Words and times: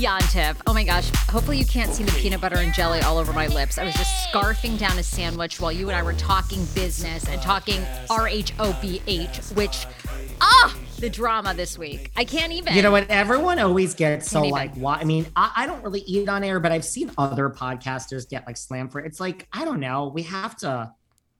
Yontef. 0.00 0.56
Oh 0.66 0.72
my 0.72 0.82
gosh. 0.82 1.10
Hopefully, 1.28 1.58
you 1.58 1.66
can't 1.66 1.92
see 1.92 2.02
the 2.02 2.12
peanut 2.12 2.40
butter 2.40 2.56
and 2.56 2.72
jelly 2.72 3.00
all 3.00 3.18
over 3.18 3.34
my 3.34 3.48
lips. 3.48 3.76
I 3.76 3.84
was 3.84 3.94
just 3.94 4.32
scarfing 4.32 4.78
down 4.78 4.98
a 4.98 5.02
sandwich 5.02 5.60
while 5.60 5.70
you 5.70 5.88
and 5.88 5.96
I 5.96 6.02
were 6.02 6.14
talking 6.14 6.64
business 6.74 7.28
and 7.28 7.40
talking 7.42 7.84
R 8.08 8.26
H 8.26 8.54
O 8.58 8.76
B 8.80 9.02
H, 9.06 9.38
which, 9.54 9.86
ah, 10.40 10.74
the 10.98 11.10
drama 11.10 11.52
this 11.52 11.76
week. 11.76 12.10
I 12.16 12.24
can't 12.24 12.52
even. 12.52 12.74
You 12.74 12.80
know 12.80 12.90
what? 12.90 13.10
Everyone 13.10 13.58
always 13.58 13.94
gets 13.94 14.30
so 14.30 14.40
even. 14.40 14.50
like, 14.50 14.74
why? 14.74 14.96
I 14.96 15.04
mean, 15.04 15.26
I, 15.36 15.52
I 15.54 15.66
don't 15.66 15.84
really 15.84 16.00
eat 16.00 16.28
on 16.30 16.44
air, 16.44 16.60
but 16.60 16.72
I've 16.72 16.84
seen 16.84 17.10
other 17.18 17.50
podcasters 17.50 18.28
get 18.28 18.46
like 18.46 18.56
slammed 18.56 18.92
for 18.92 19.00
it. 19.00 19.06
It's 19.06 19.20
like, 19.20 19.48
I 19.52 19.66
don't 19.66 19.80
know. 19.80 20.10
We 20.14 20.22
have 20.22 20.56
to, 20.58 20.92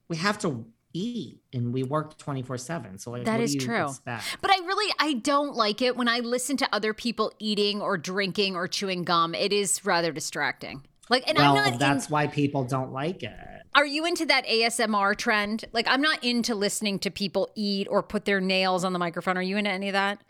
we 0.08 0.18
have 0.18 0.38
to 0.40 0.66
eat 0.92 1.39
and 1.52 1.72
we 1.72 1.82
work 1.82 2.16
24 2.18 2.58
seven. 2.58 2.98
So 2.98 3.10
like, 3.10 3.24
That 3.24 3.40
is 3.40 3.54
true. 3.54 3.88
expect? 3.88 4.38
But 4.40 4.50
I 4.50 4.58
really 4.64 4.92
I 4.98 5.14
don't 5.14 5.54
like 5.54 5.82
it 5.82 5.96
when 5.96 6.08
I 6.08 6.20
listen 6.20 6.56
to 6.58 6.68
other 6.72 6.94
people 6.94 7.32
eating 7.38 7.80
or 7.80 7.96
drinking 7.98 8.56
or 8.56 8.68
chewing 8.68 9.04
gum. 9.04 9.34
It 9.34 9.52
is 9.52 9.84
rather 9.84 10.12
distracting. 10.12 10.82
Like, 11.08 11.28
and 11.28 11.36
well, 11.36 11.56
I'm 11.56 11.70
not. 11.72 11.78
that's 11.80 12.06
in, 12.06 12.12
why 12.12 12.26
people 12.28 12.64
don't 12.64 12.92
like 12.92 13.24
it. 13.24 13.34
are 13.74 13.84
you 13.84 14.06
into 14.06 14.24
that 14.26 14.46
ASMR 14.46 15.16
trend? 15.16 15.64
Like, 15.72 15.88
I'm 15.88 16.00
not 16.00 16.22
into 16.22 16.54
listening 16.54 17.00
to 17.00 17.10
people 17.10 17.50
eat 17.56 17.88
or 17.90 18.02
put 18.02 18.24
their 18.26 18.40
nails 18.40 18.84
on 18.84 18.92
the 18.92 18.98
microphone. 19.00 19.36
Are 19.36 19.42
you 19.42 19.56
into 19.56 19.70
any 19.70 19.88
of 19.88 19.94
that? 19.94 20.20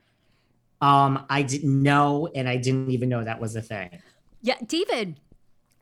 Um, 0.81 1.27
I 1.29 1.43
didn't 1.43 1.83
know, 1.83 2.31
and 2.35 2.49
I 2.49 2.57
didn't 2.57 2.91
even 2.91 3.11
know 3.11 3.23
that 3.23 3.39
was 3.39 3.55
a 3.57 3.61
thing. 3.61 3.91
Yeah, 4.41 4.57
David. 4.67 5.21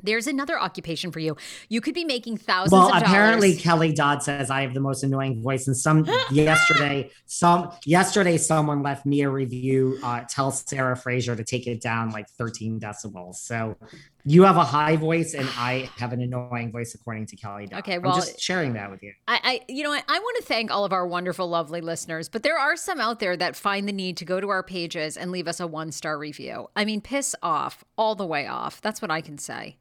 There's 0.03 0.27
another 0.27 0.59
occupation 0.61 1.11
for 1.11 1.19
you. 1.19 1.37
You 1.69 1.81
could 1.81 1.95
be 1.95 2.05
making 2.05 2.37
thousands 2.37 2.73
Well, 2.73 2.91
apparently 2.95 3.51
dollars. 3.51 3.63
Kelly 3.63 3.93
Dodd 3.93 4.23
says 4.23 4.51
I 4.51 4.63
have 4.63 4.75
the 4.75 4.81
most 4.81 5.03
annoying 5.03 5.43
voice, 5.43 5.67
and 5.67 5.77
some 5.77 6.07
yesterday, 6.31 7.11
some 7.27 7.73
yesterday 7.85 8.39
someone 8.39 8.83
left 8.83 9.07
me 9.07 9.23
a 9.23 9.31
review. 9.31 9.99
Uh, 10.03 10.25
tell 10.29 10.53
Sarah 10.53 10.97
Fraser 10.97 11.35
to 11.35 11.43
take 11.43 11.67
it 11.67 11.81
down 11.81 12.11
like 12.11 12.29
13 12.31 12.79
decibels. 12.79 13.37
So 13.37 13.77
you 14.25 14.43
have 14.45 14.57
a 14.57 14.65
high 14.65 14.97
voice, 14.97 15.35
and 15.35 15.49
I 15.57 15.91
have 15.97 16.13
an 16.13 16.21
annoying 16.21 16.71
voice, 16.71 16.95
according 16.95 17.27
to 17.27 17.37
Kelly 17.37 17.67
Dodd. 17.67 17.81
Okay, 17.81 17.95
I'm 17.95 18.03
well- 18.03 18.15
just 18.15 18.41
sharing 18.41 18.75
that 18.75 18.91
with 18.91 19.03
you. 19.03 19.13
I, 19.27 19.41
I, 19.43 19.61
you 19.69 19.83
know 19.83 19.91
what? 19.91 20.05
I 20.09 20.19
want 20.19 20.37
to 20.37 20.43
thank 20.45 20.71
all 20.71 20.85
of 20.85 20.93
our 20.93 21.07
wonderful, 21.07 21.49
lovely 21.49 21.81
listeners, 21.81 22.29
but 22.29 22.43
there 22.43 22.59
are 22.59 22.77
some 22.77 23.01
out 23.01 23.19
there 23.19 23.37
that 23.37 23.57
find 23.57 23.89
the 23.89 23.93
need 23.93 24.17
to 24.19 24.25
go 24.25 24.41
to 24.41 24.49
our 24.49 24.63
pages 24.63 25.17
and 25.17 25.33
leave 25.33 25.49
us 25.49 25.59
a 25.59 25.67
one 25.67 25.91
star 25.91 26.19
review. 26.19 26.69
I 26.77 26.85
mean, 26.85 27.01
piss 27.01 27.35
off, 27.43 27.85
all 27.97 28.15
the 28.15 28.27
way 28.27 28.47
off. 28.47 28.81
That's 28.81 29.03
what 29.03 29.11
I 29.11 29.21
can 29.21 29.39
say. 29.39 29.77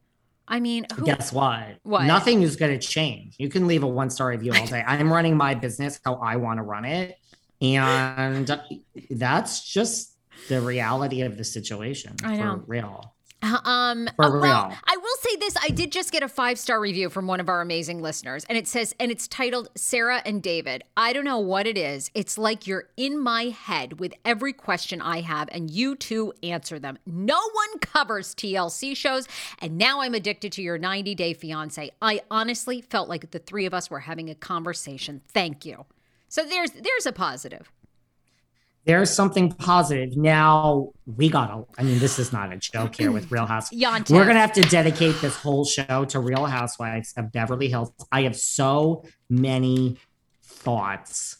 I 0.48 0.60
mean, 0.60 0.86
who? 0.94 1.04
Guess 1.04 1.32
what? 1.32 1.78
What? 1.82 2.04
Nothing 2.04 2.42
is 2.42 2.56
going 2.56 2.78
to 2.78 2.84
change. 2.86 3.36
You 3.38 3.48
can 3.48 3.66
leave 3.66 3.82
a 3.82 3.86
one 3.86 4.10
star 4.10 4.28
review 4.28 4.52
all 4.54 4.66
day. 4.66 4.82
I'm 4.86 5.12
running 5.12 5.36
my 5.36 5.54
business 5.54 6.00
how 6.04 6.14
I 6.16 6.36
want 6.36 6.58
to 6.58 6.62
run 6.62 6.84
it, 6.84 7.16
and 7.60 8.50
that's 9.10 9.70
just 9.70 10.16
the 10.48 10.60
reality 10.60 11.22
of 11.22 11.36
the 11.36 11.44
situation. 11.44 12.16
I 12.24 12.36
know. 12.36 12.56
for 12.56 12.64
real. 12.66 13.14
Um, 13.42 14.08
uh, 14.08 14.12
well. 14.18 14.76
I 14.84 14.96
will 14.96 15.16
say 15.20 15.36
this: 15.36 15.54
I 15.62 15.68
did 15.68 15.92
just 15.92 16.10
get 16.10 16.22
a 16.22 16.28
five 16.28 16.58
star 16.58 16.80
review 16.80 17.08
from 17.08 17.26
one 17.26 17.40
of 17.40 17.48
our 17.48 17.60
amazing 17.60 18.02
listeners, 18.02 18.44
and 18.48 18.58
it 18.58 18.66
says, 18.66 18.94
and 18.98 19.10
it's 19.10 19.28
titled 19.28 19.68
"Sarah 19.76 20.20
and 20.24 20.42
David." 20.42 20.82
I 20.96 21.12
don't 21.12 21.24
know 21.24 21.38
what 21.38 21.66
it 21.66 21.78
is. 21.78 22.10
It's 22.14 22.36
like 22.36 22.66
you're 22.66 22.88
in 22.96 23.18
my 23.18 23.44
head 23.44 24.00
with 24.00 24.12
every 24.24 24.52
question 24.52 25.00
I 25.00 25.20
have, 25.20 25.48
and 25.52 25.70
you 25.70 25.94
two 25.94 26.32
answer 26.42 26.78
them. 26.78 26.98
No 27.06 27.38
one 27.38 27.78
covers 27.80 28.34
TLC 28.34 28.96
shows, 28.96 29.28
and 29.60 29.78
now 29.78 30.00
I'm 30.00 30.14
addicted 30.14 30.52
to 30.52 30.62
your 30.62 30.78
90 30.78 31.14
Day 31.14 31.32
Fiance. 31.32 31.90
I 32.02 32.20
honestly 32.30 32.80
felt 32.80 33.08
like 33.08 33.30
the 33.30 33.38
three 33.38 33.66
of 33.66 33.74
us 33.74 33.88
were 33.88 34.00
having 34.00 34.30
a 34.30 34.34
conversation. 34.34 35.22
Thank 35.28 35.64
you. 35.64 35.86
So 36.28 36.44
there's 36.44 36.72
there's 36.72 37.06
a 37.06 37.12
positive. 37.12 37.70
There's 38.88 39.10
something 39.10 39.52
positive. 39.52 40.16
Now 40.16 40.92
we 41.04 41.28
gotta. 41.28 41.64
I 41.76 41.82
mean, 41.82 41.98
this 41.98 42.18
is 42.18 42.32
not 42.32 42.54
a 42.54 42.56
joke 42.56 42.96
here 42.96 43.12
with 43.12 43.30
Real 43.30 43.44
Housewives. 43.44 44.10
We're 44.10 44.24
gonna 44.24 44.40
have 44.40 44.54
to 44.54 44.62
dedicate 44.62 45.20
this 45.20 45.36
whole 45.36 45.66
show 45.66 46.06
to 46.06 46.18
Real 46.18 46.46
Housewives 46.46 47.12
of 47.18 47.30
Beverly 47.30 47.68
Hills. 47.68 47.92
I 48.10 48.22
have 48.22 48.34
so 48.34 49.04
many 49.28 49.98
thoughts. 50.42 51.36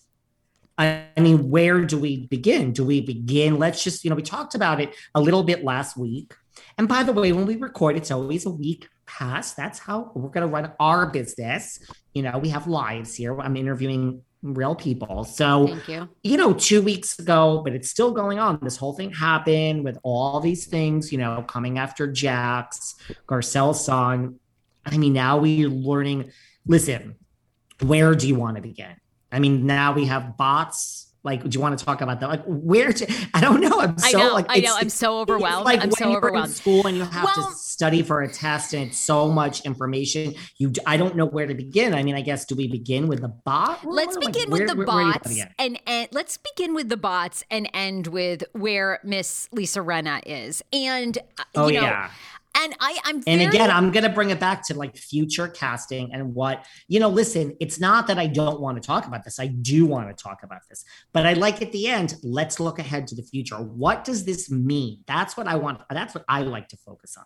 I 0.77 1.05
I 1.17 1.21
mean, 1.21 1.49
where 1.49 1.87
do 1.87 1.99
we 1.99 2.27
begin? 2.27 2.73
Do 2.73 2.85
we 2.85 3.01
begin? 3.01 3.59
Let's 3.59 3.83
just, 3.83 4.05
you 4.05 4.11
know, 4.11 4.17
we 4.17 4.23
talked 4.23 4.55
about 4.55 4.79
it 4.79 4.95
a 5.15 5.21
little 5.21 5.43
bit 5.43 5.65
last 5.65 5.97
week. 5.97 6.35
And 6.77 6.87
by 6.87 7.03
the 7.03 7.15
way, 7.15 7.33
when 7.33 7.47
we 7.47 7.57
record, 7.57 7.97
it's 7.97 8.11
always 8.11 8.45
a 8.45 8.51
week 8.51 8.89
past. 9.07 9.57
That's 9.57 9.79
how 9.79 10.13
we're 10.15 10.29
going 10.29 10.47
to 10.47 10.53
run 10.53 10.71
our 10.79 11.07
business. 11.07 11.79
You 12.13 12.23
know, 12.23 12.37
we 12.39 12.51
have 12.51 12.67
lives 12.67 13.15
here. 13.15 13.41
I'm 13.41 13.57
interviewing 13.57 14.23
real 14.43 14.75
people. 14.75 15.25
So, 15.25 15.67
Thank 15.67 15.89
you. 15.89 16.09
you 16.23 16.37
know, 16.37 16.53
two 16.53 16.83
weeks 16.83 17.19
ago, 17.19 17.61
but 17.65 17.73
it's 17.73 17.89
still 17.89 18.13
going 18.13 18.39
on. 18.39 18.59
This 18.63 18.77
whole 18.77 18.93
thing 18.93 19.13
happened 19.13 19.85
with 19.85 19.99
all 20.03 20.41
these 20.41 20.67
things, 20.67 21.11
you 21.13 21.19
know, 21.19 21.43
coming 21.43 21.79
after 21.79 22.07
Jax, 22.07 22.95
Garcelle's 23.27 23.85
song. 23.85 24.39
I 24.87 24.97
mean, 24.97 25.13
now 25.13 25.39
we're 25.39 25.69
learning. 25.69 26.31
Listen, 26.67 27.17
where 27.83 28.15
do 28.15 28.29
you 28.29 28.37
want 28.37 28.57
to 28.57 28.63
begin? 28.63 28.95
I 29.31 29.39
mean, 29.39 29.67
now 29.67 29.93
we 29.93 30.07
have 30.07 30.37
bots. 30.37 31.08
Like, 31.25 31.43
do 31.43 31.51
you 31.51 31.61
want 31.61 31.79
to 31.79 31.85
talk 31.85 32.01
about 32.01 32.21
that? 32.21 32.29
Like, 32.29 32.45
where? 32.47 32.93
To, 32.93 33.13
I 33.35 33.41
don't 33.41 33.61
know. 33.61 33.81
I'm 33.81 33.97
I 34.03 34.13
so 34.13 34.19
know, 34.19 34.33
like, 34.35 34.47
I 34.49 34.61
know. 34.61 34.75
I'm 34.77 34.89
so 34.89 35.19
overwhelmed. 35.19 35.65
Like 35.65 35.81
I'm 35.81 35.89
when 35.89 35.93
so 35.93 36.09
you're 36.11 36.19
overwhelmed. 36.19 36.49
in 36.51 36.55
school 36.55 36.87
and 36.87 36.97
you 36.97 37.05
have 37.05 37.25
Well- 37.37 37.51
to 37.51 37.57
study 37.57 38.03
for 38.03 38.23
a 38.23 38.29
test, 38.33 38.73
and 38.75 38.89
it's 38.89 38.99
so 38.99 39.29
much 39.29 39.61
information. 39.67 40.35
You, 40.59 40.73
I 40.87 40.97
don't 40.97 41.17
know 41.17 41.27
where 41.27 41.47
to 41.47 41.55
begin. 41.55 41.95
I 41.95 42.03
mean, 42.03 42.15
I 42.15 42.21
guess 42.23 42.45
do 42.45 42.55
we 42.57 42.67
begin 42.69 43.07
with 43.09 43.21
the 43.21 43.29
bot? 43.29 43.85
Let's 43.85 44.17
Like, 44.17 44.27
begin 44.33 44.51
where- 44.51 44.63
with 44.63 44.71
the 44.71 44.77
where- 44.77 44.87
where 44.87 44.97
you 44.97 45.03
wanna 45.03 45.13
bots 45.15 45.29
begin? 45.29 45.49
and, 45.59 45.81
and 45.87 46.09
let's 46.13 46.37
begin 46.39 46.75
with 46.75 46.89
the 46.89 46.97
bots 46.97 47.45
and 47.51 47.69
end 47.75 48.07
with 48.09 48.43
where 48.53 48.99
Miss 49.05 49.49
Lisa 49.53 49.81
Rinna 49.81 50.21
is. 50.27 50.63
And 50.73 51.19
uh, 51.39 51.45
Oh 51.57 51.69
you 51.69 51.75
know, 51.75 51.83
yeah. 51.83 52.11
And 52.59 52.75
I 52.81 52.99
I'm 53.05 53.23
And 53.27 53.43
again, 53.43 53.71
I'm 53.71 53.91
going 53.91 54.05
to 54.05 54.11
bring 54.11 54.31
it 54.31 54.41
back 54.41 54.67
to 54.67 54.75
like 54.75 54.97
future 54.97 55.49
casting 55.49 56.13
and 56.13 56.35
what, 56.35 56.65
you 56.89 57.01
know, 57.01 57.09
listen, 57.09 57.57
it's 57.61 57.79
not 57.81 58.07
that 58.09 58.19
I 58.19 58.27
don't 58.27 58.61
want 58.61 58.81
to 58.81 58.87
talk 58.87 59.07
about 59.07 59.25
this. 59.25 59.39
I 59.39 59.47
do 59.47 59.87
want 59.87 60.09
to 60.09 60.23
talk 60.23 60.43
about 60.43 60.63
this. 60.69 60.85
But 61.13 61.27
I 61.27 61.35
like 61.35 61.63
at 61.63 61.73
the 61.73 61.87
end, 61.87 62.17
let's 62.23 62.59
look 62.59 62.79
ahead 62.79 63.07
to 63.09 63.15
the 63.15 63.23
future. 63.23 63.57
What 63.57 64.05
does 64.05 64.25
this 64.25 64.51
mean? 64.51 65.05
That's 65.07 65.37
what 65.37 65.47
I 65.47 65.57
want. 65.57 65.81
That's 65.91 66.15
what 66.15 66.25
I 66.29 66.43
like 66.43 66.69
to 66.69 66.77
focus 66.77 67.17
on. 67.17 67.25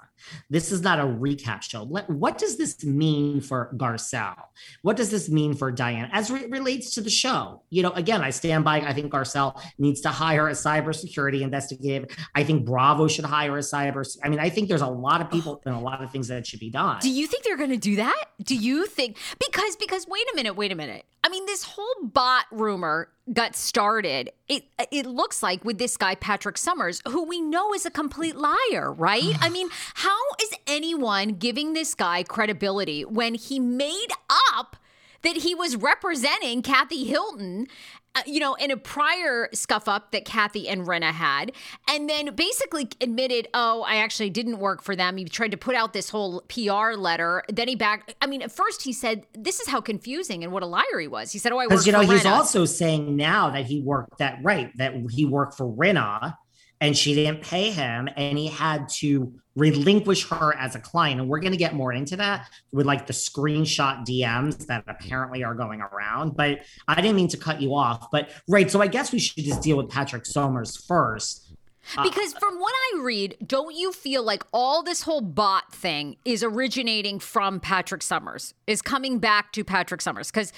This 0.50 0.70
is 0.70 0.82
not 0.82 0.98
a 0.98 1.04
recap 1.04 1.62
show. 1.62 1.84
Let, 1.84 2.08
what 2.10 2.38
does 2.38 2.58
this 2.58 2.84
mean 2.84 3.40
for 3.40 3.72
Garcelle? 3.76 4.44
What 4.82 4.96
does 4.96 5.10
this 5.10 5.30
mean 5.30 5.54
for 5.54 5.72
Diane 5.72 6.10
as 6.12 6.30
it 6.30 6.50
relates 6.50 6.94
to 6.94 7.00
the 7.00 7.10
show? 7.10 7.62
You 7.70 7.82
know, 7.82 7.92
again, 7.92 8.22
I 8.22 8.30
stand 8.30 8.64
by, 8.64 8.80
I 8.80 8.92
think 8.92 9.12
Garcelle 9.12 9.60
needs 9.78 10.00
to 10.02 10.10
hire 10.10 10.48
a 10.48 10.52
cybersecurity 10.52 11.40
investigative. 11.40 12.14
I 12.34 12.44
think 12.44 12.66
Bravo 12.66 13.08
should 13.08 13.24
hire 13.24 13.56
a 13.56 13.60
cyber. 13.60 14.06
I 14.22 14.28
mean, 14.28 14.38
I 14.38 14.50
think 14.50 14.68
there's 14.68 14.82
a 14.82 14.86
lot 14.86 15.21
of 15.22 15.30
people 15.30 15.62
and 15.64 15.74
a 15.74 15.78
lot 15.78 16.02
of 16.02 16.10
things 16.10 16.28
that 16.28 16.46
should 16.46 16.60
be 16.60 16.70
done. 16.70 16.98
Do 17.00 17.10
you 17.10 17.26
think 17.26 17.44
they're 17.44 17.56
going 17.56 17.70
to 17.70 17.76
do 17.76 17.96
that? 17.96 18.24
Do 18.42 18.56
you 18.56 18.86
think 18.86 19.16
because 19.38 19.76
because 19.76 20.06
wait 20.06 20.24
a 20.32 20.36
minute, 20.36 20.54
wait 20.54 20.72
a 20.72 20.74
minute. 20.74 21.04
I 21.24 21.28
mean, 21.28 21.46
this 21.46 21.62
whole 21.62 21.94
bot 22.02 22.46
rumor 22.50 23.08
got 23.32 23.54
started. 23.54 24.30
It 24.48 24.64
it 24.90 25.06
looks 25.06 25.42
like 25.42 25.64
with 25.64 25.78
this 25.78 25.96
guy 25.96 26.14
Patrick 26.16 26.58
Summers, 26.58 27.00
who 27.08 27.24
we 27.24 27.40
know 27.40 27.72
is 27.72 27.86
a 27.86 27.90
complete 27.90 28.36
liar, 28.36 28.92
right? 28.92 29.36
I 29.40 29.48
mean, 29.48 29.68
how 29.94 30.18
is 30.42 30.50
anyone 30.66 31.30
giving 31.30 31.72
this 31.72 31.94
guy 31.94 32.22
credibility 32.24 33.04
when 33.04 33.34
he 33.34 33.60
made 33.60 34.08
up 34.54 34.76
that 35.22 35.36
he 35.36 35.54
was 35.54 35.76
representing 35.76 36.62
Kathy 36.62 37.04
Hilton, 37.04 37.68
uh, 38.14 38.20
you 38.26 38.40
know, 38.40 38.54
in 38.54 38.70
a 38.70 38.76
prior 38.76 39.48
scuff 39.54 39.88
up 39.88 40.12
that 40.12 40.24
Kathy 40.24 40.68
and 40.68 40.86
Rinna 40.86 41.12
had, 41.12 41.52
and 41.88 42.08
then 42.10 42.34
basically 42.34 42.88
admitted, 43.00 43.48
oh, 43.54 43.82
I 43.82 43.96
actually 43.96 44.28
didn't 44.28 44.58
work 44.58 44.82
for 44.82 44.94
them. 44.94 45.16
He 45.16 45.24
tried 45.24 45.52
to 45.52 45.56
put 45.56 45.74
out 45.74 45.94
this 45.94 46.10
whole 46.10 46.42
PR 46.42 46.92
letter. 46.94 47.42
Then 47.48 47.68
he 47.68 47.74
back. 47.74 48.14
I 48.20 48.26
mean, 48.26 48.42
at 48.42 48.52
first 48.52 48.82
he 48.82 48.92
said, 48.92 49.26
this 49.32 49.60
is 49.60 49.68
how 49.68 49.80
confusing 49.80 50.44
and 50.44 50.52
what 50.52 50.62
a 50.62 50.66
liar 50.66 50.98
he 51.00 51.08
was. 51.08 51.32
He 51.32 51.38
said, 51.38 51.52
oh, 51.52 51.58
I 51.58 51.64
worked 51.64 51.70
Because 51.70 51.86
you 51.86 51.92
know 51.92 52.00
he's 52.00 52.26
also 52.26 52.66
saying 52.66 53.16
now 53.16 53.50
that 53.50 53.64
he 53.64 53.80
worked 53.80 54.18
that 54.18 54.38
right 54.42 54.70
that 54.76 54.94
he 55.10 55.24
worked 55.24 55.56
for 55.56 55.66
Rinna 55.66 56.36
and 56.82 56.98
she 56.98 57.14
didn't 57.14 57.40
pay 57.42 57.70
him 57.70 58.08
and 58.16 58.36
he 58.36 58.48
had 58.48 58.88
to 58.88 59.32
relinquish 59.54 60.28
her 60.28 60.54
as 60.56 60.74
a 60.74 60.80
client. 60.80 61.20
And 61.20 61.28
we're 61.30 61.38
going 61.38 61.52
to 61.52 61.58
get 61.58 61.74
more 61.74 61.92
into 61.92 62.16
that 62.16 62.48
with 62.72 62.86
like 62.86 63.06
the 63.06 63.12
screenshot 63.12 64.04
DMs 64.04 64.66
that 64.66 64.82
apparently 64.88 65.44
are 65.44 65.54
going 65.54 65.80
around 65.80 66.36
but 66.36 66.58
I 66.88 66.96
didn't 66.96 67.16
mean 67.16 67.28
to 67.28 67.36
cut 67.36 67.62
you 67.62 67.74
off. 67.74 68.10
But 68.10 68.30
right 68.48 68.68
so 68.68 68.82
I 68.82 68.88
guess 68.88 69.12
we 69.12 69.20
should 69.20 69.44
just 69.44 69.62
deal 69.62 69.76
with 69.76 69.88
Patrick 69.88 70.26
Summers 70.26 70.76
first. 70.76 71.54
Uh, 71.96 72.02
Because 72.02 72.34
from 72.34 72.58
what 72.58 72.74
I 72.74 73.00
read, 73.00 73.36
don't 73.46 73.76
you 73.76 73.92
feel 73.92 74.24
like 74.24 74.44
all 74.52 74.82
this 74.82 75.02
whole 75.02 75.20
bot 75.20 75.72
thing 75.72 76.16
is 76.24 76.42
originating 76.42 77.18
from 77.20 77.60
Patrick 77.60 78.02
Summers, 78.02 78.54
is 78.66 78.82
coming 78.82 79.18
back 79.18 79.52
to 79.52 79.64
Patrick 79.64 80.00
Summers? 80.00 80.30
Because, 80.30 80.52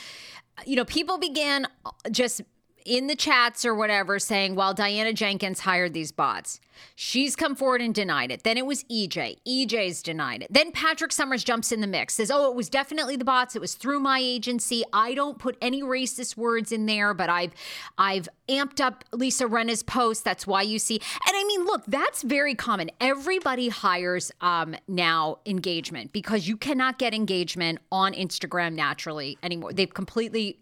you 0.67 0.77
know, 0.77 0.85
people 0.85 1.17
began 1.17 1.67
just 2.11 2.43
in 2.85 3.07
the 3.07 3.17
chats 3.17 3.65
or 3.65 3.75
whatever 3.75 4.19
saying, 4.19 4.55
well, 4.55 4.75
Diana 4.75 5.13
Jenkins 5.13 5.61
hired 5.61 5.95
these 5.95 6.13
bots. 6.13 6.61
She's 6.95 7.37
come 7.37 7.55
forward 7.55 7.81
and 7.81 7.95
denied 7.95 8.31
it. 8.31 8.43
Then 8.43 8.59
it 8.59 8.67
was 8.67 8.85
EJ. 8.85 9.39
EJ's 9.47 10.03
denied 10.03 10.43
it. 10.43 10.53
Then 10.53 10.73
Patrick 10.73 11.13
Summers 11.13 11.45
jumps 11.45 11.73
in 11.73 11.81
the 11.81 11.87
mix, 11.87 12.15
says, 12.15 12.31
oh, 12.31 12.51
it 12.51 12.57
was 12.57 12.69
definitely 12.69 13.17
the 13.17 13.25
bots. 13.25 13.57
It 13.57 13.61
was 13.61 13.75
through 13.75 14.01
my 14.01 14.19
agency. 14.19 14.83
I 14.93 15.15
don't 15.15 15.39
put 15.39 15.57
any 15.63 15.83
racist 15.83 16.37
words 16.37 16.73
in 16.73 16.87
there, 16.87 17.15
but 17.15 17.31
I've 17.31 17.53
I've 17.97 18.29
amped 18.49 18.81
up 18.81 19.05
Lisa 19.13 19.47
Rinna's 19.47 19.83
post. 19.83 20.25
That's 20.25 20.47
why 20.47 20.63
you 20.63 20.79
see. 20.79 21.01
And 21.27 21.37
I 21.37 21.45
mean, 21.45 21.65
look, 21.65 21.85
that's 21.87 22.23
very 22.23 22.55
common. 22.55 22.91
Everybody 23.01 23.69
hires 23.69 24.33
um, 24.41 24.77
now 24.89 25.39
engagement 25.47 26.13
because 26.13 26.47
you 26.47 26.57
cannot 26.57 26.99
get 26.99 27.15
engagement 27.15 27.79
on 27.91 28.13
Instagram 28.13 28.75
naturally 28.75 29.39
anymore. 29.43 29.73
They've 29.73 29.93
completely 29.93 30.59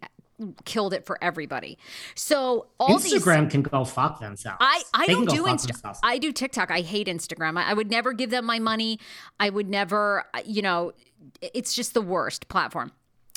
killed 0.64 0.92
it 0.94 1.06
for 1.06 1.18
everybody. 1.22 1.78
So 2.14 2.66
all 2.78 2.98
these 2.98 3.14
Instagram 3.14 3.50
can 3.50 3.62
go 3.62 3.84
fuck 3.84 4.20
themselves 4.20 4.58
I, 4.60 4.82
I 4.94 5.06
They 5.06 5.14
don't 5.14 5.28
do 5.28 5.44
fuck 5.44 5.58
Insta. 5.58 5.66
themselves. 5.68 6.00
I 6.02 6.18
do 6.18 6.32
TikTok. 6.32 6.70
I 6.70 6.80
hate 6.80 7.06
Instagram. 7.06 7.58
I, 7.58 7.70
I 7.70 7.74
would 7.74 7.90
never 7.90 8.12
give 8.12 8.30
them 8.30 8.44
my 8.44 8.58
money. 8.58 8.98
I 9.40 9.50
would 9.50 9.68
never, 9.68 10.24
uh, 10.34 10.40
you 10.44 10.62
know, 10.62 10.92
it's 11.40 11.74
just 11.74 11.94
the 11.94 12.02
worst 12.02 12.48
platform. 12.48 12.92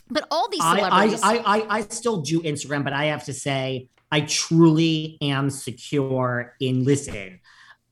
But 0.09 0.27
all 0.29 0.49
these 0.49 0.61
celebrities. 0.61 1.19
I, 1.23 1.37
I, 1.37 1.57
I, 1.57 1.77
I 1.77 1.81
still 1.81 2.21
do 2.21 2.41
Instagram, 2.41 2.83
but 2.83 2.93
I 2.93 3.05
have 3.05 3.25
to 3.25 3.33
say, 3.33 3.89
I 4.11 4.21
truly 4.21 5.17
am 5.21 5.49
secure 5.49 6.53
in 6.59 6.83
listen. 6.83 7.39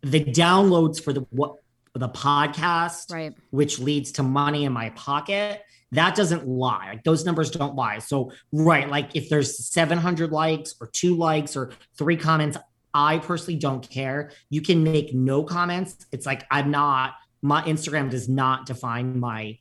The 0.01 0.23
downloads 0.23 1.01
for 1.03 1.11
the 1.13 1.21
what 1.31 1.55
the 1.95 2.09
podcast, 2.09 3.11
Right. 3.11 3.33
which 3.51 3.79
leads 3.79 4.13
to 4.13 4.23
money 4.23 4.65
in 4.65 4.73
my 4.73 4.89
pocket, 4.91 5.63
that 5.93 6.15
doesn't 6.15 6.47
lie. 6.47 6.89
Like 6.89 7.03
those 7.03 7.25
numbers 7.25 7.51
don't 7.51 7.75
lie. 7.75 7.99
So, 7.99 8.31
right, 8.51 8.89
like 8.89 9.15
if 9.15 9.29
there's 9.29 9.67
700 9.67 10.31
likes 10.31 10.75
or 10.79 10.87
two 10.87 11.15
likes 11.15 11.55
or 11.55 11.71
three 11.97 12.17
comments, 12.17 12.57
I 12.93 13.19
personally 13.19 13.59
don't 13.59 13.87
care. 13.89 14.31
You 14.49 14.61
can 14.61 14.83
make 14.83 15.13
no 15.13 15.43
comments. 15.43 16.05
It's 16.11 16.25
like 16.25 16.45
I'm 16.51 16.71
not. 16.71 17.13
My 17.41 17.61
Instagram 17.63 18.09
does 18.09 18.29
not 18.29 18.65
define 18.65 19.19
my 19.19 19.57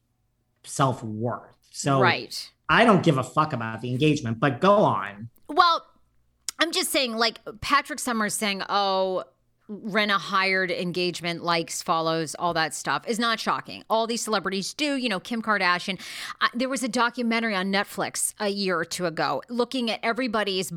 self 0.64 1.02
worth. 1.02 1.56
So, 1.70 2.00
right. 2.00 2.50
I 2.69 2.85
don't 2.85 3.02
give 3.02 3.19
a 3.19 3.25
fuck 3.25 3.52
about 3.52 3.81
the 3.81 3.90
engagement, 3.90 4.40
but 4.40 4.61
go 4.61 4.76
on. 4.76 5.28
Well, 5.49 5.85
I'm 6.58 6.73
just 6.73 6.90
saying, 6.90 7.17
like 7.17 7.40
Patrick 7.61 7.99
Summers 7.99 8.35
saying, 8.35 8.62
"Oh, 8.69 9.25
Rinna 9.81 10.19
hired 10.19 10.71
engagement, 10.71 11.43
likes, 11.43 11.83
follows, 11.83 12.35
all 12.38 12.55
that 12.55 12.75
stuff," 12.75 13.07
is 13.07 13.19
not 13.19 13.41
shocking. 13.41 13.85
All 13.88 14.07
these 14.07 14.23
celebrities 14.23 14.75
do. 14.75 14.97
You 14.97 15.09
know, 15.09 15.21
Kim 15.21 15.43
Kardashian. 15.43 16.00
Uh, 16.41 16.49
there 16.55 16.69
was 16.69 16.83
a 16.83 16.88
documentary 16.88 17.55
on 17.55 17.73
Netflix 17.73 18.35
a 18.38 18.49
year 18.49 18.79
or 18.79 18.85
two 18.85 19.07
ago 19.07 19.43
looking 19.49 19.91
at 19.91 20.00
everybody's 20.02 20.73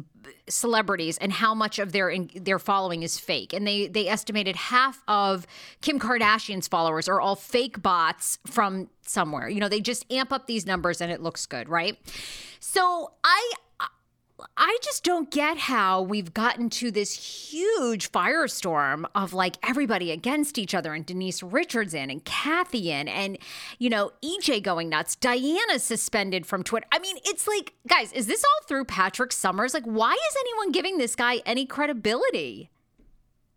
celebrities 0.47 1.17
and 1.17 1.31
how 1.31 1.53
much 1.53 1.79
of 1.79 1.91
their 1.91 2.15
their 2.35 2.59
following 2.59 3.03
is 3.03 3.19
fake, 3.19 3.53
and 3.53 3.65
they 3.65 3.87
they 3.87 4.07
estimated 4.07 4.55
half 4.55 5.03
of 5.07 5.45
Kim 5.81 5.99
Kardashian's 5.99 6.67
followers 6.67 7.07
are 7.07 7.19
all 7.19 7.35
fake 7.35 7.81
bots 7.81 8.39
from 8.45 8.89
somewhere. 9.01 9.49
You 9.49 9.59
know, 9.59 9.69
they 9.69 9.81
just 9.81 10.11
amp 10.11 10.31
up 10.31 10.47
these 10.47 10.65
numbers 10.65 11.01
and 11.01 11.11
it 11.11 11.21
looks 11.21 11.45
good, 11.45 11.69
right? 11.69 11.97
So 12.59 13.11
I 13.23 13.51
I 14.57 14.77
just 14.83 15.03
don't 15.03 15.31
get 15.31 15.57
how 15.57 16.01
we've 16.01 16.33
gotten 16.33 16.69
to 16.71 16.91
this 16.91 17.13
huge 17.13 18.11
firestorm 18.11 19.05
of 19.15 19.33
like 19.33 19.55
everybody 19.63 20.11
against 20.11 20.57
each 20.57 20.75
other 20.75 20.93
and 20.93 21.05
Denise 21.05 21.41
Richards 21.41 21.93
in 21.93 22.09
and 22.09 22.23
Kathy 22.25 22.91
in 22.91 23.07
and, 23.07 23.37
you 23.79 23.89
know, 23.89 24.11
EJ 24.23 24.61
going 24.61 24.89
nuts. 24.89 25.15
Diana 25.15 25.79
suspended 25.79 26.45
from 26.45 26.63
Twitter. 26.63 26.85
I 26.91 26.99
mean, 26.99 27.17
it's 27.25 27.47
like, 27.47 27.73
guys, 27.87 28.11
is 28.11 28.27
this 28.27 28.43
all 28.43 28.67
through 28.67 28.85
Patrick 28.85 29.31
Summers? 29.31 29.73
Like, 29.73 29.85
why 29.85 30.11
is 30.11 30.37
anyone 30.39 30.71
giving 30.73 30.97
this 30.97 31.15
guy 31.15 31.41
any 31.45 31.65
credibility? 31.65 32.69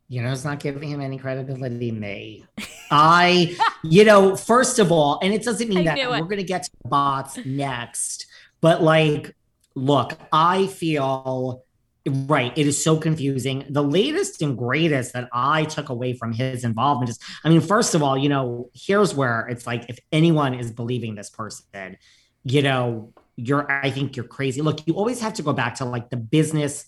You 0.07 0.23
know, 0.23 0.33
it's 0.33 0.45
not 0.45 0.61
giving 0.61 0.89
him 0.89 1.01
any 1.01 1.19
credibility. 1.19 1.91
Me, 1.91 2.45
I, 2.91 3.57
you 3.83 4.05
know, 4.05 4.37
first 4.37 4.79
of 4.79 4.93
all, 4.93 5.19
and 5.23 5.35
it 5.35 5.43
doesn't 5.43 5.69
mean 5.69 5.89
I 5.89 5.97
that 5.97 6.11
we're 6.11 6.21
going 6.21 6.39
to 6.39 6.45
get 6.45 6.63
to 6.63 6.71
bots 6.85 7.37
next, 7.45 8.27
but 8.61 8.83
like, 8.83 9.35
look, 9.79 10.19
I 10.33 10.67
feel 10.67 11.65
right. 12.07 12.53
It 12.57 12.67
is 12.67 12.83
so 12.83 12.97
confusing. 12.97 13.65
The 13.69 13.83
latest 13.83 14.43
and 14.43 14.57
greatest 14.57 15.13
that 15.13 15.29
I 15.33 15.65
took 15.65 15.89
away 15.89 16.15
from 16.15 16.33
his 16.33 16.65
involvement 16.65 17.11
is, 17.11 17.19
I 17.45 17.49
mean, 17.49 17.61
first 17.61 17.95
of 17.95 18.03
all, 18.03 18.17
you 18.17 18.29
know, 18.29 18.71
here's 18.75 19.15
where 19.15 19.47
it's 19.49 19.67
like, 19.67 19.89
if 19.89 19.99
anyone 20.11 20.55
is 20.55 20.71
believing 20.71 21.15
this 21.15 21.31
person, 21.31 21.97
you 22.45 22.63
know, 22.63 23.13
you're, 23.37 23.71
I 23.71 23.91
think 23.91 24.17
you're 24.17 24.27
crazy. 24.27 24.63
Look, 24.63 24.87
you 24.87 24.95
always 24.95 25.21
have 25.21 25.35
to 25.35 25.43
go 25.43 25.53
back 25.53 25.77
to 25.77 25.85
like 25.85 26.11
the 26.11 26.17
business, 26.17 26.87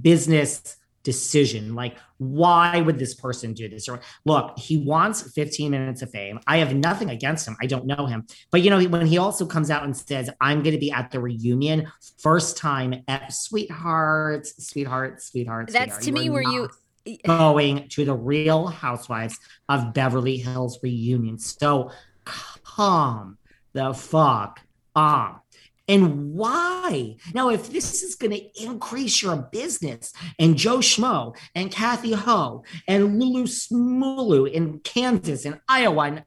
business 0.00 0.76
decision. 1.08 1.74
Like, 1.74 1.96
why 2.18 2.82
would 2.82 2.98
this 2.98 3.14
person 3.14 3.54
do 3.54 3.66
this? 3.66 3.88
Or 3.88 4.00
look, 4.26 4.58
he 4.58 4.76
wants 4.76 5.32
15 5.32 5.70
minutes 5.70 6.02
of 6.02 6.10
fame. 6.10 6.38
I 6.46 6.58
have 6.58 6.74
nothing 6.74 7.08
against 7.08 7.48
him. 7.48 7.56
I 7.62 7.66
don't 7.66 7.86
know 7.86 8.04
him. 8.04 8.26
But 8.50 8.60
you 8.60 8.68
know, 8.68 8.82
when 8.84 9.06
he 9.06 9.16
also 9.16 9.46
comes 9.46 9.70
out 9.70 9.84
and 9.84 9.96
says, 9.96 10.28
I'm 10.38 10.62
going 10.62 10.74
to 10.74 10.78
be 10.78 10.92
at 10.92 11.10
the 11.10 11.18
reunion, 11.18 11.90
first 12.18 12.58
time 12.58 13.02
at 13.08 13.32
sweethearts, 13.32 14.66
sweethearts, 14.68 15.30
sweethearts. 15.30 15.72
That's 15.72 15.94
sweetheart. 15.94 16.04
to 16.04 16.12
me 16.12 16.28
where 16.28 16.42
you 16.42 16.68
going 17.24 17.88
to 17.88 18.04
the 18.04 18.14
real 18.14 18.66
housewives 18.66 19.38
of 19.70 19.94
Beverly 19.94 20.36
Hills 20.36 20.78
reunion. 20.82 21.38
So 21.38 21.90
calm 22.64 23.38
the 23.72 23.94
fuck 23.94 24.60
on. 24.94 25.40
And 25.88 26.34
why? 26.34 27.16
Now, 27.32 27.48
if 27.48 27.70
this 27.72 28.02
is 28.02 28.14
going 28.14 28.32
to 28.32 28.62
increase 28.62 29.22
your 29.22 29.48
business, 29.50 30.12
and 30.38 30.56
Joe 30.56 30.78
Schmo 30.78 31.36
and 31.54 31.70
Kathy 31.70 32.12
Ho 32.12 32.62
and 32.86 33.18
Lulu 33.18 33.44
Smulu 33.44 34.50
in 34.50 34.80
Kansas 34.80 35.46
and 35.46 35.60
Iowa 35.68 36.02
and 36.02 36.24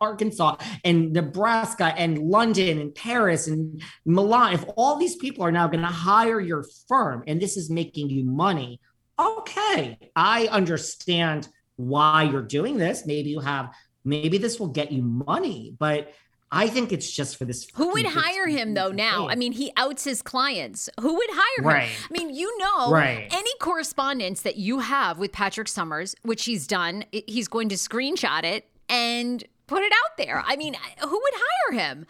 Arkansas 0.00 0.56
and 0.84 1.12
Nebraska 1.12 1.94
and 1.96 2.18
London 2.18 2.80
and 2.80 2.94
Paris 2.94 3.46
and 3.46 3.80
Milan, 4.04 4.54
if 4.54 4.64
all 4.76 4.96
these 4.96 5.16
people 5.16 5.44
are 5.44 5.52
now 5.52 5.68
going 5.68 5.84
to 5.84 5.86
hire 5.86 6.40
your 6.40 6.64
firm 6.88 7.22
and 7.26 7.40
this 7.40 7.56
is 7.56 7.70
making 7.70 8.10
you 8.10 8.24
money, 8.24 8.80
okay, 9.18 9.98
I 10.16 10.48
understand 10.48 11.48
why 11.76 12.24
you're 12.24 12.42
doing 12.42 12.78
this. 12.78 13.06
Maybe 13.06 13.30
you 13.30 13.40
have, 13.40 13.72
maybe 14.04 14.38
this 14.38 14.58
will 14.58 14.68
get 14.68 14.92
you 14.92 15.02
money, 15.02 15.74
but 15.78 16.12
I 16.50 16.68
think 16.68 16.92
it's 16.92 17.10
just 17.10 17.36
for 17.36 17.44
this. 17.44 17.66
Who 17.74 17.90
would 17.90 18.06
hire 18.06 18.46
him 18.46 18.74
though 18.74 18.92
now? 18.92 19.28
I 19.28 19.34
mean, 19.34 19.52
he 19.52 19.72
outs 19.76 20.04
his 20.04 20.22
clients. 20.22 20.88
Who 21.00 21.14
would 21.14 21.30
hire 21.30 21.64
right. 21.64 21.88
him? 21.88 22.08
I 22.10 22.12
mean, 22.12 22.34
you 22.34 22.56
know, 22.58 22.90
right. 22.90 23.26
any 23.32 23.50
correspondence 23.60 24.42
that 24.42 24.56
you 24.56 24.78
have 24.78 25.18
with 25.18 25.32
Patrick 25.32 25.68
Summers, 25.68 26.14
which 26.22 26.44
he's 26.44 26.66
done, 26.66 27.04
he's 27.10 27.48
going 27.48 27.68
to 27.70 27.74
screenshot 27.76 28.44
it 28.44 28.68
and 28.88 29.42
put 29.66 29.82
it 29.82 29.92
out 29.92 30.16
there. 30.16 30.44
I 30.46 30.56
mean, 30.56 30.76
who 31.00 31.10
would 31.10 31.34
hire 31.34 31.80
him? 31.80 32.06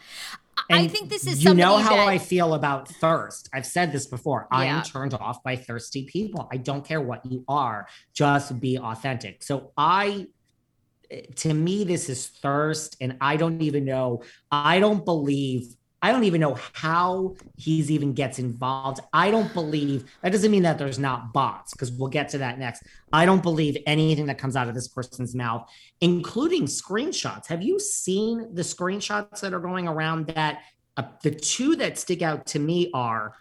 And 0.69 0.79
I 0.79 0.87
think 0.87 1.09
this 1.09 1.27
is 1.27 1.43
you 1.43 1.53
know 1.53 1.77
how 1.77 1.97
that, 1.97 2.07
I 2.07 2.17
feel 2.17 2.53
about 2.53 2.87
thirst. 2.87 3.49
I've 3.53 3.65
said 3.65 3.91
this 3.91 4.07
before. 4.07 4.47
Yeah. 4.51 4.57
I 4.57 4.65
am 4.65 4.83
turned 4.83 5.13
off 5.13 5.43
by 5.43 5.55
thirsty 5.57 6.05
people. 6.05 6.47
I 6.51 6.57
don't 6.57 6.85
care 6.85 7.01
what 7.01 7.25
you 7.25 7.43
are, 7.47 7.87
just 8.13 8.59
be 8.59 8.77
authentic. 8.77 9.43
So 9.43 9.71
I 9.77 10.27
to 11.35 11.53
me 11.53 11.83
this 11.83 12.09
is 12.09 12.27
thirst 12.27 12.97
and 13.01 13.17
I 13.21 13.37
don't 13.37 13.61
even 13.61 13.85
know 13.85 14.23
I 14.51 14.79
don't 14.79 15.03
believe 15.05 15.75
I 16.01 16.11
don't 16.11 16.25
even 16.25 16.39
know 16.39 16.55
how 16.73 17.35
he's 17.57 17.89
even 17.89 18.13
gets 18.13 18.37
involved. 18.37 18.99
I 19.11 19.31
don't 19.31 19.51
believe 19.55 20.05
that 20.21 20.31
doesn't 20.31 20.51
mean 20.51 20.61
that 20.61 20.77
there's 20.77 20.99
not 20.99 21.33
bots 21.33 21.73
because 21.73 21.91
we'll 21.91 22.09
get 22.09 22.29
to 22.29 22.37
that 22.39 22.59
next. 22.59 22.83
I 23.11 23.25
don't 23.25 23.41
believe 23.41 23.75
anything 23.87 24.27
that 24.27 24.37
comes 24.37 24.55
out 24.55 24.67
of 24.67 24.75
this 24.75 24.87
person's 24.87 25.33
mouth, 25.33 25.67
including 26.01 26.65
screenshots. 26.65 27.47
Have 27.47 27.63
you 27.63 27.79
seen 27.79 28.53
the 28.53 28.61
screenshots 28.61 29.39
that 29.39 29.51
are 29.51 29.59
going 29.59 29.87
around 29.87 30.27
that 30.27 30.61
uh, 30.95 31.03
the 31.23 31.31
two 31.31 31.75
that 31.77 31.97
stick 31.97 32.21
out 32.21 32.45
to 32.47 32.59
me 32.59 32.91
are 32.93 33.33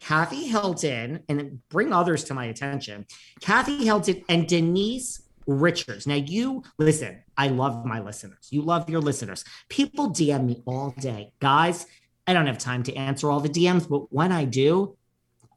Kathy 0.00 0.48
Hilton 0.48 1.22
and 1.28 1.60
bring 1.68 1.92
others 1.92 2.24
to 2.24 2.34
my 2.34 2.46
attention. 2.46 3.06
Kathy 3.40 3.84
Hilton 3.84 4.24
and 4.28 4.48
Denise 4.48 5.22
Richards. 5.46 6.06
Now, 6.06 6.14
you 6.14 6.62
listen, 6.78 7.22
I 7.36 7.48
love 7.48 7.84
my 7.84 8.00
listeners. 8.00 8.48
You 8.50 8.62
love 8.62 8.88
your 8.88 9.00
listeners. 9.00 9.44
People 9.68 10.10
DM 10.10 10.46
me 10.46 10.62
all 10.66 10.94
day. 10.98 11.32
Guys, 11.40 11.86
I 12.26 12.32
don't 12.32 12.46
have 12.46 12.58
time 12.58 12.82
to 12.84 12.94
answer 12.94 13.30
all 13.30 13.40
the 13.40 13.48
DMs, 13.48 13.88
but 13.88 14.12
when 14.12 14.32
I 14.32 14.44
do, 14.44 14.96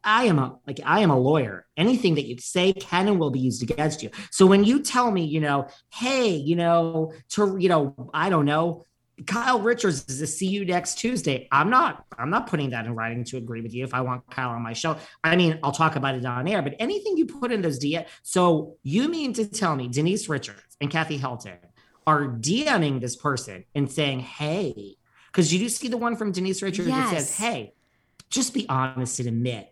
I 0.03 0.25
am 0.25 0.37
a 0.37 0.59
like 0.67 0.79
I 0.85 0.99
am 0.99 1.09
a 1.09 1.17
lawyer. 1.17 1.65
Anything 1.75 2.15
that 2.15 2.27
you 2.27 2.37
say 2.37 2.73
can 2.73 3.07
and 3.07 3.19
will 3.19 3.31
be 3.31 3.39
used 3.39 3.63
against 3.63 4.03
you. 4.03 4.11
So 4.29 4.45
when 4.45 4.63
you 4.63 4.81
tell 4.81 5.09
me, 5.09 5.25
you 5.25 5.41
know, 5.41 5.67
hey, 5.91 6.29
you 6.35 6.55
know, 6.55 7.11
to 7.29 7.57
you 7.59 7.69
know, 7.69 8.11
I 8.13 8.29
don't 8.29 8.45
know, 8.45 8.85
Kyle 9.25 9.60
Richards 9.60 10.05
is 10.10 10.19
to 10.19 10.27
see 10.27 10.48
you 10.48 10.65
next 10.65 10.95
Tuesday. 10.95 11.48
I'm 11.51 11.69
not, 11.69 12.05
I'm 12.17 12.29
not 12.29 12.48
putting 12.48 12.72
that 12.72 12.86
in 12.86 12.95
writing 12.95 13.24
to 13.25 13.38
agree 13.38 13.62
with 13.62 13.74
you 13.74 13.84
if 13.84 13.93
I 13.93 14.01
want 14.01 14.29
Kyle 14.29 14.50
on 14.50 14.62
my 14.62 14.74
show. 14.74 14.98
I 15.24 15.36
mean, 15.36 15.60
I'll 15.63 15.72
talk 15.72 15.95
about 15.95 16.15
it 16.15 16.25
on 16.25 16.48
air, 16.48 16.62
but 16.62 16.75
anything 16.79 17.17
you 17.17 17.25
put 17.25 17.51
in 17.51 17.62
those 17.62 17.79
DM. 17.79 18.05
So 18.24 18.75
you 18.84 19.07
mean 19.07 19.34
to 19.34 19.45
tell 19.45 19.75
me 19.75 19.88
Denise 19.88 20.27
Richards 20.27 20.75
and 20.81 20.91
Kathy 20.91 21.17
Hilton 21.17 21.57
are 22.05 22.27
DMing 22.27 23.00
this 23.00 23.15
person 23.15 23.63
and 23.74 23.89
saying, 23.89 24.19
hey, 24.19 24.98
because 25.27 25.53
you 25.53 25.60
do 25.60 25.69
see 25.69 25.88
the 25.88 25.98
one 25.98 26.17
from 26.17 26.31
Denise 26.31 26.62
Richards 26.62 26.89
yes. 26.89 27.10
that 27.10 27.17
says, 27.17 27.38
hey, 27.38 27.74
just 28.29 28.53
be 28.53 28.67
honest 28.67 29.19
and 29.19 29.29
admit 29.29 29.72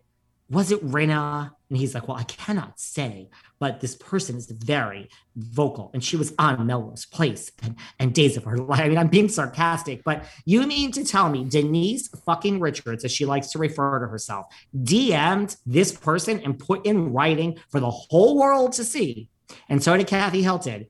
was 0.49 0.71
it 0.71 0.85
Rinna? 0.85 1.51
And 1.73 1.79
he's 1.79 1.95
like, 1.95 2.07
well, 2.07 2.17
I 2.17 2.23
cannot 2.25 2.79
say, 2.79 3.31
but 3.57 3.79
this 3.79 3.95
person 3.95 4.35
is 4.35 4.45
very 4.45 5.09
vocal. 5.35 5.89
And 5.95 6.03
she 6.03 6.15
was 6.15 6.31
on 6.37 6.67
Melrose 6.67 7.07
Place 7.07 7.51
and, 7.63 7.75
and 7.97 8.13
Days 8.13 8.37
of 8.37 8.43
Her 8.43 8.57
Life. 8.59 8.81
I 8.81 8.89
mean, 8.89 8.99
I'm 8.99 9.07
being 9.07 9.27
sarcastic, 9.27 10.03
but 10.03 10.23
you 10.45 10.67
mean 10.67 10.91
to 10.91 11.03
tell 11.03 11.29
me 11.29 11.45
Denise 11.45 12.09
fucking 12.09 12.59
Richards, 12.59 13.03
as 13.03 13.11
she 13.11 13.25
likes 13.25 13.47
to 13.53 13.57
refer 13.57 13.97
to 13.97 14.05
herself, 14.05 14.45
DM'd 14.83 15.55
this 15.65 15.91
person 15.91 16.41
and 16.41 16.59
put 16.59 16.85
in 16.85 17.11
writing 17.11 17.57
for 17.71 17.79
the 17.79 17.89
whole 17.89 18.37
world 18.37 18.73
to 18.73 18.83
see. 18.83 19.29
And 19.67 19.83
so 19.83 19.97
did 19.97 20.05
Kathy 20.05 20.43
Hilton. 20.43 20.85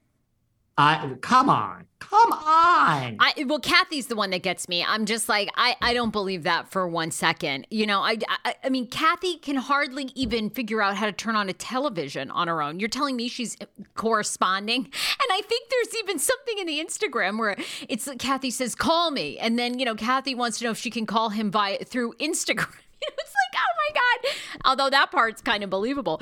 Uh, 0.78 1.16
come 1.22 1.50
on. 1.50 1.86
Come 2.00 2.32
on. 2.32 3.18
I, 3.20 3.46
well, 3.48 3.60
Kathy's 3.60 4.08
the 4.08 4.16
one 4.16 4.32
that 4.32 4.42
gets 4.44 4.68
me. 4.68 4.84
I'm 4.84 5.06
just 5.06 5.30
like, 5.30 5.50
I, 5.56 5.76
I 5.82 5.94
don't 5.94 6.12
believe 6.12 6.44
that 6.44 6.70
for 6.72 6.88
one 6.88 7.12
second. 7.12 7.66
You 7.70 7.86
know, 7.88 8.02
I, 8.02 8.18
I, 8.44 8.56
I 8.64 8.70
mean, 8.70 8.88
Kathy 8.88 9.38
can 9.38 9.56
hardly 9.56 10.06
even 10.16 10.50
figure 10.50 10.82
out 10.82 10.96
how 10.96 11.06
to 11.06 11.12
turn 11.12 11.36
on 11.36 11.48
a 11.48 11.54
television 11.54 12.30
on 12.32 12.48
her 12.48 12.62
own. 12.62 12.80
You're 12.80 12.90
telling 12.90 13.16
me 13.16 13.28
she's 13.30 13.56
corresponding? 13.96 14.80
And 14.86 15.28
I 15.32 15.42
think 15.48 15.70
there's 15.70 15.96
even 16.04 16.20
something 16.20 16.58
in 16.58 16.68
the 16.68 16.84
Instagram 16.84 17.40
where 17.40 17.56
it's 17.88 18.06
like 18.08 18.20
Kathy 18.20 18.50
says, 18.52 18.76
call 18.76 19.12
me. 19.12 19.38
And 19.40 19.58
then, 19.58 19.80
you 19.80 19.86
know, 19.86 19.96
Kathy 19.96 20.36
wants 20.36 20.60
to 20.60 20.66
know 20.66 20.72
if 20.72 20.78
she 20.78 20.90
can 20.90 21.06
call 21.06 21.30
him 21.30 21.52
via 21.52 21.78
through 21.86 22.14
Instagram. 22.14 22.68
it's 23.02 23.34
like, 23.34 23.56
oh 23.56 23.92
my 23.94 23.94
God. 23.94 24.34
Although 24.66 24.90
that 24.90 25.12
part's 25.12 25.42
kind 25.42 25.64
of 25.64 25.70
believable. 25.70 26.22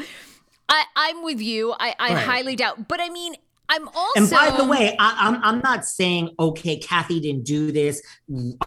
I, 0.70 0.84
I'm 0.96 1.24
with 1.24 1.41
you. 1.41 1.74
I, 1.79 1.96
I 2.00 2.13
Right. 2.13 2.24
highly 2.24 2.55
doubt. 2.55 2.88
But 2.88 3.01
I 3.01 3.10
mean, 3.10 3.36
I'm 3.72 3.88
also. 3.88 4.12
And 4.18 4.30
by 4.30 4.51
the 4.56 4.66
way, 4.66 4.96
I, 5.00 5.16
I'm 5.20 5.44
I'm 5.44 5.60
not 5.62 5.86
saying 5.86 6.36
okay, 6.38 6.78
Kathy 6.78 7.22
didn't 7.22 7.46
do 7.46 7.72
this, 7.72 8.01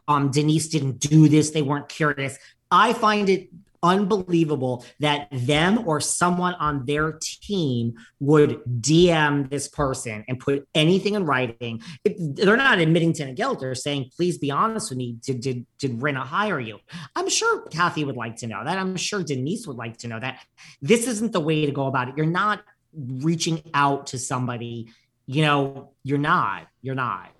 um, 0.08 0.30
Denise 0.30 0.68
didn't 0.68 0.98
do 0.98 1.28
this. 1.28 1.50
They 1.50 1.62
weren't 1.62 1.88
curious. 1.88 2.38
I 2.70 2.94
find 2.94 3.28
it 3.28 3.50
unbelievable 3.82 4.82
that 4.98 5.28
them 5.30 5.86
or 5.86 6.00
someone 6.00 6.54
on 6.54 6.86
their 6.86 7.18
team 7.20 7.92
would 8.18 8.58
DM 8.80 9.50
this 9.50 9.68
person 9.68 10.24
and 10.26 10.40
put 10.40 10.66
anything 10.74 11.16
in 11.16 11.26
writing. 11.26 11.82
It, 12.02 12.16
they're 12.34 12.56
not 12.56 12.78
admitting 12.78 13.12
to 13.14 13.24
any 13.24 13.34
guilt. 13.34 13.60
They're 13.60 13.74
saying, 13.74 14.10
"Please 14.16 14.38
be 14.38 14.50
honest 14.50 14.90
with 14.90 14.96
me. 14.96 15.18
Did 15.20 15.40
did 15.40 15.66
did 15.78 16.00
Rinna 16.00 16.24
hire 16.24 16.58
you?" 16.58 16.78
I'm 17.14 17.28
sure 17.28 17.66
Kathy 17.68 18.04
would 18.04 18.16
like 18.16 18.36
to 18.36 18.46
know 18.46 18.64
that. 18.64 18.78
I'm 18.78 18.96
sure 18.96 19.22
Denise 19.22 19.66
would 19.66 19.76
like 19.76 19.98
to 19.98 20.08
know 20.08 20.18
that. 20.18 20.40
This 20.80 21.06
isn't 21.06 21.32
the 21.32 21.40
way 21.40 21.66
to 21.66 21.72
go 21.72 21.86
about 21.86 22.08
it. 22.08 22.14
You're 22.16 22.24
not 22.24 22.62
reaching 22.96 23.62
out 23.74 24.06
to 24.08 24.18
somebody 24.18 24.88
you 25.26 25.42
know 25.42 25.90
you're 26.02 26.18
not 26.18 26.68
you're 26.82 26.94
not 26.94 27.30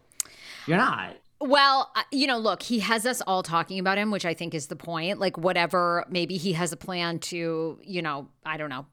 you're 0.67 0.79
not 0.79 1.17
Well, 1.41 1.91
uh, 1.95 2.03
you 2.11 2.27
know, 2.27 2.39
look, 2.39 2.63
he 2.63 2.79
has 2.79 3.05
us 3.05 3.21
all 3.21 3.43
talking 3.43 3.79
about 3.79 3.99
him, 3.99 4.11
which 4.11 4.25
I 4.25 4.33
think 4.33 4.55
is 4.55 4.69
the 4.69 4.77
point. 4.77 5.19
Like, 5.19 5.37
whatever, 5.37 6.07
maybe 6.09 6.39
he 6.39 6.55
has 6.55 6.73
a 6.73 6.77
plan 6.77 7.19
to, 7.31 7.79
you 7.83 8.01
know, 8.01 8.29
I 8.47 8.57
don't 8.57 8.71
know, 8.71 8.87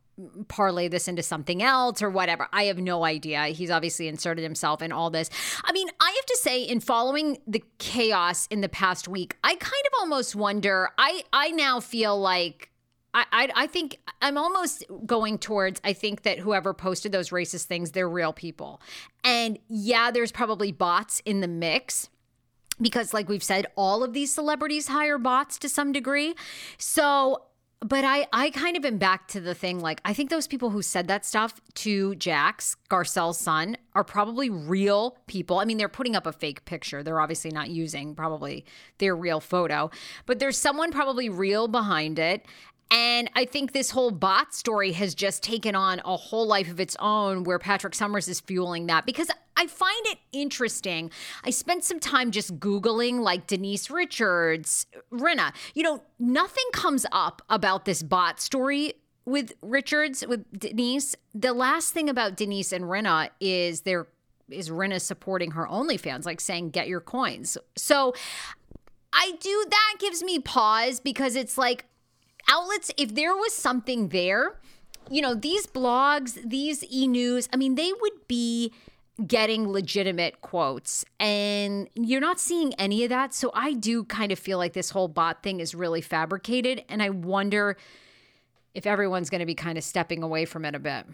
parlay 0.49 0.87
this 0.89 1.07
into 1.07 1.23
something 1.23 1.63
else 1.63 2.01
or 2.01 2.09
whatever. 2.09 2.47
I 2.51 2.63
have 2.63 2.77
no 2.77 3.05
idea. 3.05 3.45
He's 3.47 3.71
obviously 3.71 4.07
inserted 4.07 4.43
himself 4.43 4.81
in 4.81 4.91
all 4.91 5.09
this. 5.09 5.29
I 5.63 5.71
mean, 5.71 5.87
I 6.01 6.11
have 6.13 6.25
to 6.25 6.37
say, 6.41 6.63
in 6.63 6.79
following 6.79 7.37
the 7.47 7.63
chaos 7.77 8.47
in 8.47 8.61
the 8.61 8.69
past 8.69 9.07
week, 9.07 9.37
I 9.43 9.55
kind 9.55 9.85
of 9.85 9.93
almost 9.99 10.35
wonder. 10.35 10.89
I 10.97 11.23
I 11.31 11.51
now 11.51 11.79
feel 11.79 12.19
like 12.19 12.70
I, 13.13 13.25
I, 13.31 13.49
I 13.55 13.67
think 13.67 13.99
I'm 14.21 14.37
almost 14.37 14.83
going 15.05 15.37
towards 15.37 15.81
I 15.83 15.93
think 15.93 16.23
that 16.23 16.39
whoever 16.39 16.73
posted 16.73 17.11
those 17.11 17.29
racist 17.29 17.65
things, 17.65 17.91
they're 17.91 18.09
real 18.09 18.33
people. 18.33 18.81
And 19.23 19.59
yeah, 19.67 20.11
there's 20.11 20.31
probably 20.31 20.71
bots 20.71 21.21
in 21.25 21.41
the 21.41 21.47
mix 21.47 22.09
because 22.79 23.13
like 23.13 23.29
we've 23.29 23.43
said, 23.43 23.67
all 23.75 24.03
of 24.03 24.13
these 24.13 24.33
celebrities 24.33 24.87
hire 24.87 25.17
bots 25.17 25.57
to 25.59 25.69
some 25.69 25.91
degree. 25.91 26.35
So 26.77 27.43
but 27.83 28.05
I, 28.05 28.27
I 28.31 28.51
kind 28.51 28.77
of 28.77 28.85
am 28.85 28.99
back 28.99 29.27
to 29.29 29.41
the 29.41 29.55
thing 29.55 29.79
like 29.79 30.01
I 30.05 30.13
think 30.13 30.29
those 30.29 30.47
people 30.47 30.69
who 30.69 30.83
said 30.83 31.07
that 31.07 31.25
stuff 31.25 31.59
to 31.75 32.13
Jax, 32.15 32.75
Garcelle's 32.89 33.39
son, 33.39 33.75
are 33.95 34.03
probably 34.03 34.51
real 34.51 35.17
people. 35.25 35.59
I 35.59 35.65
mean, 35.65 35.77
they're 35.77 35.89
putting 35.89 36.15
up 36.15 36.27
a 36.27 36.31
fake 36.31 36.63
picture. 36.65 37.01
They're 37.01 37.19
obviously 37.19 37.49
not 37.49 37.69
using 37.71 38.13
probably 38.13 38.65
their 38.99 39.15
real 39.15 39.39
photo, 39.39 39.89
but 40.27 40.37
there's 40.37 40.57
someone 40.57 40.91
probably 40.91 41.27
real 41.27 41.67
behind 41.67 42.19
it. 42.19 42.45
And 42.91 43.29
I 43.35 43.45
think 43.45 43.71
this 43.71 43.89
whole 43.89 44.11
bot 44.11 44.53
story 44.53 44.91
has 44.91 45.15
just 45.15 45.41
taken 45.41 45.75
on 45.75 46.01
a 46.03 46.17
whole 46.17 46.45
life 46.45 46.69
of 46.69 46.79
its 46.79 46.97
own 46.99 47.45
where 47.45 47.57
Patrick 47.57 47.95
Summers 47.95 48.27
is 48.27 48.41
fueling 48.41 48.87
that 48.87 49.05
because 49.05 49.29
I 49.55 49.67
find 49.67 50.05
it 50.07 50.17
interesting. 50.33 51.09
I 51.45 51.51
spent 51.51 51.85
some 51.85 51.99
time 51.99 52.31
just 52.31 52.59
Googling 52.59 53.21
like 53.21 53.47
Denise 53.47 53.89
Richards, 53.89 54.87
Rinna. 55.11 55.53
You 55.73 55.83
know, 55.83 56.03
nothing 56.19 56.65
comes 56.73 57.05
up 57.13 57.41
about 57.49 57.85
this 57.85 58.03
bot 58.03 58.41
story 58.41 58.95
with 59.23 59.53
Richards 59.61 60.25
with 60.27 60.45
Denise. 60.57 61.15
The 61.33 61.53
last 61.53 61.93
thing 61.93 62.09
about 62.09 62.35
Denise 62.35 62.73
and 62.73 62.85
Rinna 62.85 63.29
is 63.39 63.81
there 63.81 64.07
is 64.49 64.69
Rinna 64.69 64.99
supporting 64.99 65.51
her 65.51 65.65
OnlyFans, 65.65 66.25
like 66.25 66.41
saying 66.41 66.71
get 66.71 66.89
your 66.89 66.99
coins. 66.99 67.57
So 67.77 68.13
I 69.13 69.33
do 69.39 69.65
that 69.69 69.95
gives 69.99 70.23
me 70.23 70.39
pause 70.39 70.99
because 70.99 71.35
it's 71.35 71.57
like 71.57 71.85
outlets. 72.49 72.91
If 72.97 73.15
there 73.15 73.35
was 73.35 73.53
something 73.53 74.09
there, 74.09 74.59
you 75.09 75.21
know, 75.21 75.35
these 75.35 75.67
blogs, 75.67 76.39
these 76.47 76.83
e 76.91 77.07
news. 77.07 77.49
I 77.51 77.57
mean, 77.57 77.75
they 77.75 77.91
would 78.01 78.27
be 78.27 78.73
getting 79.27 79.71
legitimate 79.71 80.41
quotes 80.41 81.05
and 81.19 81.87
you're 81.93 82.21
not 82.21 82.39
seeing 82.39 82.73
any 82.75 83.03
of 83.03 83.09
that 83.09 83.33
so 83.33 83.51
i 83.53 83.73
do 83.73 84.03
kind 84.05 84.31
of 84.31 84.39
feel 84.39 84.57
like 84.57 84.73
this 84.73 84.89
whole 84.89 85.07
bot 85.07 85.43
thing 85.43 85.59
is 85.59 85.75
really 85.75 86.01
fabricated 86.01 86.83
and 86.89 87.03
i 87.03 87.09
wonder 87.09 87.77
if 88.73 88.87
everyone's 88.87 89.29
going 89.29 89.39
to 89.39 89.45
be 89.45 89.53
kind 89.53 89.77
of 89.77 89.83
stepping 89.83 90.23
away 90.23 90.45
from 90.45 90.65
it 90.65 90.73
a 90.73 90.79
bit 90.79 91.05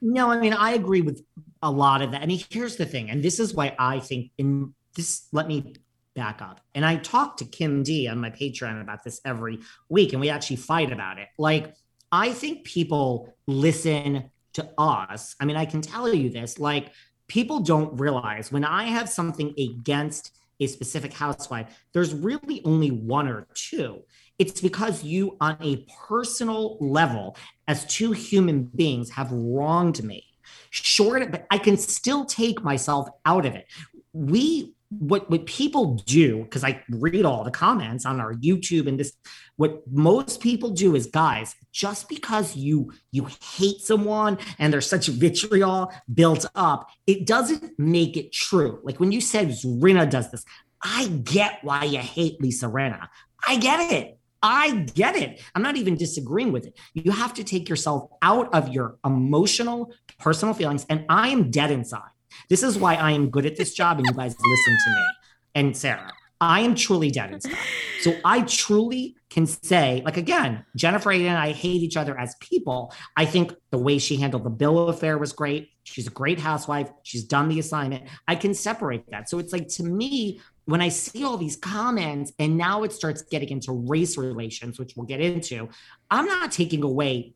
no 0.00 0.30
i 0.30 0.40
mean 0.40 0.54
i 0.54 0.72
agree 0.72 1.02
with 1.02 1.22
a 1.62 1.70
lot 1.70 2.02
of 2.02 2.10
that 2.10 2.22
i 2.22 2.26
mean 2.26 2.42
here's 2.50 2.76
the 2.76 2.86
thing 2.86 3.08
and 3.08 3.22
this 3.22 3.38
is 3.38 3.54
why 3.54 3.74
i 3.78 4.00
think 4.00 4.30
in 4.38 4.74
this 4.96 5.28
let 5.32 5.46
me 5.46 5.74
back 6.24 6.40
up 6.42 6.60
and 6.74 6.84
i 6.84 6.94
talk 6.96 7.36
to 7.36 7.44
kim 7.44 7.82
d 7.82 8.06
on 8.06 8.18
my 8.18 8.30
patreon 8.30 8.80
about 8.80 9.02
this 9.02 9.20
every 9.24 9.58
week 9.88 10.12
and 10.12 10.20
we 10.20 10.28
actually 10.28 10.56
fight 10.56 10.92
about 10.92 11.18
it 11.18 11.28
like 11.38 11.74
i 12.12 12.32
think 12.32 12.64
people 12.64 13.34
listen 13.46 14.30
to 14.54 14.68
us, 14.78 15.36
I 15.40 15.44
mean, 15.44 15.56
I 15.56 15.64
can 15.64 15.80
tell 15.80 16.12
you 16.12 16.30
this 16.30 16.58
like, 16.58 16.92
people 17.28 17.60
don't 17.60 17.98
realize 18.00 18.50
when 18.50 18.64
I 18.64 18.84
have 18.84 19.08
something 19.08 19.54
against 19.58 20.32
a 20.58 20.66
specific 20.66 21.12
housewife, 21.12 21.84
there's 21.92 22.12
really 22.12 22.60
only 22.64 22.90
one 22.90 23.28
or 23.28 23.46
two. 23.54 24.02
It's 24.38 24.60
because 24.60 25.04
you, 25.04 25.36
on 25.40 25.56
a 25.60 25.86
personal 26.08 26.76
level, 26.80 27.36
as 27.68 27.86
two 27.86 28.12
human 28.12 28.64
beings, 28.64 29.10
have 29.10 29.30
wronged 29.30 30.02
me. 30.02 30.24
Short, 30.70 31.30
but 31.30 31.46
I 31.50 31.58
can 31.58 31.76
still 31.76 32.24
take 32.24 32.62
myself 32.62 33.08
out 33.24 33.46
of 33.46 33.54
it. 33.54 33.66
We 34.12 34.74
what 34.90 35.30
what 35.30 35.46
people 35.46 35.94
do 36.06 36.42
because 36.42 36.64
i 36.64 36.82
read 36.90 37.24
all 37.24 37.44
the 37.44 37.50
comments 37.50 38.04
on 38.04 38.20
our 38.20 38.34
youtube 38.34 38.88
and 38.88 38.98
this 38.98 39.12
what 39.56 39.82
most 39.88 40.40
people 40.40 40.70
do 40.70 40.96
is 40.96 41.06
guys 41.06 41.54
just 41.72 42.08
because 42.08 42.56
you 42.56 42.92
you 43.12 43.28
hate 43.40 43.80
someone 43.80 44.36
and 44.58 44.72
there's 44.72 44.86
such 44.86 45.06
vitriol 45.06 45.92
built 46.12 46.44
up 46.56 46.88
it 47.06 47.24
doesn't 47.24 47.78
make 47.78 48.16
it 48.16 48.32
true 48.32 48.80
like 48.82 48.98
when 48.98 49.12
you 49.12 49.20
said 49.20 49.48
Rinna 49.48 50.10
does 50.10 50.30
this 50.32 50.44
i 50.82 51.06
get 51.06 51.60
why 51.62 51.84
you 51.84 52.00
hate 52.00 52.40
lisa 52.40 52.66
Rinna 52.66 53.08
i 53.46 53.56
get 53.56 53.92
it 53.92 54.16
I 54.42 54.86
get 54.94 55.16
it. 55.16 55.42
I'm 55.54 55.60
not 55.60 55.76
even 55.76 55.96
disagreeing 55.96 56.50
with 56.50 56.66
it. 56.66 56.78
You 56.94 57.12
have 57.12 57.34
to 57.34 57.44
take 57.44 57.68
yourself 57.68 58.08
out 58.22 58.48
of 58.54 58.70
your 58.70 58.96
emotional, 59.04 59.92
personal 60.18 60.54
feelings. 60.54 60.86
And 60.88 61.04
I 61.10 61.28
am 61.28 61.50
dead 61.50 61.70
inside. 61.70 62.08
This 62.48 62.62
is 62.62 62.78
why 62.78 62.94
I 62.94 63.12
am 63.12 63.30
good 63.30 63.46
at 63.46 63.56
this 63.56 63.74
job 63.74 63.98
and 63.98 64.06
you 64.06 64.12
guys 64.12 64.36
listen 64.38 64.78
to 64.84 64.90
me. 64.90 65.06
And 65.54 65.76
Sarah, 65.76 66.12
I 66.40 66.60
am 66.60 66.74
truly 66.74 67.10
dead 67.10 67.32
inside. 67.32 67.56
So 68.00 68.14
I 68.24 68.42
truly 68.42 69.16
can 69.28 69.46
say, 69.46 70.02
like 70.04 70.16
again, 70.16 70.64
Jennifer 70.74 71.12
and 71.12 71.36
I 71.36 71.52
hate 71.52 71.82
each 71.82 71.98
other 71.98 72.18
as 72.18 72.34
people. 72.40 72.94
I 73.16 73.26
think 73.26 73.52
the 73.70 73.78
way 73.78 73.98
she 73.98 74.16
handled 74.16 74.44
the 74.44 74.50
bill 74.50 74.88
affair 74.88 75.18
was 75.18 75.34
great. 75.34 75.68
She's 75.84 76.06
a 76.06 76.10
great 76.10 76.40
housewife. 76.40 76.90
She's 77.02 77.24
done 77.24 77.48
the 77.48 77.58
assignment. 77.58 78.08
I 78.26 78.36
can 78.36 78.54
separate 78.54 79.10
that. 79.10 79.28
So 79.28 79.38
it's 79.38 79.52
like 79.52 79.68
to 79.68 79.82
me, 79.82 80.40
when 80.64 80.80
I 80.80 80.88
see 80.88 81.24
all 81.24 81.36
these 81.36 81.56
comments 81.56 82.32
and 82.38 82.56
now 82.56 82.84
it 82.84 82.92
starts 82.92 83.22
getting 83.22 83.50
into 83.50 83.72
race 83.72 84.16
relations, 84.16 84.78
which 84.78 84.94
we'll 84.96 85.06
get 85.06 85.20
into, 85.20 85.68
I'm 86.10 86.26
not 86.26 86.52
taking 86.52 86.82
away 86.82 87.34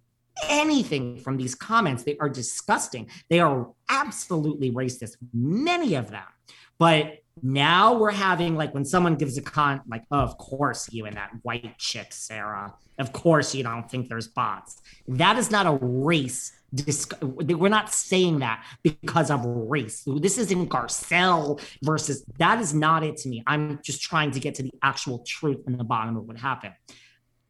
anything 0.49 1.19
from 1.19 1.37
these 1.37 1.55
comments. 1.55 2.03
They 2.03 2.17
are 2.19 2.29
disgusting. 2.29 3.09
They 3.31 3.41
are 3.41 3.69
absolutely 3.89 4.71
racist, 4.71 5.17
many 5.33 5.95
of 5.95 6.11
them. 6.11 6.25
But 6.79 7.19
now 7.43 7.95
we're 7.95 8.11
having 8.11 8.57
like 8.57 8.75
when 8.75 8.85
someone 8.85 9.17
gives 9.17 9.37
a 9.39 9.43
con, 9.43 9.83
like, 9.89 10.05
oh, 10.11 10.21
of 10.21 10.39
course 10.39 10.93
you 10.93 11.07
and 11.07 11.17
that 11.17 11.31
white 11.43 11.79
chick, 11.79 12.13
Sarah. 12.13 12.75
Of 12.99 13.13
course 13.13 13.55
you 13.55 13.65
don't 13.65 13.91
think 13.91 14.09
there's 14.09 14.29
bots. 14.29 14.81
That 15.09 15.37
is 15.37 15.51
not 15.51 15.67
a 15.67 15.79
race. 15.81 16.53
we're 17.23 17.69
not 17.69 17.93
saying 17.93 18.41
that 18.41 18.65
because 18.83 19.31
of 19.31 19.45
race. 19.45 20.03
This 20.07 20.39
isn't 20.39 20.69
Garcelle 20.69 21.61
versus 21.83 22.25
that 22.39 22.61
is 22.61 22.73
not 22.75 23.03
it 23.05 23.17
to 23.19 23.29
me. 23.29 23.43
I'm 23.47 23.81
just 23.83 24.03
trying 24.03 24.31
to 24.33 24.41
get 24.41 24.55
to 24.57 24.63
the 24.63 24.73
actual 24.83 25.19
truth 25.21 25.63
in 25.67 25.77
the 25.77 25.85
bottom 25.85 26.17
of 26.17 26.27
what 26.27 26.39
happened. 26.39 26.75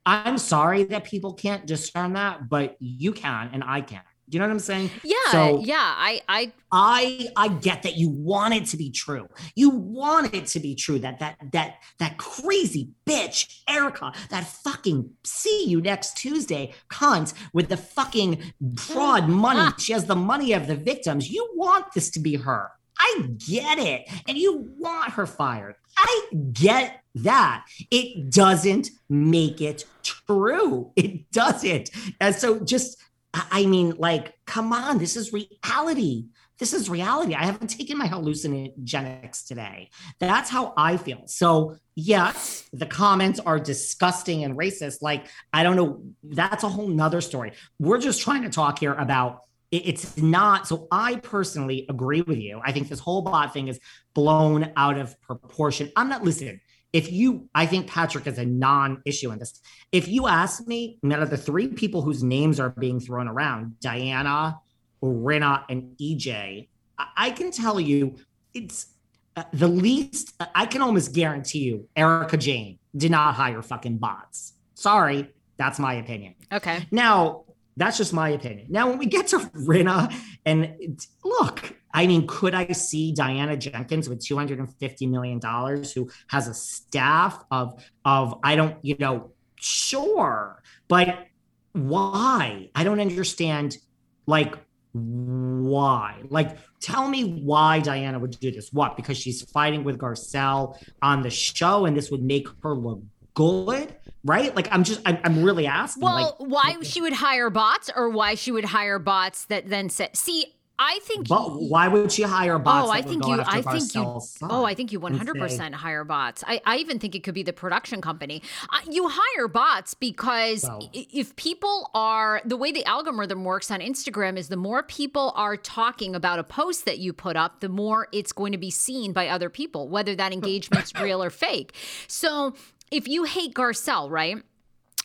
I'm 0.07 0.39
sorry 0.39 0.85
that 0.85 1.05
people 1.05 1.35
can't 1.35 1.67
discern 1.67 2.13
that, 2.15 2.49
but 2.49 2.77
you 2.79 3.13
can 3.13 3.51
and 3.53 3.65
I 3.65 3.81
can. 3.81 4.03
Do 4.29 4.37
you 4.37 4.41
know 4.41 4.47
what 4.47 4.53
I'm 4.53 4.59
saying? 4.59 4.91
Yeah, 5.03 5.17
so 5.31 5.61
yeah. 5.63 5.77
I, 5.77 6.23
I, 6.29 6.53
I, 6.73 7.29
I 7.37 7.49
get 7.49 7.83
that 7.83 7.97
you 7.97 8.09
want 8.09 8.55
it 8.55 8.65
to 8.67 8.79
be 8.79 8.91
true. 8.91 9.29
You 9.55 9.69
want 9.69 10.35
it 10.35 10.47
to 10.47 10.61
be 10.61 10.75
true 10.75 10.99
that 11.01 11.19
that 11.19 11.37
that 11.53 11.75
that 11.99 12.17
crazy 12.17 12.91
bitch 13.07 13.61
Erica, 13.69 14.13
that 14.31 14.47
fucking 14.47 15.11
see 15.25 15.67
you 15.67 15.83
next 15.83 16.17
Tuesday 16.17 16.73
cunt 16.91 17.35
with 17.53 17.69
the 17.69 17.77
fucking 17.77 18.43
fraud 18.79 19.29
money. 19.29 19.75
she 19.79 19.93
has 19.93 20.07
the 20.07 20.17
money 20.17 20.53
of 20.53 20.69
the 20.69 20.77
victims. 20.77 21.31
You 21.31 21.51
want 21.55 21.93
this 21.95 22.11
to 22.13 22.21
be 22.21 22.37
her. 22.37 22.71
I 22.99 23.29
get 23.39 23.79
it, 23.79 24.09
and 24.29 24.37
you 24.37 24.73
want 24.79 25.13
her 25.13 25.27
fired. 25.27 25.75
I 25.97 26.27
get 26.53 27.03
that. 27.17 27.67
It 27.91 28.31
doesn't 28.31 28.91
make 29.09 29.61
it 29.61 29.85
true. 30.03 30.93
It 30.97 31.31
doesn't. 31.31 31.91
And 32.21 32.35
so 32.35 32.61
just, 32.61 33.03
I 33.33 33.67
mean, 33.67 33.95
like, 33.99 34.35
come 34.47 34.73
on, 34.73 34.99
this 34.99 35.17
is 35.17 35.33
reality. 35.33 36.27
This 36.59 36.73
is 36.73 36.89
reality. 36.89 37.35
I 37.35 37.45
haven't 37.45 37.69
taken 37.69 37.99
my 37.99 38.07
hallucinogenics 38.07 39.47
today. 39.47 39.91
That's 40.21 40.49
how 40.49 40.73
I 40.77 40.97
feel. 40.97 41.23
So, 41.27 41.77
yes, 41.97 42.69
the 42.73 42.87
comments 42.87 43.41
are 43.41 43.59
disgusting 43.59 44.45
and 44.45 44.57
racist. 44.57 45.03
Like, 45.03 45.27
I 45.53 45.65
don't 45.65 45.75
know. 45.75 46.03
That's 46.23 46.63
a 46.63 46.69
whole 46.69 46.87
nother 46.87 47.21
story. 47.21 47.53
We're 47.81 47.99
just 47.99 48.23
trying 48.23 48.43
to 48.43 48.51
talk 48.51 48.79
here 48.79 48.95
about 48.95 49.41
it's 49.79 50.17
not 50.17 50.69
so 50.69 50.87
i 50.91 51.17
personally 51.17 51.87
agree 51.89 52.23
with 52.23 52.39
you. 52.39 52.61
I 52.65 52.73
think 52.73 52.89
this 52.89 53.01
whole 53.01 53.23
bot 53.23 53.53
thing 53.53 53.69
is 53.69 53.81
blown 54.15 54.73
out 54.77 54.99
of 54.99 55.21
proportion. 55.21 55.91
I'm 55.97 56.09
not 56.09 56.25
listening 56.25 56.61
if 56.93 57.11
you 57.11 57.49
i 57.57 57.67
think 57.67 57.89
patrick 57.89 58.27
is 58.29 58.39
a 58.39 58.45
non-issue 58.45 59.33
in 59.33 59.39
this 59.41 59.61
if 59.91 60.07
you 60.07 60.29
ask 60.29 60.65
me 60.69 60.97
out 61.13 61.21
of 61.21 61.29
the 61.29 61.37
three 61.37 61.67
people 61.67 62.03
whose 62.03 62.23
names 62.23 62.61
are 62.61 62.71
being 62.71 63.01
thrown 63.01 63.27
around 63.27 63.75
diana 63.81 64.57
Rinna, 65.03 65.65
and 65.69 65.97
ej 66.01 66.69
i 67.17 67.31
can 67.33 67.51
tell 67.51 67.81
you 67.81 68.15
it's 68.55 68.95
uh, 69.37 69.43
the 69.53 69.67
least 69.67 70.41
i 70.55 70.67
can 70.67 70.83
almost 70.83 71.13
guarantee 71.13 71.65
you 71.65 71.89
erica 71.97 72.37
jayne 72.37 72.79
did 72.97 73.11
not 73.11 73.35
hire 73.35 73.61
fucking 73.61 73.99
bots. 73.99 74.53
Sorry 74.75 75.35
that's 75.57 75.79
my 75.79 75.95
opinion. 75.95 76.35
Okay. 76.53 76.87
Now 76.91 77.45
that's 77.77 77.99
just 77.99 78.13
my 78.13 78.31
opinion. 78.31 78.67
Now, 78.71 78.89
when 78.89 78.99
we 78.99 79.07
get 79.07 79.29
to 79.29 79.39
Rinna, 79.39 80.15
and 80.45 80.99
look, 81.25 81.75
I 81.93 82.07
mean, 82.07 82.27
could 82.27 82.55
I 82.55 82.67
see 82.73 83.13
Diana 83.13 83.57
Jenkins 83.57 84.09
with 84.09 84.25
two 84.25 84.37
hundred 84.37 84.59
and 84.59 84.73
fifty 84.79 85.07
million 85.07 85.39
dollars, 85.39 85.93
who 85.93 86.11
has 86.29 86.49
a 86.49 86.55
staff 86.55 87.43
of 87.51 87.83
of 88.05 88.39
I 88.43 88.57
don't, 88.57 88.77
you 88.83 88.97
know, 88.99 89.33
sure, 89.61 90.63
but 90.89 91.27
why? 91.73 92.71
I 92.75 92.85
don't 92.85 93.01
understand. 93.01 93.79
Like, 94.27 94.55
why? 94.93 96.23
Like, 96.31 96.57
tell 96.81 97.09
me 97.09 97.41
why 97.43 97.81
Diana 97.81 98.19
would 98.19 98.39
do 98.39 98.53
this. 98.53 98.73
What? 98.73 98.97
Because 98.97 99.19
she's 99.19 99.43
fighting 99.51 99.83
with 99.85 99.99
Garcelle 99.99 100.79
on 101.03 101.23
the 101.23 101.31
show, 101.31 101.85
and 101.85 101.97
this 101.97 102.11
would 102.11 102.23
make 102.23 102.47
her 102.63 102.75
look 102.75 103.03
good 103.35 103.95
right 104.25 104.55
like 104.57 104.69
i'm 104.71 104.85
just 104.85 105.01
i'm, 105.05 105.19
I'm 105.25 105.43
really 105.43 105.67
asking 105.67 106.03
well 106.03 106.37
like, 106.39 106.51
why 106.51 106.77
she 106.83 107.01
would 107.01 107.13
hire 107.13 107.51
bots 107.51 107.91
or 107.95 108.09
why 108.09 108.35
she 108.35 108.53
would 108.53 108.65
hire 108.65 108.99
bots 108.99 109.47
that 109.47 109.69
then 109.69 109.91
say 109.91 110.09
see 110.13 110.55
I 110.79 110.99
think. 111.03 111.29
But 111.29 111.63
why 111.63 111.87
would 111.87 112.11
she 112.11 112.23
hire 112.23 112.59
bots? 112.59 112.89
Oh, 112.89 112.91
I 112.91 113.01
think 113.01 113.25
you. 113.27 113.41
I 113.41 113.63
think 113.63 113.95
you. 113.95 114.21
Oh, 114.43 114.65
I 114.65 114.75
think 114.75 114.91
you 114.91 114.99
one 114.99 115.15
hundred 115.15 115.37
percent 115.37 115.75
hire 115.75 116.03
bots. 116.03 116.43
I, 116.47 116.61
I 116.67 116.79
even 116.79 116.99
think 116.99 117.15
it 117.15 117.23
could 117.23 117.35
be 117.35 117.45
the 117.45 117.53
production 117.53 118.01
company. 118.01 118.43
Uh, 118.71 118.81
you 118.91 119.09
hire 119.09 119.47
bots 119.47 119.95
because 119.95 120.69
if 120.93 121.37
people 121.37 121.91
are 121.95 122.43
the 122.45 122.57
way 122.57 122.73
the 122.73 122.85
algorithm 122.87 123.45
works 123.45 123.71
on 123.71 123.79
Instagram 123.81 124.37
is 124.37 124.49
the 124.49 124.57
more 124.57 124.83
people 124.83 125.33
are 125.37 125.57
talking 125.57 126.17
about 126.17 126.41
a 126.41 126.45
post 126.45 126.87
that 126.87 126.99
you 126.99 127.13
put 127.13 127.37
up, 127.37 127.61
the 127.61 127.69
more 127.69 128.09
it's 128.11 128.33
going 128.33 128.51
to 128.51 128.59
be 128.59 128.71
seen 128.71 129.13
by 129.13 129.29
other 129.29 129.49
people, 129.49 129.89
whether 129.89 130.17
that 130.17 130.33
engagement's 130.33 130.93
real 131.01 131.23
or 131.23 131.31
fake. 131.31 131.73
So 132.09 132.55
if 132.95 133.09
you 133.09 133.25
hate 133.25 133.55
Garcelle, 133.55 134.09
right? 134.09 134.37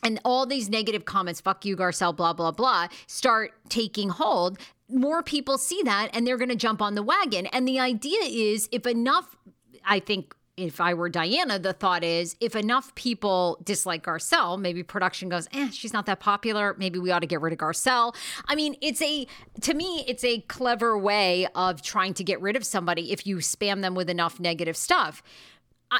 And 0.02 0.20
all 0.24 0.46
these 0.46 0.70
negative 0.70 1.04
comments, 1.04 1.40
fuck 1.40 1.64
you, 1.64 1.76
Garcelle, 1.76 2.16
blah, 2.16 2.32
blah, 2.32 2.52
blah, 2.52 2.88
start 3.06 3.52
taking 3.68 4.08
hold, 4.08 4.58
more 4.88 5.22
people 5.22 5.58
see 5.58 5.82
that 5.84 6.08
and 6.14 6.26
they're 6.26 6.38
going 6.38 6.48
to 6.48 6.56
jump 6.56 6.80
on 6.80 6.94
the 6.94 7.02
wagon. 7.02 7.46
And 7.46 7.66
the 7.66 7.80
idea 7.80 8.20
is 8.22 8.68
if 8.72 8.86
enough, 8.86 9.36
I 9.84 10.00
think 10.00 10.34
if 10.56 10.80
I 10.80 10.94
were 10.94 11.08
Diana, 11.08 11.58
the 11.58 11.72
thought 11.72 12.04
is 12.04 12.36
if 12.40 12.54
enough 12.54 12.94
people 12.94 13.58
dislike 13.64 14.04
Garcelle, 14.04 14.58
maybe 14.58 14.82
production 14.82 15.28
goes, 15.28 15.48
eh, 15.52 15.70
she's 15.70 15.92
not 15.92 16.06
that 16.06 16.20
popular. 16.20 16.74
Maybe 16.78 16.98
we 16.98 17.10
ought 17.10 17.20
to 17.20 17.26
get 17.26 17.40
rid 17.40 17.52
of 17.52 17.58
Garcelle. 17.58 18.14
I 18.46 18.54
mean, 18.54 18.76
it's 18.80 19.02
a, 19.02 19.26
to 19.62 19.74
me, 19.74 20.04
it's 20.06 20.24
a 20.24 20.40
clever 20.40 20.96
way 20.98 21.46
of 21.54 21.82
trying 21.82 22.14
to 22.14 22.24
get 22.24 22.40
rid 22.40 22.56
of 22.56 22.64
somebody 22.64 23.10
if 23.10 23.26
you 23.26 23.36
spam 23.36 23.80
them 23.80 23.94
with 23.94 24.10
enough 24.10 24.38
negative 24.38 24.76
stuff. 24.76 25.22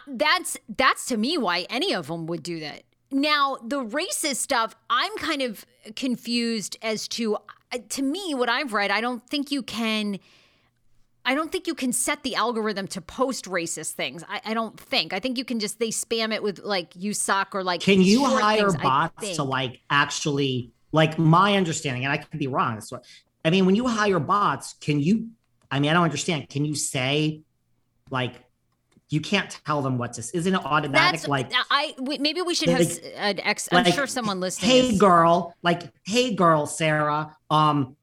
That's, 0.07 0.57
that's 0.77 1.07
to 1.07 1.17
me 1.17 1.39
why 1.39 1.67
any 1.71 1.93
of 1.95 2.07
them 2.07 2.27
would 2.27 2.43
do 2.43 2.61
that. 2.61 2.83
Now, 3.11 3.59
the 3.63 3.85
racist 3.85 4.37
stuff, 4.37 4.77
I'm 4.89 5.17
kind 5.17 5.43
of 5.43 5.67
confused 5.97 6.77
as 6.81 7.09
to, 7.09 7.37
uh, 7.73 7.79
to 7.89 8.03
me, 8.03 8.35
what 8.35 8.49
I've 8.49 8.73
read, 8.73 8.91
I 8.91 9.01
don't 9.01 9.27
think 9.29 9.51
you 9.51 9.63
can 9.63 10.21
I 11.25 11.35
don't 11.35 11.53
think 11.53 11.67
you 11.67 11.75
can 11.75 11.93
set 11.93 12.23
the 12.23 12.35
algorithm 12.35 12.87
to 12.89 13.01
post 13.01 13.45
racist 13.45 13.93
things. 13.93 14.25
I, 14.29 14.41
I, 14.47 14.55
don't 14.55 14.79
think. 14.81 15.13
I 15.13 15.21
think 15.21 15.37
you 15.37 15.45
can 15.45 15.61
just 15.61 15.79
they 15.79 15.89
spam 15.89 16.33
it 16.33 16.43
with 16.43 16.61
like 16.61 16.93
you 16.97 17.13
suck 17.13 17.55
or 17.55 17.63
like. 17.63 17.83
Can 17.83 18.01
you 18.01 18.25
hire 18.25 18.71
things, 18.71 18.83
bots 18.83 19.37
to 19.37 19.43
like 19.43 19.81
actually 19.91 20.73
like 20.93 21.19
my 21.19 21.57
understanding, 21.57 22.05
and 22.05 22.13
I 22.13 22.17
could 22.17 22.39
be 22.39 22.47
wrong. 22.47 22.81
So, 22.81 23.01
I 23.45 23.51
mean, 23.51 23.67
when 23.67 23.77
you 23.77 23.87
hire 23.87 24.19
bots, 24.19 24.75
can 24.81 24.99
you? 24.99 25.29
I 25.71 25.79
mean, 25.79 25.91
I 25.91 25.95
don't 25.95 26.05
understand. 26.05 26.49
Can 26.49 26.65
you 26.65 26.75
say 26.75 27.43
like 28.11 28.35
you 29.11 29.21
can't 29.21 29.61
tell 29.67 29.83
them 29.83 29.99
what 29.99 30.15
to. 30.15 30.21
Isn't 30.33 30.55
it 30.55 30.65
automatic? 30.65 31.21
That's, 31.21 31.29
like 31.29 31.53
I 31.71 31.95
maybe 31.99 32.43
we 32.43 32.55
should 32.55 32.69
like, 32.69 32.79
have 32.79 32.99
an 33.17 33.41
ex. 33.41 33.69
I'm 33.71 33.85
like, 33.85 33.95
sure 33.95 34.07
someone 34.07 34.41
listening. 34.41 34.71
Hey, 34.71 34.89
is, 34.91 34.99
girl, 34.99 35.55
like 35.63 35.83
hey, 36.05 36.35
girl, 36.35 36.67
Sarah. 36.67 37.37
Um, 37.51 37.97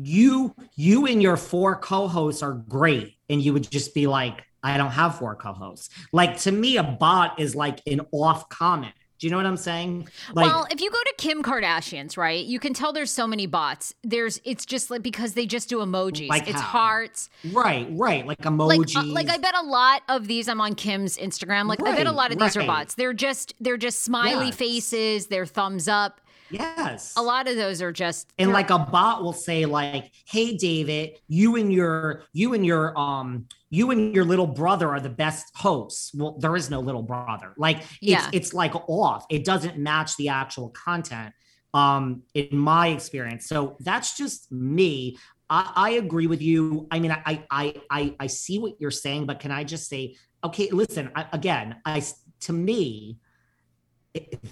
you 0.00 0.54
you 0.76 1.06
and 1.06 1.22
your 1.22 1.36
four 1.36 1.76
co-hosts 1.76 2.42
are 2.42 2.52
great 2.52 3.14
and 3.28 3.42
you 3.42 3.52
would 3.52 3.68
just 3.68 3.94
be 3.94 4.06
like 4.06 4.44
i 4.62 4.76
don't 4.76 4.92
have 4.92 5.18
four 5.18 5.34
co-hosts 5.34 5.90
like 6.12 6.38
to 6.38 6.52
me 6.52 6.76
a 6.76 6.82
bot 6.82 7.40
is 7.40 7.56
like 7.56 7.80
an 7.86 8.00
off 8.12 8.48
comment 8.48 8.94
do 9.18 9.26
you 9.26 9.30
know 9.32 9.36
what 9.36 9.46
I'm 9.46 9.56
saying? 9.56 10.08
Like, 10.32 10.46
well, 10.46 10.66
if 10.70 10.80
you 10.80 10.90
go 10.90 10.98
to 10.98 11.14
Kim 11.18 11.42
Kardashian's, 11.42 12.16
right, 12.16 12.44
you 12.44 12.60
can 12.60 12.72
tell 12.72 12.92
there's 12.92 13.10
so 13.10 13.26
many 13.26 13.46
bots. 13.46 13.92
There's, 14.04 14.40
it's 14.44 14.64
just 14.64 14.90
like 14.90 15.02
because 15.02 15.32
they 15.32 15.44
just 15.44 15.68
do 15.68 15.78
emojis. 15.78 16.28
Like 16.28 16.48
it's 16.48 16.60
how? 16.60 16.78
hearts. 16.78 17.28
Right, 17.52 17.88
right, 17.90 18.24
like 18.24 18.38
emojis. 18.38 18.94
Like, 18.94 18.96
uh, 18.96 19.06
like, 19.06 19.28
I 19.28 19.38
bet 19.38 19.56
a 19.56 19.62
lot 19.62 20.02
of 20.08 20.28
these. 20.28 20.48
I'm 20.48 20.60
on 20.60 20.76
Kim's 20.76 21.16
Instagram. 21.16 21.66
Like 21.66 21.80
right, 21.80 21.94
I 21.94 21.96
bet 21.96 22.06
a 22.06 22.12
lot 22.12 22.32
of 22.32 22.38
these 22.38 22.56
are 22.56 22.64
bots. 22.64 22.94
They're 22.94 23.12
just, 23.12 23.54
they're 23.58 23.76
just 23.76 24.04
smiley 24.04 24.46
yes. 24.46 24.56
faces. 24.56 25.26
They're 25.26 25.46
thumbs 25.46 25.88
up. 25.88 26.20
Yes. 26.50 27.14
A 27.16 27.22
lot 27.22 27.48
of 27.48 27.56
those 27.56 27.82
are 27.82 27.92
just 27.92 28.32
And 28.38 28.52
like 28.52 28.70
a 28.70 28.78
bot 28.78 29.22
will 29.22 29.32
say 29.32 29.66
like, 29.66 30.10
"Hey 30.26 30.56
David, 30.56 31.18
you 31.28 31.56
and 31.56 31.72
your 31.72 32.24
you 32.32 32.54
and 32.54 32.64
your 32.64 32.98
um 32.98 33.46
you 33.70 33.90
and 33.90 34.14
your 34.14 34.24
little 34.24 34.46
brother 34.46 34.88
are 34.90 35.00
the 35.00 35.10
best 35.10 35.46
hosts." 35.54 36.12
Well, 36.14 36.36
there 36.38 36.56
is 36.56 36.70
no 36.70 36.80
little 36.80 37.02
brother. 37.02 37.54
Like 37.56 37.78
it's 37.78 38.00
yeah. 38.00 38.30
it's 38.32 38.54
like 38.54 38.74
off. 38.88 39.26
It 39.30 39.44
doesn't 39.44 39.78
match 39.78 40.16
the 40.16 40.28
actual 40.30 40.70
content 40.70 41.34
um 41.74 42.22
in 42.34 42.56
my 42.56 42.88
experience. 42.88 43.46
So 43.46 43.76
that's 43.80 44.16
just 44.16 44.50
me. 44.50 45.18
I, 45.50 45.72
I 45.74 45.90
agree 45.92 46.26
with 46.26 46.42
you. 46.42 46.86
I 46.90 47.00
mean, 47.00 47.12
I, 47.12 47.44
I 47.50 47.74
I 47.90 48.14
I 48.20 48.26
see 48.26 48.58
what 48.58 48.74
you're 48.78 48.90
saying, 48.90 49.26
but 49.26 49.40
can 49.40 49.50
I 49.50 49.64
just 49.64 49.88
say, 49.88 50.16
okay, 50.44 50.70
listen, 50.70 51.10
I, 51.14 51.26
again, 51.32 51.76
I 51.84 52.02
to 52.40 52.52
me, 52.52 53.18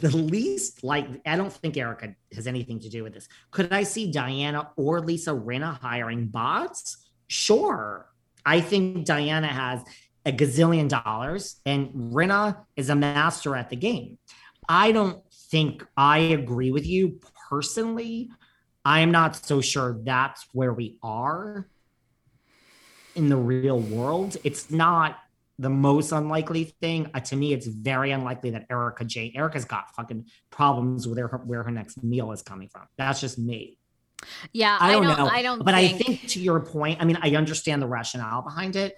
the 0.00 0.16
least 0.16 0.84
like 0.84 1.06
I 1.26 1.36
don't 1.36 1.52
think 1.52 1.76
Erica 1.76 2.14
has 2.34 2.46
anything 2.46 2.80
to 2.80 2.88
do 2.88 3.02
with 3.02 3.14
this. 3.14 3.28
Could 3.50 3.72
I 3.72 3.82
see 3.82 4.10
Diana 4.10 4.70
or 4.76 5.00
Lisa 5.00 5.30
Rinna 5.30 5.78
hiring 5.78 6.26
bots? 6.26 7.08
Sure. 7.28 8.06
I 8.44 8.60
think 8.60 9.04
Diana 9.04 9.48
has 9.48 9.82
a 10.24 10.32
gazillion 10.32 10.88
dollars 10.88 11.56
and 11.66 11.90
Rinna 12.12 12.58
is 12.76 12.90
a 12.90 12.94
master 12.94 13.56
at 13.56 13.70
the 13.70 13.76
game. 13.76 14.18
I 14.68 14.92
don't 14.92 15.22
think 15.50 15.86
I 15.96 16.18
agree 16.18 16.70
with 16.70 16.86
you 16.86 17.20
personally. 17.48 18.30
I 18.84 19.00
am 19.00 19.10
not 19.10 19.36
so 19.36 19.60
sure 19.60 19.98
that's 20.02 20.46
where 20.52 20.72
we 20.72 20.98
are 21.02 21.68
in 23.14 23.28
the 23.28 23.36
real 23.36 23.80
world. 23.80 24.36
It's 24.44 24.70
not 24.70 25.18
the 25.58 25.70
most 25.70 26.12
unlikely 26.12 26.64
thing. 26.80 27.10
Uh, 27.14 27.20
to 27.20 27.36
me, 27.36 27.52
it's 27.52 27.66
very 27.66 28.10
unlikely 28.10 28.50
that 28.50 28.66
Erica 28.70 29.04
Jayne, 29.04 29.32
Erica's 29.34 29.64
got 29.64 29.94
fucking 29.94 30.26
problems 30.50 31.08
with 31.08 31.18
her, 31.18 31.28
where 31.44 31.62
her 31.62 31.70
next 31.70 32.02
meal 32.02 32.32
is 32.32 32.42
coming 32.42 32.68
from. 32.68 32.82
That's 32.98 33.20
just 33.20 33.38
me. 33.38 33.78
Yeah, 34.52 34.76
I 34.80 34.92
don't, 34.92 35.04
I 35.04 35.08
don't 35.08 35.18
know. 35.18 35.30
I 35.30 35.42
don't. 35.42 35.64
But 35.64 35.74
think... 35.74 35.94
I 35.94 35.98
think 35.98 36.28
to 36.28 36.40
your 36.40 36.60
point, 36.60 37.00
I 37.00 37.04
mean, 37.04 37.18
I 37.22 37.34
understand 37.36 37.82
the 37.82 37.86
rationale 37.86 38.42
behind 38.42 38.76
it. 38.76 38.96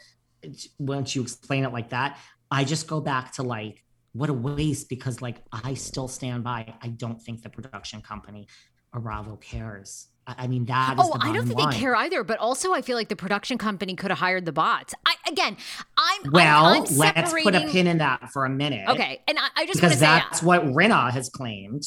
Once 0.78 1.14
you 1.14 1.22
explain 1.22 1.64
it 1.64 1.72
like 1.72 1.90
that, 1.90 2.18
I 2.50 2.64
just 2.64 2.86
go 2.86 3.00
back 3.00 3.32
to 3.34 3.42
like, 3.42 3.84
what 4.12 4.30
a 4.30 4.32
waste 4.32 4.88
because 4.88 5.20
like 5.20 5.36
I 5.52 5.74
still 5.74 6.08
stand 6.08 6.44
by. 6.44 6.74
I 6.80 6.88
don't 6.88 7.20
think 7.20 7.42
the 7.42 7.50
production 7.50 8.00
company 8.00 8.48
Bravo 8.92 9.36
cares. 9.36 10.08
I 10.36 10.46
mean, 10.46 10.66
that 10.66 10.96
oh, 10.98 11.16
I 11.20 11.32
don't 11.32 11.46
think 11.46 11.58
line. 11.58 11.70
they 11.70 11.78
care 11.78 11.96
either. 11.96 12.22
But 12.22 12.38
also, 12.38 12.72
I 12.74 12.82
feel 12.82 12.96
like 12.96 13.08
the 13.08 13.16
production 13.16 13.56
company 13.56 13.94
could 13.94 14.10
have 14.10 14.18
hired 14.18 14.44
the 14.44 14.52
bots. 14.52 14.94
I 15.06 15.14
again, 15.26 15.56
I'm 15.96 16.30
well. 16.30 16.66
I'm, 16.66 16.82
I'm 16.82 16.96
let's 16.96 17.32
put 17.32 17.54
a 17.54 17.66
pin 17.68 17.86
in 17.86 17.98
that 17.98 18.30
for 18.30 18.44
a 18.44 18.50
minute. 18.50 18.88
Okay, 18.88 19.22
and 19.26 19.38
I, 19.38 19.48
I 19.56 19.66
just 19.66 19.80
because 19.80 19.94
say, 19.94 20.00
that's 20.00 20.42
what 20.42 20.62
Rinna 20.64 21.10
has 21.12 21.28
claimed. 21.28 21.84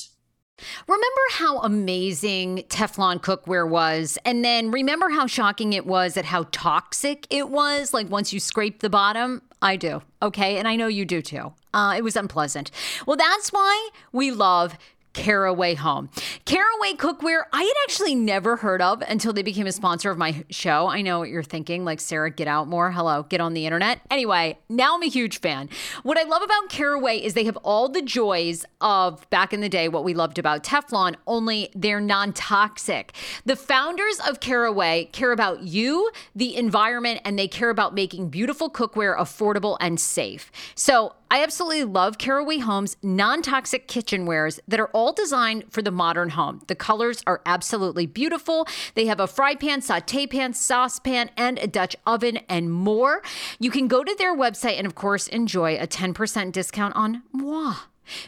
Remember 0.88 1.21
how 1.32 1.60
amazing 1.60 2.63
Teflon 2.69 3.19
cookware 3.19 3.67
was? 3.67 4.17
And 4.25 4.43
then 4.43 4.71
remember 4.71 5.10
how 5.10 5.27
shocking 5.27 5.73
it 5.73 5.86
was 5.86 6.17
at 6.17 6.25
how 6.25 6.47
toxic 6.51 7.25
it 7.30 7.49
was? 7.49 7.93
Like 7.93 8.10
once 8.10 8.32
you 8.32 8.39
scrape 8.39 8.80
the 8.80 8.89
bottom? 8.89 9.41
I 9.62 9.75
do. 9.75 10.01
Okay. 10.21 10.58
And 10.58 10.67
I 10.67 10.75
know 10.75 10.88
you 10.88 11.06
do 11.06 11.21
too. 11.21 11.54
Uh, 11.73 11.95
it 11.97 12.04
was 12.04 12.15
unpleasant. 12.15 12.71
Well, 13.06 13.17
that's 13.17 13.51
why 13.51 13.89
we 14.12 14.32
love 14.32 14.77
Caraway 15.13 15.76
Home. 15.76 16.10
Caraway 16.45 16.93
Cookware, 16.93 17.43
I 17.52 17.63
had 17.63 17.74
actually 17.84 18.15
never 18.15 18.58
heard 18.58 18.82
of 18.82 19.02
until 19.02 19.34
they 19.34 19.43
became 19.43 19.67
a 19.67 19.71
sponsor 19.71 20.10
of 20.10 20.17
my 20.17 20.43
show. 20.50 20.88
I 20.88 21.02
know 21.02 21.19
what 21.19 21.30
you're 21.30 21.43
thinking, 21.43 21.84
like, 21.84 22.00
Sarah, 22.00 22.32
get 22.32 22.47
out 22.47 22.67
more. 22.67 22.91
Hello, 22.91 23.24
get 23.24 23.41
on 23.41 23.54
the 23.54 23.65
internet. 23.65 24.02
Anyway, 24.10 24.58
now 24.69 24.95
I'm 24.95 25.04
a 25.04 25.10
huge 25.10 25.39
fan. 25.39 25.69
What 26.04 26.17
I 26.17 26.24
love 26.24 26.41
about 26.41 26.69
Caraway 26.69 27.17
is 27.17 27.34
they 27.34 27.43
have 27.43 27.58
all 27.58 27.89
the 27.89 28.02
joys 28.02 28.65
of 28.80 29.30
back 29.30 29.54
in 29.54 29.62
the 29.62 29.69
day, 29.69 29.89
what 29.89 30.04
we 30.04 30.13
loved 30.13 30.39
about 30.39 30.63
Teflon, 30.63 31.15
only 31.28 31.69
they're 31.76 32.02
non 32.02 32.34
toxic. 32.34 33.13
The 33.45 33.56
founders 33.56 34.19
of 34.28 34.39
Caraway 34.39 35.06
care 35.12 35.32
about 35.32 35.63
you, 35.63 36.12
the 36.36 36.56
environment, 36.56 37.21
and 37.26 37.38
they 37.38 37.47
care 37.47 37.69
about 37.69 37.93
making 37.93 38.30
beautiful 38.30 38.69
cookware 38.69 39.17
affordable 39.17 39.78
and 39.80 40.00
safe. 40.00 40.52
So 40.76 41.13
I 41.32 41.44
absolutely 41.44 41.86
love 41.86 42.17
Caraway 42.17 42.58
Home's 42.58 42.98
non 43.02 43.41
toxic 43.41 43.88
kitchenwares 43.88 44.60
that 44.67 44.82
are 44.82 44.89
all 44.89 45.13
designed 45.13 45.63
for 45.70 45.82
the 45.82 45.89
modern 45.89 46.32
home. 46.32 46.62
The 46.67 46.76
colors 46.76 47.24
are 47.26 47.41
absolutely 47.46 48.06
beautiful. 48.06 48.67
They 48.96 49.06
have 49.06 49.22
a 49.22 49.28
fry 49.28 49.56
pan, 49.56 49.82
saute 49.82 50.28
pan, 50.28 50.52
saucepan, 50.52 51.30
and 51.38 51.58
a 51.60 51.67
Dutch 51.67 51.96
oven, 52.06 52.39
and 52.50 52.70
more. 52.70 53.22
You 53.60 53.72
can 53.72 53.88
go 53.88 54.04
to 54.04 54.13
their 54.15 54.36
website 54.36 54.78
and, 54.78 54.86
of 54.86 54.94
course, 54.94 55.28
enjoy 55.28 55.78
a 55.78 55.88
10% 55.88 56.52
discount 56.52 56.98
on 56.98 57.24
moi. 57.32 57.76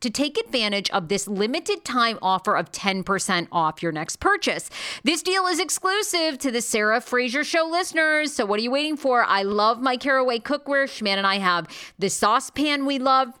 to 0.00 0.10
take 0.10 0.38
advantage 0.38 0.90
of 0.90 1.08
this 1.08 1.28
limited 1.28 1.84
time 1.84 2.18
offer 2.22 2.56
of 2.56 2.72
10% 2.72 3.48
off 3.52 3.82
your 3.82 3.92
next 3.92 4.16
purchase. 4.16 4.70
This 5.04 5.22
deal 5.22 5.46
is 5.46 5.60
exclusive 5.60 6.38
to 6.38 6.50
the 6.50 6.60
Sarah 6.60 7.00
Fraser 7.00 7.44
Show 7.44 7.64
listeners. 7.64 8.32
So 8.32 8.44
what 8.46 8.60
are 8.60 8.62
you 8.62 8.70
waiting 8.70 8.96
for? 8.96 9.24
I 9.24 9.42
love 9.42 9.80
my 9.80 9.96
Caraway 9.96 10.38
cookware. 10.40 10.86
Schman 10.88 11.16
and 11.16 11.26
I 11.26 11.38
have 11.38 11.66
the 11.98 12.08
saucepan 12.10 12.86
we 12.86 12.98
love 12.98 13.38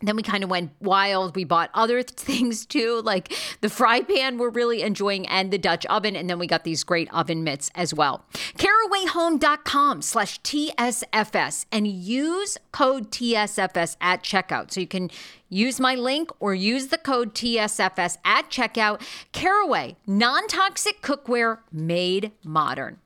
then 0.00 0.14
we 0.14 0.22
kind 0.22 0.44
of 0.44 0.50
went 0.50 0.70
wild. 0.80 1.34
We 1.34 1.42
bought 1.44 1.70
other 1.74 2.02
things 2.02 2.64
too, 2.64 3.02
like 3.04 3.32
the 3.60 3.68
fry 3.68 4.02
pan 4.02 4.38
we're 4.38 4.50
really 4.50 4.82
enjoying 4.82 5.26
and 5.26 5.50
the 5.50 5.58
Dutch 5.58 5.84
oven. 5.86 6.14
And 6.14 6.30
then 6.30 6.38
we 6.38 6.46
got 6.46 6.62
these 6.64 6.84
great 6.84 7.12
oven 7.12 7.42
mitts 7.42 7.70
as 7.74 7.92
well. 7.92 8.24
CarawayHome.com 8.56 10.02
slash 10.02 10.40
TSFS 10.42 11.66
and 11.72 11.88
use 11.88 12.58
code 12.70 13.10
TSFS 13.10 13.96
at 14.00 14.22
checkout. 14.22 14.70
So 14.70 14.80
you 14.80 14.86
can 14.86 15.10
use 15.48 15.80
my 15.80 15.96
link 15.96 16.30
or 16.38 16.54
use 16.54 16.88
the 16.88 16.98
code 16.98 17.34
TSFS 17.34 18.18
at 18.24 18.50
checkout. 18.50 19.02
Caraway, 19.32 19.96
non-toxic 20.06 21.02
cookware 21.02 21.58
made 21.72 22.30
modern. 22.44 22.98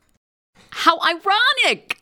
How 0.70 0.98
ironic! 1.00 2.01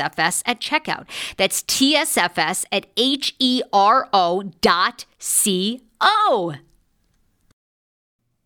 TSFS 0.01 0.43
at 0.45 0.59
checkout. 0.59 1.05
That's 1.37 1.63
TSFS 1.63 2.65
at 2.71 2.87
H 2.97 3.35
E 3.39 3.61
R 3.71 4.09
O 4.13 4.43
dot 4.61 5.05
C 5.19 5.81
O. 5.99 6.55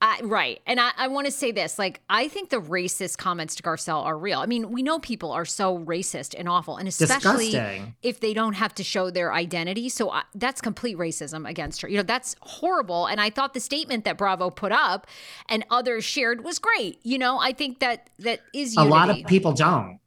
I, 0.01 0.19
right. 0.23 0.61
And 0.67 0.79
I, 0.79 0.91
I 0.97 1.07
want 1.07 1.25
to 1.25 1.31
say 1.31 1.51
this 1.51 1.79
like, 1.79 2.01
I 2.09 2.27
think 2.27 2.49
the 2.49 2.61
racist 2.61 3.17
comments 3.17 3.55
to 3.55 3.63
Garcelle 3.63 4.03
are 4.03 4.17
real. 4.17 4.39
I 4.39 4.45
mean, 4.45 4.69
we 4.69 4.83
know 4.83 4.99
people 4.99 5.31
are 5.31 5.45
so 5.45 5.79
racist 5.79 6.35
and 6.37 6.47
awful, 6.47 6.77
and 6.77 6.87
especially 6.87 7.45
Disgusting. 7.45 7.95
if 8.03 8.19
they 8.19 8.33
don't 8.33 8.53
have 8.53 8.75
to 8.75 8.83
show 8.83 9.09
their 9.09 9.33
identity. 9.33 9.89
So 9.89 10.11
I, 10.11 10.23
that's 10.35 10.61
complete 10.61 10.97
racism 10.97 11.49
against 11.49 11.81
her. 11.81 11.87
You 11.87 11.97
know, 11.97 12.03
that's 12.03 12.35
horrible. 12.41 13.07
And 13.07 13.19
I 13.19 13.29
thought 13.31 13.53
the 13.53 13.59
statement 13.59 14.03
that 14.05 14.17
Bravo 14.17 14.49
put 14.51 14.73
up 14.73 15.07
and 15.49 15.65
others 15.71 16.03
shared 16.03 16.43
was 16.43 16.59
great. 16.59 16.99
You 17.01 17.17
know, 17.17 17.39
I 17.39 17.53
think 17.53 17.79
that 17.79 18.09
that 18.19 18.41
is 18.53 18.75
A 18.77 18.83
lot 18.83 19.09
of 19.09 19.25
people 19.25 19.53
don't. 19.53 19.99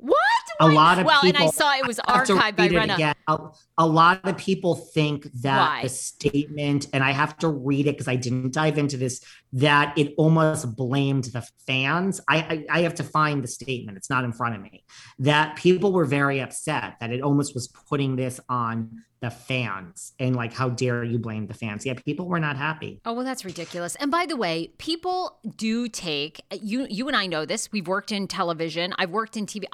What? 0.00 0.16
A 0.60 0.68
lot 0.68 0.98
of 0.98 1.06
well, 1.06 1.20
people. 1.20 1.40
and 1.40 1.48
I 1.48 1.50
saw 1.50 1.74
it 1.76 1.86
was 1.86 2.00
I 2.00 2.18
have 2.18 2.26
to 2.26 2.34
archived 2.34 2.56
by 2.56 2.68
Rinna. 2.68 3.14
A, 3.26 3.38
a 3.78 3.86
lot 3.86 4.20
of 4.24 4.36
people 4.36 4.74
think 4.74 5.24
that 5.42 5.58
Why? 5.58 5.82
the 5.82 5.88
statement, 5.88 6.86
and 6.92 7.02
I 7.02 7.10
have 7.10 7.36
to 7.38 7.48
read 7.48 7.86
it 7.86 7.92
because 7.92 8.08
I 8.08 8.16
didn't 8.16 8.52
dive 8.52 8.78
into 8.78 8.96
this, 8.96 9.20
that 9.54 9.96
it 9.98 10.14
almost 10.16 10.76
blamed 10.76 11.24
the 11.24 11.46
fans. 11.66 12.20
I, 12.28 12.38
I 12.70 12.78
I 12.78 12.80
have 12.82 12.94
to 12.96 13.04
find 13.04 13.42
the 13.42 13.48
statement. 13.48 13.98
It's 13.98 14.10
not 14.10 14.24
in 14.24 14.32
front 14.32 14.54
of 14.54 14.62
me. 14.62 14.84
That 15.18 15.56
people 15.56 15.92
were 15.92 16.04
very 16.04 16.40
upset 16.40 16.94
that 17.00 17.10
it 17.10 17.20
almost 17.20 17.54
was 17.54 17.68
putting 17.68 18.16
this 18.16 18.40
on 18.48 19.02
the 19.20 19.30
fans 19.30 20.12
and 20.18 20.36
like, 20.36 20.52
how 20.52 20.68
dare 20.68 21.04
you 21.04 21.18
blame 21.18 21.46
the 21.46 21.54
fans? 21.54 21.84
Yeah, 21.84 21.94
people 21.94 22.26
were 22.26 22.40
not 22.40 22.56
happy. 22.56 23.00
Oh 23.04 23.12
well, 23.12 23.24
that's 23.24 23.44
ridiculous. 23.44 23.94
And 23.96 24.10
by 24.10 24.26
the 24.26 24.36
way, 24.36 24.70
people 24.78 25.38
do 25.56 25.88
take 25.88 26.40
you. 26.52 26.86
You 26.88 27.08
and 27.08 27.16
I 27.16 27.26
know 27.26 27.44
this. 27.44 27.70
We've 27.72 27.88
worked 27.88 28.12
in 28.12 28.28
television. 28.28 28.94
I've 28.98 29.10
worked 29.10 29.36
in 29.36 29.46
TV. 29.46 29.64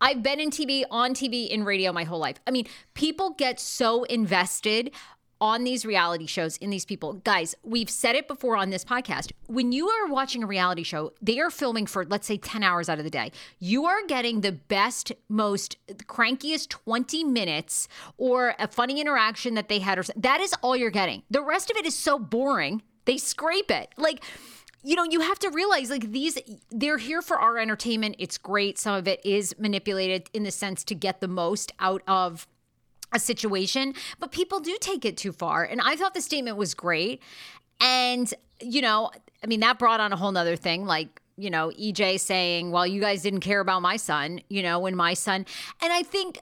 I've 0.00 0.22
been 0.22 0.40
in 0.40 0.50
TV, 0.50 0.84
on 0.90 1.14
TV, 1.14 1.48
in 1.48 1.64
radio 1.64 1.92
my 1.92 2.04
whole 2.04 2.18
life. 2.18 2.36
I 2.46 2.50
mean, 2.50 2.66
people 2.94 3.30
get 3.30 3.60
so 3.60 4.04
invested 4.04 4.90
on 5.40 5.64
these 5.64 5.84
reality 5.84 6.26
shows 6.26 6.56
in 6.58 6.70
these 6.70 6.84
people. 6.84 7.14
Guys, 7.14 7.54
we've 7.62 7.90
said 7.90 8.14
it 8.14 8.28
before 8.28 8.56
on 8.56 8.70
this 8.70 8.84
podcast. 8.84 9.32
When 9.46 9.72
you 9.72 9.88
are 9.88 10.06
watching 10.06 10.42
a 10.42 10.46
reality 10.46 10.82
show, 10.82 11.12
they 11.20 11.38
are 11.40 11.50
filming 11.50 11.86
for 11.86 12.04
let's 12.04 12.26
say 12.26 12.38
10 12.38 12.62
hours 12.62 12.88
out 12.88 12.98
of 12.98 13.04
the 13.04 13.10
day. 13.10 13.32
You 13.58 13.86
are 13.86 14.04
getting 14.06 14.40
the 14.40 14.52
best, 14.52 15.12
most 15.28 15.76
crankiest 16.06 16.68
20 16.68 17.24
minutes 17.24 17.88
or 18.16 18.54
a 18.58 18.68
funny 18.68 19.00
interaction 19.00 19.54
that 19.54 19.68
they 19.68 19.80
had 19.80 19.98
or 19.98 20.04
that 20.16 20.40
is 20.40 20.54
all 20.62 20.76
you're 20.76 20.90
getting. 20.90 21.22
The 21.30 21.42
rest 21.42 21.70
of 21.70 21.76
it 21.76 21.86
is 21.86 21.96
so 21.96 22.18
boring. 22.18 22.82
They 23.04 23.18
scrape 23.18 23.70
it. 23.70 23.88
Like 23.96 24.24
you 24.84 24.96
know, 24.96 25.04
you 25.04 25.20
have 25.20 25.38
to 25.38 25.48
realize 25.48 25.88
like 25.88 26.12
these, 26.12 26.38
they're 26.70 26.98
here 26.98 27.22
for 27.22 27.38
our 27.38 27.56
entertainment. 27.56 28.16
It's 28.18 28.36
great. 28.36 28.78
Some 28.78 28.94
of 28.94 29.08
it 29.08 29.24
is 29.24 29.54
manipulated 29.58 30.28
in 30.34 30.42
the 30.42 30.50
sense 30.50 30.84
to 30.84 30.94
get 30.94 31.22
the 31.22 31.28
most 31.28 31.72
out 31.80 32.02
of 32.06 32.46
a 33.14 33.18
situation, 33.18 33.94
but 34.18 34.32
people 34.32 34.60
do 34.60 34.76
take 34.80 35.04
it 35.04 35.16
too 35.16 35.32
far. 35.32 35.64
And 35.64 35.80
I 35.80 35.96
thought 35.96 36.14
the 36.14 36.20
statement 36.20 36.56
was 36.56 36.74
great. 36.74 37.22
And, 37.80 38.32
you 38.60 38.82
know, 38.82 39.10
I 39.42 39.46
mean, 39.46 39.60
that 39.60 39.78
brought 39.78 40.00
on 40.00 40.12
a 40.12 40.16
whole 40.16 40.32
nother 40.32 40.56
thing. 40.56 40.84
Like, 40.84 41.20
you 41.36 41.50
know, 41.50 41.70
EJ 41.70 42.20
saying, 42.20 42.70
well, 42.70 42.86
you 42.86 43.00
guys 43.00 43.22
didn't 43.22 43.40
care 43.40 43.60
about 43.60 43.82
my 43.82 43.96
son, 43.96 44.40
you 44.48 44.62
know, 44.62 44.78
when 44.78 44.94
my 44.94 45.14
son, 45.14 45.46
and 45.80 45.92
I 45.92 46.02
think, 46.02 46.40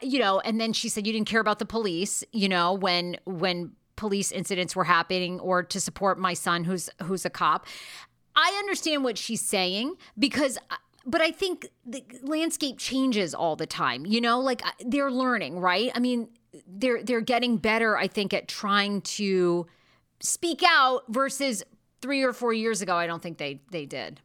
you 0.00 0.18
know, 0.18 0.40
and 0.40 0.60
then 0.60 0.72
she 0.72 0.88
said 0.88 1.06
you 1.06 1.12
didn't 1.12 1.28
care 1.28 1.40
about 1.40 1.58
the 1.58 1.66
police, 1.66 2.22
you 2.32 2.48
know, 2.48 2.72
when 2.72 3.16
when 3.24 3.72
police 3.96 4.32
incidents 4.32 4.74
were 4.74 4.84
happening 4.84 5.40
or 5.40 5.62
to 5.62 5.80
support 5.80 6.18
my 6.18 6.34
son 6.34 6.64
who's 6.64 6.88
who's 7.02 7.24
a 7.24 7.30
cop. 7.30 7.66
I 8.34 8.54
understand 8.58 9.04
what 9.04 9.18
she's 9.18 9.42
saying 9.42 9.94
because 10.18 10.58
but 11.04 11.20
I 11.20 11.30
think 11.30 11.68
the 11.84 12.04
landscape 12.22 12.78
changes 12.78 13.34
all 13.34 13.56
the 13.56 13.66
time. 13.66 14.06
You 14.06 14.20
know, 14.20 14.40
like 14.40 14.64
uh, 14.66 14.70
they're 14.86 15.10
learning, 15.10 15.58
right? 15.58 15.90
I 15.94 15.98
mean, 15.98 16.28
they're 16.66 17.02
they're 17.02 17.20
getting 17.20 17.56
better 17.56 17.96
I 17.96 18.06
think 18.08 18.34
at 18.34 18.48
trying 18.48 19.00
to 19.02 19.66
speak 20.20 20.62
out 20.66 21.02
versus 21.08 21.64
3 22.00 22.22
or 22.22 22.32
4 22.32 22.52
years 22.52 22.82
ago 22.82 22.94
I 22.94 23.06
don't 23.06 23.22
think 23.22 23.38
they 23.38 23.60
they 23.70 23.86
did. 23.86 24.20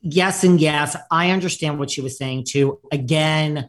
Yes, 0.00 0.44
and 0.44 0.60
yes, 0.60 0.96
I 1.10 1.30
understand 1.32 1.78
what 1.78 1.90
she 1.90 2.00
was 2.00 2.16
saying 2.16 2.44
too. 2.48 2.78
Again, 2.92 3.68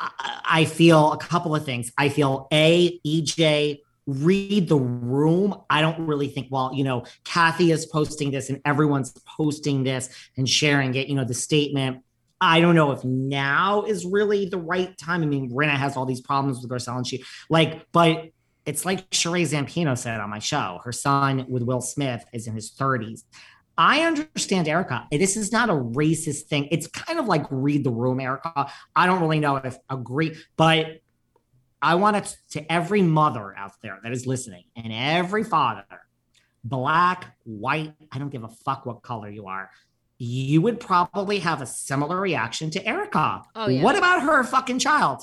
I, 0.00 0.40
I 0.44 0.64
feel 0.64 1.12
a 1.12 1.18
couple 1.18 1.54
of 1.54 1.66
things. 1.66 1.92
I 1.98 2.08
feel 2.08 2.48
A, 2.50 2.98
EJ, 3.06 3.80
read 4.08 4.68
the 4.68 4.78
room. 4.78 5.54
I 5.68 5.82
don't 5.82 6.00
really 6.00 6.28
think, 6.28 6.48
well, 6.50 6.72
you 6.74 6.82
know, 6.82 7.04
Kathy 7.24 7.70
is 7.70 7.84
posting 7.86 8.30
this 8.30 8.48
and 8.48 8.60
everyone's 8.64 9.12
posting 9.36 9.84
this 9.84 10.08
and 10.38 10.48
sharing 10.48 10.94
it, 10.94 11.08
you 11.08 11.14
know, 11.14 11.24
the 11.24 11.34
statement. 11.34 12.02
I 12.40 12.60
don't 12.60 12.74
know 12.74 12.92
if 12.92 13.04
now 13.04 13.82
is 13.82 14.06
really 14.06 14.48
the 14.48 14.58
right 14.58 14.96
time. 14.96 15.22
I 15.22 15.26
mean, 15.26 15.50
Rinna 15.50 15.76
has 15.76 15.96
all 15.96 16.06
these 16.06 16.22
problems 16.22 16.60
with 16.60 16.70
Garcelle 16.70 16.96
and 16.96 17.06
she 17.06 17.22
like, 17.50 17.86
but 17.92 18.30
it's 18.64 18.86
like 18.86 19.08
Sheree 19.10 19.42
Zampino 19.42 19.96
said 19.96 20.20
on 20.20 20.30
my 20.30 20.38
show. 20.38 20.80
Her 20.84 20.92
son 20.92 21.44
with 21.48 21.62
Will 21.62 21.80
Smith 21.82 22.24
is 22.32 22.46
in 22.46 22.54
his 22.54 22.70
30s. 22.70 23.24
I 23.76 24.02
understand 24.02 24.68
Erica. 24.68 25.06
This 25.10 25.36
is 25.36 25.52
not 25.52 25.68
a 25.68 25.74
racist 25.74 26.46
thing. 26.46 26.66
It's 26.70 26.86
kind 26.86 27.18
of 27.18 27.26
like 27.26 27.44
read 27.50 27.84
the 27.84 27.90
room, 27.90 28.20
Erica. 28.20 28.72
I 28.96 29.06
don't 29.06 29.20
really 29.20 29.38
know 29.38 29.56
if 29.56 29.76
agree, 29.88 30.36
but 30.56 31.00
I 31.80 31.94
want 31.94 32.16
it 32.16 32.36
to 32.50 32.72
every 32.72 33.02
mother 33.02 33.54
out 33.56 33.72
there 33.82 33.98
that 34.02 34.12
is 34.12 34.26
listening 34.26 34.64
and 34.76 34.92
every 34.92 35.44
father, 35.44 35.84
black, 36.64 37.36
white, 37.44 37.94
I 38.12 38.18
don't 38.18 38.30
give 38.30 38.44
a 38.44 38.48
fuck 38.48 38.86
what 38.86 39.02
color 39.02 39.30
you 39.30 39.46
are. 39.46 39.70
You 40.18 40.60
would 40.62 40.80
probably 40.80 41.38
have 41.38 41.62
a 41.62 41.66
similar 41.66 42.20
reaction 42.20 42.70
to 42.70 42.84
Erica. 42.84 43.42
Oh, 43.54 43.68
yeah. 43.68 43.82
What 43.82 43.96
about 43.96 44.22
her 44.22 44.42
fucking 44.42 44.80
child? 44.80 45.22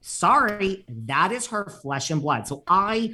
Sorry, 0.00 0.86
that 0.88 1.30
is 1.32 1.48
her 1.48 1.68
flesh 1.82 2.10
and 2.10 2.22
blood. 2.22 2.48
So 2.48 2.62
I 2.66 3.12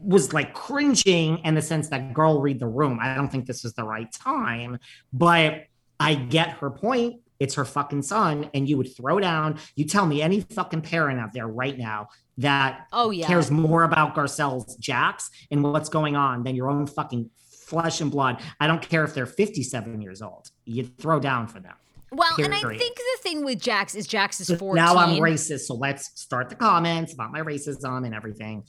was 0.00 0.32
like 0.32 0.54
cringing 0.54 1.38
in 1.38 1.54
the 1.54 1.62
sense 1.62 1.88
that 1.88 2.12
girl 2.12 2.40
read 2.40 2.58
the 2.58 2.66
room. 2.66 2.98
I 3.00 3.14
don't 3.14 3.28
think 3.28 3.46
this 3.46 3.64
is 3.64 3.74
the 3.74 3.84
right 3.84 4.10
time, 4.12 4.78
but 5.12 5.66
I 6.00 6.16
get 6.16 6.50
her 6.50 6.70
point. 6.70 7.20
It's 7.38 7.54
her 7.54 7.64
fucking 7.64 8.02
son, 8.02 8.50
and 8.54 8.68
you 8.68 8.76
would 8.76 8.96
throw 8.96 9.20
down. 9.20 9.58
You 9.74 9.84
tell 9.84 10.06
me 10.06 10.22
any 10.22 10.40
fucking 10.40 10.82
parent 10.82 11.20
out 11.20 11.32
there 11.32 11.46
right 11.46 11.76
now 11.78 12.08
that 12.38 12.86
Oh 12.92 13.10
yeah. 13.10 13.26
cares 13.26 13.50
more 13.50 13.84
about 13.84 14.14
Garcelle's 14.14 14.76
Jax 14.76 15.30
and 15.50 15.62
what's 15.62 15.88
going 15.88 16.16
on 16.16 16.42
than 16.44 16.54
your 16.54 16.70
own 16.70 16.86
fucking 16.86 17.30
flesh 17.50 18.00
and 18.00 18.10
blood. 18.10 18.40
I 18.60 18.66
don't 18.66 18.80
care 18.82 19.04
if 19.04 19.14
they're 19.14 19.26
57 19.26 20.00
years 20.00 20.22
old. 20.22 20.50
You 20.64 20.84
throw 20.84 21.18
down 21.20 21.46
for 21.48 21.60
them. 21.60 21.74
Well, 22.12 22.30
and 22.38 22.54
I 22.54 22.60
think 22.60 22.96
the 22.96 23.18
thing 23.22 23.44
with 23.44 23.60
Jax 23.60 23.94
is 23.96 24.06
Jax 24.06 24.40
is 24.40 24.46
So 24.46 24.56
14. 24.56 24.76
now 24.76 24.96
I'm 24.96 25.18
racist, 25.18 25.60
so 25.66 25.74
let's 25.74 26.12
start 26.20 26.48
the 26.48 26.54
comments 26.54 27.12
about 27.12 27.32
my 27.32 27.40
racism 27.40 28.06
and 28.06 28.14
everything. 28.14 28.62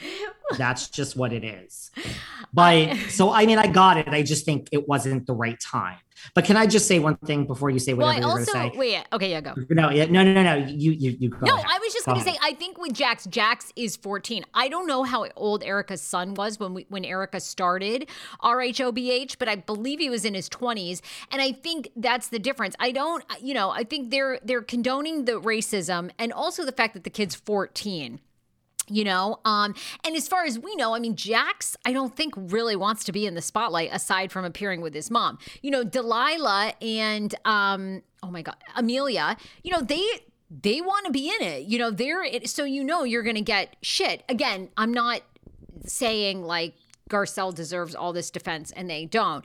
That's 0.58 0.88
just 0.88 1.16
what 1.16 1.32
it 1.32 1.44
is. 1.44 1.90
But 2.52 2.96
so 3.10 3.30
I 3.32 3.46
mean, 3.46 3.58
I 3.58 3.66
got 3.66 3.98
it. 3.98 4.08
I 4.08 4.22
just 4.22 4.44
think 4.44 4.68
it 4.72 4.88
wasn't 4.88 5.26
the 5.26 5.34
right 5.34 5.58
time. 5.60 5.98
But 6.34 6.44
can 6.44 6.56
I 6.56 6.66
just 6.66 6.86
say 6.86 6.98
one 6.98 7.16
thing 7.18 7.46
before 7.46 7.70
you 7.70 7.78
say 7.78 7.94
Well, 7.94 8.08
whatever 8.08 8.26
I 8.26 8.28
you're 8.28 8.44
going 8.44 8.70
to 8.70 8.74
say? 8.74 8.78
wait. 8.78 9.04
Okay, 9.12 9.30
yeah, 9.30 9.40
go. 9.40 9.54
No, 9.70 9.90
yeah, 9.90 10.06
no, 10.06 10.22
no, 10.22 10.32
no, 10.32 10.42
no. 10.42 10.66
You, 10.66 10.92
you, 10.92 11.16
you 11.18 11.28
go. 11.30 11.38
No, 11.42 11.54
ahead. 11.54 11.66
I 11.68 11.78
was 11.78 11.92
just 11.92 12.06
going 12.06 12.18
to 12.18 12.24
say 12.24 12.36
I 12.42 12.54
think 12.54 12.78
with 12.78 12.92
Jax, 12.92 13.26
Jax 13.26 13.72
is 13.76 13.96
14. 13.96 14.44
I 14.54 14.68
don't 14.68 14.86
know 14.86 15.04
how 15.04 15.26
old 15.36 15.62
Erica's 15.62 16.02
son 16.02 16.34
was 16.34 16.58
when 16.58 16.74
we 16.74 16.86
when 16.88 17.04
Erica 17.04 17.40
started 17.40 18.08
RHOBH, 18.42 19.38
but 19.38 19.48
I 19.48 19.56
believe 19.56 19.98
he 19.98 20.10
was 20.10 20.24
in 20.24 20.34
his 20.34 20.48
20s, 20.48 21.00
and 21.30 21.40
I 21.42 21.52
think 21.52 21.90
that's 21.96 22.28
the 22.28 22.38
difference. 22.38 22.74
I 22.78 22.92
don't, 22.92 23.24
you 23.40 23.54
know, 23.54 23.70
I 23.70 23.84
think 23.84 24.10
they're 24.10 24.38
they're 24.44 24.62
condoning 24.62 25.24
the 25.24 25.40
racism 25.40 26.10
and 26.18 26.32
also 26.32 26.64
the 26.64 26.72
fact 26.72 26.94
that 26.94 27.04
the 27.04 27.10
kid's 27.10 27.34
14 27.34 28.20
you 28.88 29.04
know 29.04 29.40
um 29.44 29.74
and 30.04 30.14
as 30.16 30.28
far 30.28 30.44
as 30.44 30.58
we 30.58 30.74
know 30.76 30.94
i 30.94 30.98
mean 30.98 31.16
jax 31.16 31.76
i 31.84 31.92
don't 31.92 32.16
think 32.16 32.34
really 32.36 32.76
wants 32.76 33.04
to 33.04 33.12
be 33.12 33.26
in 33.26 33.34
the 33.34 33.42
spotlight 33.42 33.90
aside 33.92 34.30
from 34.30 34.44
appearing 34.44 34.80
with 34.80 34.94
his 34.94 35.10
mom. 35.10 35.38
You 35.62 35.70
know 35.70 35.84
delilah 35.84 36.72
and 36.80 37.34
um 37.44 38.02
oh 38.22 38.30
my 38.30 38.42
god 38.42 38.56
amelia 38.74 39.36
you 39.62 39.72
know 39.72 39.80
they 39.80 40.04
they 40.48 40.80
want 40.80 41.06
to 41.06 41.12
be 41.12 41.28
in 41.28 41.42
it. 41.42 41.64
You 41.64 41.78
know 41.78 41.90
they're 41.90 42.24
so 42.44 42.64
you 42.64 42.84
know 42.84 43.02
you're 43.02 43.24
gonna 43.24 43.40
get 43.40 43.76
shit. 43.82 44.22
Again 44.28 44.68
i'm 44.76 44.92
not 44.92 45.22
saying 45.84 46.44
like 46.44 46.74
garcelle 47.10 47.54
deserves 47.54 47.94
all 47.94 48.12
this 48.12 48.30
defense 48.30 48.70
and 48.72 48.88
they 48.88 49.06
don't. 49.06 49.44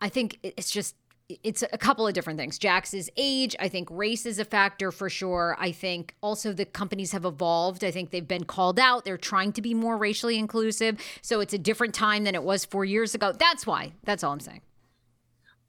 I 0.00 0.08
think 0.08 0.38
it's 0.42 0.70
just 0.70 0.94
it's 1.42 1.62
a 1.72 1.78
couple 1.78 2.06
of 2.06 2.14
different 2.14 2.38
things. 2.38 2.58
Jax's 2.58 3.10
age, 3.16 3.54
I 3.60 3.68
think 3.68 3.88
race 3.90 4.26
is 4.26 4.38
a 4.38 4.44
factor 4.44 4.90
for 4.90 5.08
sure. 5.10 5.56
I 5.58 5.72
think 5.72 6.14
also 6.20 6.52
the 6.52 6.64
companies 6.64 7.12
have 7.12 7.24
evolved. 7.24 7.84
I 7.84 7.90
think 7.90 8.10
they've 8.10 8.26
been 8.26 8.44
called 8.44 8.78
out. 8.78 9.04
They're 9.04 9.18
trying 9.18 9.52
to 9.52 9.62
be 9.62 9.74
more 9.74 9.96
racially 9.96 10.38
inclusive. 10.38 10.98
So 11.22 11.40
it's 11.40 11.54
a 11.54 11.58
different 11.58 11.94
time 11.94 12.24
than 12.24 12.34
it 12.34 12.42
was 12.42 12.64
four 12.64 12.84
years 12.84 13.14
ago. 13.14 13.32
That's 13.32 13.66
why. 13.66 13.92
That's 14.04 14.24
all 14.24 14.32
I'm 14.32 14.40
saying. 14.40 14.62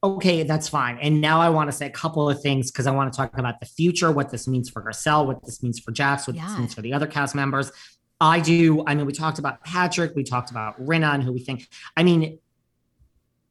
Okay, 0.04 0.44
that's 0.44 0.68
fine. 0.68 0.98
And 0.98 1.22
now 1.22 1.40
I 1.40 1.50
want 1.50 1.70
to 1.70 1.72
say 1.72 1.86
a 1.86 1.92
couple 1.92 2.28
of 2.28 2.42
things 2.42 2.72
because 2.72 2.88
I 2.88 2.92
want 2.92 3.14
to 3.14 3.18
talk 3.18 3.38
about 3.38 3.60
the 3.60 3.68
future, 3.68 4.12
what 4.12 4.32
this 4.32 4.48
means 4.48 4.68
for 4.70 4.82
Garcelle, 4.82 5.28
what 5.28 5.46
this 5.46 5.62
means 5.62 5.80
for 5.80 5.92
Jax, 5.92 6.26
what 6.26 6.36
Yeah. 6.36 6.48
this 6.48 6.58
means 6.58 6.74
for 6.74 6.82
the 6.82 6.94
other 6.94 7.06
cast 7.06 7.36
members. 7.36 7.72
I 8.20 8.40
do. 8.40 8.84
I 8.88 8.96
mean, 8.96 9.06
we 9.06 9.14
talked 9.14 9.38
about 9.40 9.64
Patrick, 9.64 10.16
we 10.16 10.24
talked 10.24 10.50
about 10.50 10.80
Rinna 10.84 11.14
and 11.14 11.24
who 11.24 11.32
we 11.34 11.40
think. 11.40 11.68
I 11.96 12.04
mean, 12.04 12.40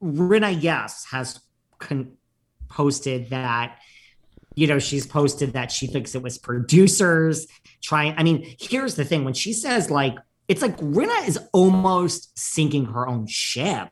Rinna, 0.03 0.57
yes, 0.61 1.07
has 1.11 1.39
con- 1.81 2.13
posted 2.69 3.31
that 3.31 3.79
you 4.55 4.67
know, 4.67 4.79
she's 4.79 5.07
posted 5.07 5.53
that 5.53 5.71
she 5.71 5.87
thinks 5.87 6.15
it 6.15 6.23
was 6.23 6.39
producers 6.39 7.47
trying. 7.83 8.15
I 8.17 8.23
mean, 8.23 8.55
here's 8.59 8.95
the 8.95 9.05
thing 9.05 9.25
when 9.25 9.35
she 9.35 9.53
says, 9.53 9.91
like, 9.91 10.17
it's 10.49 10.63
like 10.63 10.77
Rinna 10.79 11.29
is 11.29 11.39
almost 11.53 12.37
sinking 12.39 12.87
her 12.87 13.09
own 13.09 13.27
ship. 13.27 13.89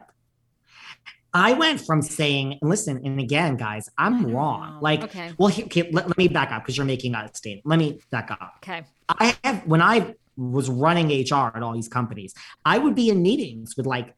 I 1.33 1.53
went 1.53 1.81
from 1.81 2.03
saying, 2.03 2.59
listen, 2.63 3.01
and 3.05 3.21
again, 3.21 3.57
guys, 3.57 3.89
I'm 3.97 4.27
wrong. 4.27 4.79
Like, 4.81 5.05
okay. 5.05 5.33
well, 5.39 5.51
okay, 5.51 5.89
let, 5.93 6.09
let 6.09 6.19
me 6.19 6.27
back 6.27 6.51
up 6.51 6.63
because 6.63 6.77
you're 6.77 6.87
making 6.87 7.15
a 7.15 7.31
statement. 7.35 7.67
Let 7.67 7.79
me 7.79 8.01
back 8.11 8.31
up. 8.31 8.55
Okay. 8.59 8.83
I 9.09 9.37
have, 9.45 9.67
when 9.67 9.81
I 9.81 10.15
was 10.37 10.69
running 10.69 11.09
HR 11.09 11.53
at 11.55 11.63
all 11.63 11.75
these 11.75 11.89
companies, 11.89 12.35
I 12.65 12.79
would 12.79 12.95
be 12.95 13.11
in 13.11 13.23
meetings 13.23 13.77
with 13.77 13.87
like 13.87 14.15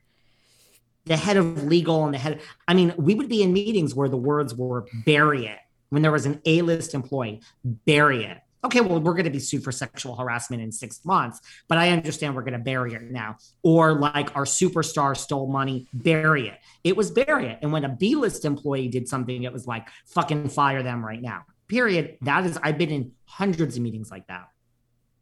the 1.07 1.17
head 1.17 1.37
of 1.37 1.65
legal 1.65 2.05
and 2.05 2.15
the 2.15 2.19
head. 2.19 2.41
I 2.69 2.75
mean, 2.75 2.95
we 2.97 3.15
would 3.15 3.29
be 3.29 3.43
in 3.43 3.53
meetings 3.53 3.95
where 3.95 4.09
the 4.09 4.17
words 4.17 4.55
were 4.55 4.87
bury 5.05 5.47
it. 5.47 5.59
When 5.89 6.03
there 6.03 6.13
was 6.13 6.25
an 6.25 6.41
A 6.45 6.63
list 6.63 6.95
employee, 6.95 7.41
bury 7.65 8.25
it 8.25 8.39
okay, 8.65 8.81
well, 8.81 9.01
we're 9.01 9.13
going 9.13 9.25
to 9.25 9.31
be 9.31 9.39
sued 9.39 9.65
for 9.65 9.73
sexual 9.73 10.17
harassment 10.17 10.63
in 10.63 10.71
six 10.71 11.05
months, 11.05 11.41
but 11.69 11.79
I 11.79 11.91
understand 11.91 12.35
we're 12.35 12.43
going 12.43 12.53
to 12.53 12.59
bury 12.59 12.95
it 12.95 13.11
now. 13.11 13.37
Or 13.63 13.95
like 13.95 14.37
our 14.37 14.45
superstar 14.45 15.17
stole 15.17 15.47
money, 15.47 15.87
bury 15.93 16.49
it. 16.49 16.59
It 16.85 16.97
was 16.97 17.11
bury 17.11 17.47
it. 17.47 17.59
And 17.63 17.73
when 17.73 17.85
a 17.85 17.89
B 17.89 18.15
list 18.15 18.45
employee 18.45 18.89
did 18.89 19.09
something, 19.09 19.43
it 19.43 19.53
was 19.53 19.67
like, 19.67 19.89
fucking 20.07 20.49
fire 20.51 20.83
them 20.83 21.05
right 21.05 21.21
now. 21.21 21.45
Period. 21.69 22.19
That 22.23 22.45
is, 22.47 22.59
I've 22.63 22.79
been 22.79 22.91
in 22.91 23.13
hundreds 23.25 23.77
of 23.77 23.83
meetings 23.83 24.11
like 24.11 24.27
that. 24.27 24.49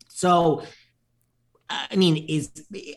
So, 0.09 0.65
I 1.71 1.97
mean, 1.97 2.25
is 2.29 2.51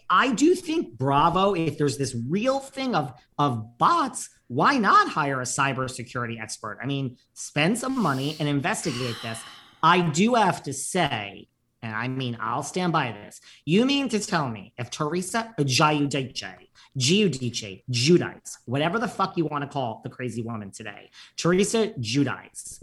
I 0.10 0.34
do 0.34 0.56
think 0.56 0.98
Bravo, 0.98 1.54
if 1.54 1.78
there's 1.78 1.98
this 1.98 2.16
real 2.28 2.60
thing 2.60 2.96
of 2.96 3.14
of 3.38 3.78
bots, 3.78 4.30
why 4.48 4.78
not 4.78 5.10
hire 5.10 5.42
a 5.42 5.46
cybersecurity 5.46 6.42
expert? 6.42 6.80
I 6.82 6.86
mean, 6.86 7.18
spend 7.34 7.78
some 7.78 8.00
money 8.00 8.36
and 8.40 8.48
investigate 8.48 9.16
this. 9.22 9.40
I 9.84 10.02
do 10.02 10.36
have 10.36 10.64
to 10.64 10.74
say, 10.74 11.48
and 11.82 11.96
I 11.96 12.08
mean, 12.08 12.38
I'll 12.40 12.64
stand 12.64 12.94
by 12.94 13.12
this. 13.12 13.42
You 13.66 13.86
mean 13.86 14.10
to 14.10 14.20
tell 14.20 14.48
me 14.48 14.74
if 14.78 14.90
Teresa 14.90 15.54
Giudice, 15.60 16.68
Giudice, 16.98 17.84
Judice, 17.90 18.58
whatever 18.66 19.00
the 19.00 19.08
fuck 19.08 19.38
you 19.38 19.46
want 19.46 19.64
to 19.64 19.70
call 19.70 20.02
the 20.04 20.10
crazy 20.10 20.44
woman 20.44 20.72
today, 20.72 21.10
Teresa 21.38 21.88
Giudice, 22.00 22.82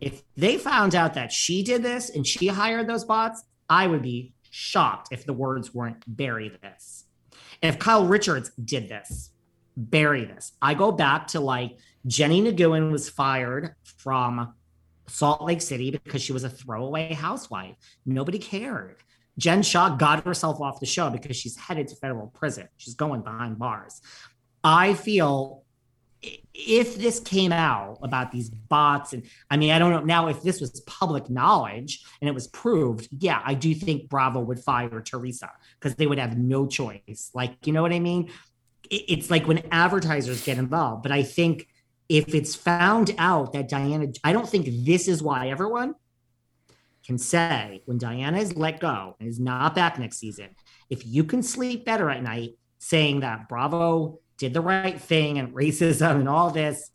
if 0.00 0.22
they 0.36 0.58
found 0.58 0.94
out 0.94 1.14
that 1.14 1.32
she 1.32 1.62
did 1.62 1.82
this 1.82 2.10
and 2.10 2.26
she 2.26 2.48
hired 2.48 2.86
those 2.86 3.04
bots, 3.04 3.42
I 3.68 3.86
would 3.86 4.02
be 4.02 4.33
shocked 4.54 5.08
if 5.10 5.26
the 5.26 5.32
words 5.32 5.74
weren't 5.74 6.02
bury 6.06 6.48
this. 6.62 7.06
If 7.60 7.78
Kyle 7.80 8.06
Richards 8.06 8.52
did 8.62 8.88
this, 8.88 9.30
bury 9.76 10.24
this. 10.24 10.52
I 10.62 10.74
go 10.74 10.92
back 10.92 11.26
to 11.28 11.40
like 11.40 11.76
Jennie 12.06 12.40
Nguyen 12.40 12.92
was 12.92 13.08
fired 13.08 13.74
from 13.82 14.54
Salt 15.08 15.42
Lake 15.42 15.60
City 15.60 15.90
because 15.90 16.22
she 16.22 16.32
was 16.32 16.44
a 16.44 16.48
throwaway 16.48 17.12
housewife. 17.12 17.74
Nobody 18.06 18.38
cared. 18.38 18.96
Jen 19.38 19.62
Shah 19.64 19.96
got 19.96 20.24
herself 20.24 20.60
off 20.60 20.78
the 20.78 20.86
show 20.86 21.10
because 21.10 21.36
she's 21.36 21.56
headed 21.56 21.88
to 21.88 21.96
federal 21.96 22.28
prison. 22.28 22.68
She's 22.76 22.94
going 22.94 23.22
behind 23.22 23.58
bars. 23.58 24.00
I 24.62 24.94
feel 24.94 25.63
if 26.54 26.96
this 26.96 27.18
came 27.18 27.52
out 27.52 27.98
about 28.02 28.30
these 28.30 28.48
bots, 28.48 29.12
and 29.12 29.24
I 29.50 29.56
mean, 29.56 29.72
I 29.72 29.78
don't 29.80 29.90
know 29.90 30.00
now 30.00 30.28
if 30.28 30.40
this 30.42 30.60
was 30.60 30.80
public 30.82 31.28
knowledge 31.28 32.04
and 32.20 32.28
it 32.28 32.34
was 32.34 32.46
proved, 32.46 33.08
yeah, 33.10 33.42
I 33.44 33.54
do 33.54 33.74
think 33.74 34.08
Bravo 34.08 34.40
would 34.40 34.60
fire 34.60 35.00
Teresa 35.00 35.50
because 35.78 35.96
they 35.96 36.06
would 36.06 36.18
have 36.18 36.38
no 36.38 36.66
choice. 36.66 37.30
Like, 37.34 37.66
you 37.66 37.72
know 37.72 37.82
what 37.82 37.92
I 37.92 37.98
mean? 37.98 38.30
It's 38.88 39.30
like 39.30 39.48
when 39.48 39.62
advertisers 39.72 40.44
get 40.44 40.58
involved, 40.58 41.02
but 41.02 41.10
I 41.10 41.24
think 41.24 41.66
if 42.08 42.34
it's 42.34 42.54
found 42.54 43.14
out 43.18 43.52
that 43.54 43.68
Diana, 43.68 44.08
I 44.22 44.32
don't 44.32 44.48
think 44.48 44.68
this 44.84 45.08
is 45.08 45.22
why 45.22 45.48
everyone 45.48 45.94
can 47.04 47.18
say 47.18 47.82
when 47.86 47.98
Diana 47.98 48.38
is 48.38 48.56
let 48.56 48.78
go 48.78 49.16
and 49.18 49.28
is 49.28 49.40
not 49.40 49.74
back 49.74 49.98
next 49.98 50.18
season, 50.18 50.50
if 50.88 51.04
you 51.04 51.24
can 51.24 51.42
sleep 51.42 51.84
better 51.84 52.10
at 52.10 52.22
night 52.22 52.52
saying 52.78 53.20
that 53.20 53.48
Bravo 53.48 54.20
did 54.38 54.54
the 54.54 54.60
right 54.60 55.00
thing 55.00 55.38
and 55.38 55.54
racism 55.54 56.20
and 56.20 56.28
all 56.28 56.50
this, 56.50 56.90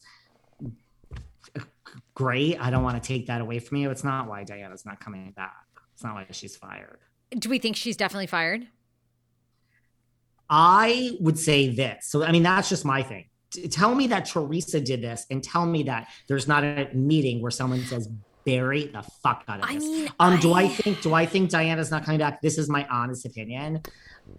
great. 2.13 2.59
I 2.59 2.69
don't 2.69 2.83
want 2.83 3.01
to 3.01 3.07
take 3.07 3.27
that 3.27 3.41
away 3.41 3.59
from 3.59 3.77
you. 3.77 3.89
It's 3.91 4.03
not 4.03 4.27
why 4.27 4.43
Diana's 4.43 4.85
not 4.85 4.99
coming 4.99 5.31
back. 5.31 5.65
It's 5.93 6.03
not 6.03 6.15
why 6.15 6.25
she's 6.31 6.55
fired. 6.55 6.99
Do 7.37 7.49
we 7.49 7.59
think 7.59 7.75
she's 7.75 7.97
definitely 7.97 8.27
fired? 8.27 8.67
I 10.49 11.17
would 11.19 11.37
say 11.37 11.69
this. 11.69 12.07
So, 12.07 12.23
I 12.23 12.31
mean, 12.31 12.43
that's 12.43 12.69
just 12.69 12.85
my 12.85 13.03
thing 13.03 13.25
tell 13.69 13.95
me 13.95 14.07
that 14.07 14.25
Teresa 14.25 14.79
did 14.79 15.01
this 15.01 15.25
and 15.29 15.43
tell 15.43 15.65
me 15.65 15.83
that 15.83 16.07
there's 16.27 16.47
not 16.47 16.63
a 16.63 16.89
meeting 16.93 17.41
where 17.41 17.51
someone 17.51 17.81
says 17.81 18.09
bury 18.45 18.87
the 18.87 19.03
fuck 19.23 19.43
out 19.47 19.61
of 19.61 19.67
this. 19.67 19.83
I 19.83 19.87
mean, 19.87 20.07
um, 20.19 20.33
I... 20.33 20.39
do 20.39 20.53
I 20.53 20.67
think 20.67 21.01
do 21.01 21.13
I 21.13 21.25
think 21.25 21.49
Diana's 21.49 21.91
not 21.91 22.05
coming 22.05 22.19
back? 22.19 22.41
This 22.41 22.57
is 22.57 22.69
my 22.69 22.87
honest 22.87 23.25
opinion, 23.25 23.81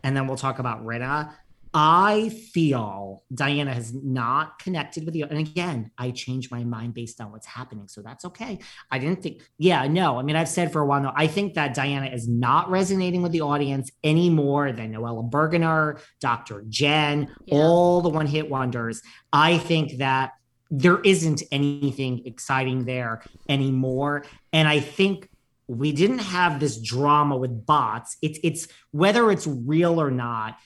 and 0.02 0.16
then 0.16 0.26
we'll 0.26 0.36
talk 0.36 0.58
about 0.58 0.84
Rinna. 0.84 1.32
I 1.72 2.30
feel 2.52 3.22
Diana 3.32 3.72
has 3.72 3.94
not 3.94 4.58
connected 4.58 5.04
with 5.04 5.14
you. 5.14 5.26
And 5.26 5.38
again, 5.38 5.92
I 5.96 6.10
change 6.10 6.50
my 6.50 6.64
mind 6.64 6.94
based 6.94 7.20
on 7.20 7.30
what's 7.30 7.46
happening. 7.46 7.86
So 7.86 8.02
that's 8.02 8.24
okay. 8.24 8.58
I 8.90 8.98
didn't 8.98 9.22
think, 9.22 9.42
yeah, 9.56 9.86
no. 9.86 10.18
I 10.18 10.22
mean, 10.22 10.34
I've 10.34 10.48
said 10.48 10.72
for 10.72 10.80
a 10.80 10.86
while 10.86 11.00
now, 11.00 11.12
I 11.14 11.28
think 11.28 11.54
that 11.54 11.74
Diana 11.74 12.06
is 12.06 12.26
not 12.26 12.68
resonating 12.70 13.22
with 13.22 13.30
the 13.30 13.42
audience 13.42 13.92
any 14.02 14.30
more 14.30 14.72
than 14.72 14.92
Noella 14.92 15.30
Bergener, 15.30 16.00
Dr. 16.20 16.64
Jen, 16.68 17.28
yeah. 17.44 17.54
all 17.54 18.00
the 18.00 18.08
one 18.08 18.26
hit 18.26 18.50
wonders. 18.50 19.00
I 19.32 19.58
think 19.58 19.98
that 19.98 20.32
there 20.72 21.00
isn't 21.00 21.42
anything 21.52 22.26
exciting 22.26 22.84
there 22.84 23.22
anymore. 23.48 24.24
And 24.52 24.66
I 24.68 24.80
think 24.80 25.28
we 25.70 25.92
didn't 25.92 26.18
have 26.18 26.58
this 26.58 26.80
drama 26.80 27.36
with 27.36 27.64
bots. 27.64 28.16
It's 28.22 28.40
it's 28.42 28.66
whether 28.90 29.30
it's 29.30 29.46
real 29.46 30.00
or 30.00 30.10
not 30.10 30.56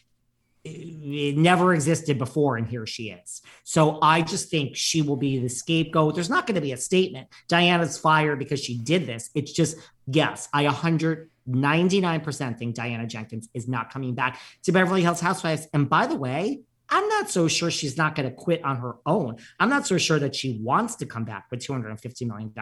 it 0.64 1.36
never 1.36 1.74
existed 1.74 2.18
before 2.18 2.56
and 2.56 2.66
here 2.66 2.86
she 2.86 3.10
is. 3.10 3.42
So 3.64 3.98
i 4.02 4.22
just 4.22 4.50
think 4.50 4.76
she 4.76 5.02
will 5.02 5.16
be 5.16 5.38
the 5.38 5.48
scapegoat. 5.48 6.14
There's 6.14 6.30
not 6.30 6.46
going 6.46 6.54
to 6.54 6.60
be 6.60 6.72
a 6.72 6.76
statement. 6.76 7.28
Diana's 7.48 7.98
fired 7.98 8.38
because 8.38 8.62
she 8.62 8.78
did 8.78 9.06
this. 9.06 9.30
It's 9.34 9.52
just 9.52 9.76
yes 10.06 10.48
i 10.52 10.64
199% 10.64 12.58
think 12.58 12.74
diana 12.74 13.06
jenkins 13.06 13.48
is 13.54 13.66
not 13.66 13.90
coming 13.90 14.14
back 14.14 14.38
to 14.62 14.72
beverly 14.72 15.02
hills 15.02 15.20
housewives. 15.20 15.66
And 15.72 15.88
by 15.88 16.06
the 16.06 16.16
way 16.16 16.60
I'm 16.94 17.08
not 17.08 17.28
so 17.28 17.48
sure 17.48 17.72
she's 17.72 17.96
not 17.96 18.14
going 18.14 18.30
to 18.30 18.34
quit 18.34 18.64
on 18.64 18.76
her 18.76 18.94
own. 19.04 19.38
I'm 19.58 19.68
not 19.68 19.84
so 19.84 19.98
sure 19.98 20.20
that 20.20 20.32
she 20.32 20.60
wants 20.62 20.94
to 20.96 21.06
come 21.06 21.24
back 21.24 21.46
with 21.50 21.58
$250 21.58 22.24
million. 22.28 22.54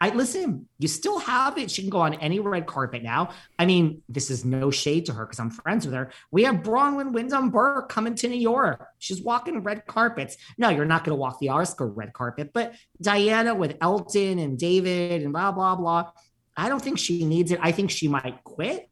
I 0.00 0.08
listen, 0.08 0.66
you 0.78 0.88
still 0.88 1.18
have 1.18 1.58
it. 1.58 1.70
She 1.70 1.82
can 1.82 1.90
go 1.90 2.00
on 2.00 2.14
any 2.14 2.40
red 2.40 2.64
carpet 2.64 3.02
now. 3.02 3.34
I 3.58 3.66
mean, 3.66 4.00
this 4.08 4.30
is 4.30 4.46
no 4.46 4.70
shade 4.70 5.04
to 5.06 5.12
her 5.12 5.26
because 5.26 5.38
I'm 5.38 5.50
friends 5.50 5.84
with 5.84 5.94
her. 5.94 6.10
We 6.30 6.44
have 6.44 6.62
Bronwyn 6.62 7.12
Windham 7.12 7.50
Burke 7.50 7.90
coming 7.90 8.14
to 8.14 8.28
New 8.28 8.40
York. 8.40 8.82
She's 8.98 9.20
walking 9.20 9.62
red 9.62 9.84
carpets. 9.84 10.38
No, 10.56 10.70
you're 10.70 10.86
not 10.86 11.04
going 11.04 11.14
to 11.14 11.20
walk 11.20 11.38
the 11.38 11.50
Oscar 11.50 11.86
red 11.86 12.14
carpet, 12.14 12.52
but 12.54 12.72
Diana 13.02 13.54
with 13.54 13.76
Elton 13.82 14.38
and 14.38 14.58
David 14.58 15.22
and 15.22 15.34
blah, 15.34 15.52
blah, 15.52 15.76
blah. 15.76 16.12
I 16.56 16.70
don't 16.70 16.80
think 16.80 16.98
she 16.98 17.26
needs 17.26 17.52
it. 17.52 17.58
I 17.60 17.72
think 17.72 17.90
she 17.90 18.08
might 18.08 18.42
quit 18.42 18.88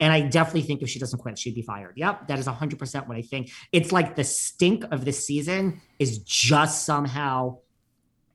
and 0.00 0.12
I 0.12 0.20
definitely 0.20 0.62
think 0.62 0.82
if 0.82 0.88
she 0.88 0.98
doesn't 0.98 1.18
quit, 1.18 1.38
she'd 1.38 1.54
be 1.54 1.62
fired. 1.62 1.94
Yep, 1.96 2.28
that 2.28 2.38
is 2.38 2.46
100% 2.46 3.08
what 3.08 3.16
I 3.16 3.22
think. 3.22 3.50
It's 3.72 3.92
like 3.92 4.16
the 4.16 4.24
stink 4.24 4.84
of 4.90 5.04
this 5.04 5.26
season 5.26 5.80
is 5.98 6.18
just 6.18 6.84
somehow 6.84 7.58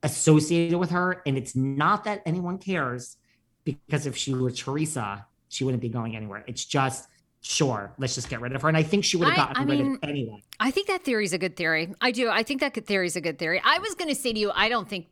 associated 0.04 0.78
with 0.78 0.92
her. 0.92 1.22
And 1.26 1.38
it's 1.38 1.56
not 1.56 2.06
that 2.06 2.22
anyone 2.26 2.58
cares 2.58 3.18
because 3.64 4.06
if 4.06 4.18
she 4.18 4.34
were 4.34 4.52
Teresa, 4.52 5.26
she 5.50 5.64
wouldn't 5.64 5.82
be 5.82 5.90
going 5.90 6.16
anywhere. 6.16 6.44
It's 6.48 6.66
just, 6.66 7.08
sure, 7.42 7.94
let's 7.98 8.16
just 8.16 8.30
get 8.30 8.42
rid 8.42 8.56
of 8.56 8.62
her. 8.62 8.68
And 8.68 8.78
I 8.78 8.84
think 8.84 9.04
she 9.04 9.18
would 9.18 9.28
have 9.28 9.38
gotten 9.38 9.58
I, 9.58 9.62
I 9.62 9.66
mean, 9.66 9.92
rid 9.92 10.04
of 10.04 10.10
anyway. 10.10 10.44
I 10.60 10.72
think 10.72 10.88
that 10.88 11.04
theory 11.04 11.26
is 11.26 11.34
a 11.34 11.38
good 11.38 11.56
theory. 11.56 11.94
I 12.02 12.12
do. 12.12 12.30
I 12.30 12.44
think 12.44 12.62
that 12.62 12.74
theory 12.86 13.08
is 13.08 13.16
a 13.16 13.22
good 13.22 13.38
theory. 13.38 13.62
I 13.64 13.80
was 13.80 13.96
going 13.96 14.10
to 14.10 14.16
say 14.16 14.34
to 14.34 14.40
you, 14.40 14.52
I 14.54 14.70
don't 14.70 14.88
think 14.90 15.08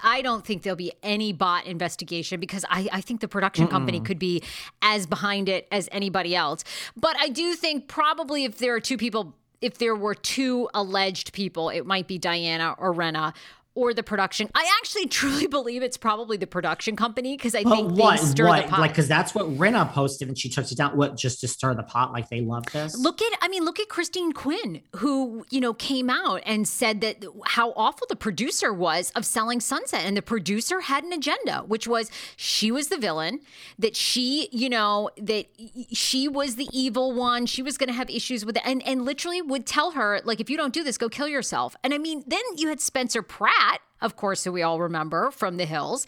I 0.00 0.22
don't 0.22 0.44
think 0.44 0.62
there'll 0.62 0.76
be 0.76 0.92
any 1.02 1.32
bot 1.32 1.66
investigation 1.66 2.40
because 2.40 2.64
I, 2.68 2.88
I 2.92 3.00
think 3.00 3.20
the 3.20 3.28
production 3.28 3.66
Mm-mm. 3.66 3.70
company 3.70 4.00
could 4.00 4.18
be 4.18 4.42
as 4.80 5.06
behind 5.06 5.48
it 5.48 5.66
as 5.72 5.88
anybody 5.92 6.36
else. 6.36 6.64
But 6.96 7.16
I 7.18 7.28
do 7.28 7.54
think 7.54 7.88
probably 7.88 8.44
if 8.44 8.58
there 8.58 8.74
are 8.74 8.80
two 8.80 8.96
people, 8.96 9.34
if 9.60 9.78
there 9.78 9.96
were 9.96 10.14
two 10.14 10.68
alleged 10.74 11.32
people, 11.32 11.68
it 11.68 11.86
might 11.86 12.06
be 12.06 12.18
Diana 12.18 12.74
or 12.78 12.92
Rinna 12.94 13.34
or 13.74 13.94
the 13.94 14.02
production. 14.02 14.48
I 14.54 14.70
actually 14.80 15.06
truly 15.08 15.46
believe 15.46 15.82
it's 15.82 15.96
probably 15.96 16.36
the 16.36 16.46
production 16.46 16.96
company 16.96 17.36
because 17.36 17.54
I 17.54 17.62
think 17.62 17.92
what, 17.92 18.20
they 18.20 18.26
stir 18.26 18.48
what? 18.48 18.64
the 18.64 18.70
pot. 18.70 18.80
Like, 18.80 18.90
because 18.90 19.08
that's 19.08 19.34
what 19.34 19.46
Rinna 19.56 19.90
posted 19.92 20.28
and 20.28 20.38
she 20.38 20.48
took 20.48 20.70
it 20.70 20.76
down. 20.76 20.96
What, 20.96 21.16
just 21.16 21.40
to 21.40 21.48
stir 21.48 21.74
the 21.74 21.82
pot? 21.82 22.12
Like 22.12 22.28
they 22.28 22.40
love 22.40 22.64
this. 22.72 22.96
Look 22.96 23.22
at, 23.22 23.32
I 23.40 23.48
mean, 23.48 23.64
look 23.64 23.80
at 23.80 23.88
Christine 23.88 24.32
Quinn, 24.32 24.82
who 24.96 25.44
you 25.50 25.60
know 25.60 25.74
came 25.74 26.10
out 26.10 26.42
and 26.44 26.66
said 26.66 27.00
that 27.00 27.24
how 27.46 27.72
awful 27.76 28.06
the 28.08 28.16
producer 28.16 28.72
was 28.72 29.10
of 29.12 29.24
selling 29.24 29.60
Sunset, 29.60 30.04
and 30.04 30.16
the 30.16 30.22
producer 30.22 30.80
had 30.80 31.04
an 31.04 31.12
agenda, 31.12 31.60
which 31.66 31.86
was 31.86 32.10
she 32.36 32.70
was 32.70 32.88
the 32.88 32.98
villain, 32.98 33.40
that 33.78 33.96
she, 33.96 34.48
you 34.52 34.68
know, 34.68 35.10
that 35.16 35.46
she 35.92 36.28
was 36.28 36.56
the 36.56 36.68
evil 36.72 37.12
one. 37.12 37.46
She 37.46 37.62
was 37.62 37.78
going 37.78 37.88
to 37.88 37.94
have 37.94 38.10
issues 38.10 38.44
with 38.44 38.56
it, 38.56 38.62
and 38.64 38.82
and 38.86 39.04
literally 39.04 39.40
would 39.40 39.66
tell 39.66 39.92
her 39.92 40.20
like, 40.24 40.40
if 40.40 40.50
you 40.50 40.56
don't 40.56 40.74
do 40.74 40.84
this, 40.84 40.98
go 40.98 41.08
kill 41.08 41.28
yourself. 41.28 41.76
And 41.82 41.94
I 41.94 41.98
mean, 41.98 42.22
then 42.26 42.42
you 42.56 42.68
had 42.68 42.80
Spencer 42.80 43.22
Pratt 43.22 43.71
of 44.02 44.16
course, 44.16 44.44
who 44.44 44.52
we 44.52 44.62
all 44.62 44.80
remember 44.80 45.30
from 45.30 45.56
The 45.56 45.64
Hills, 45.64 46.06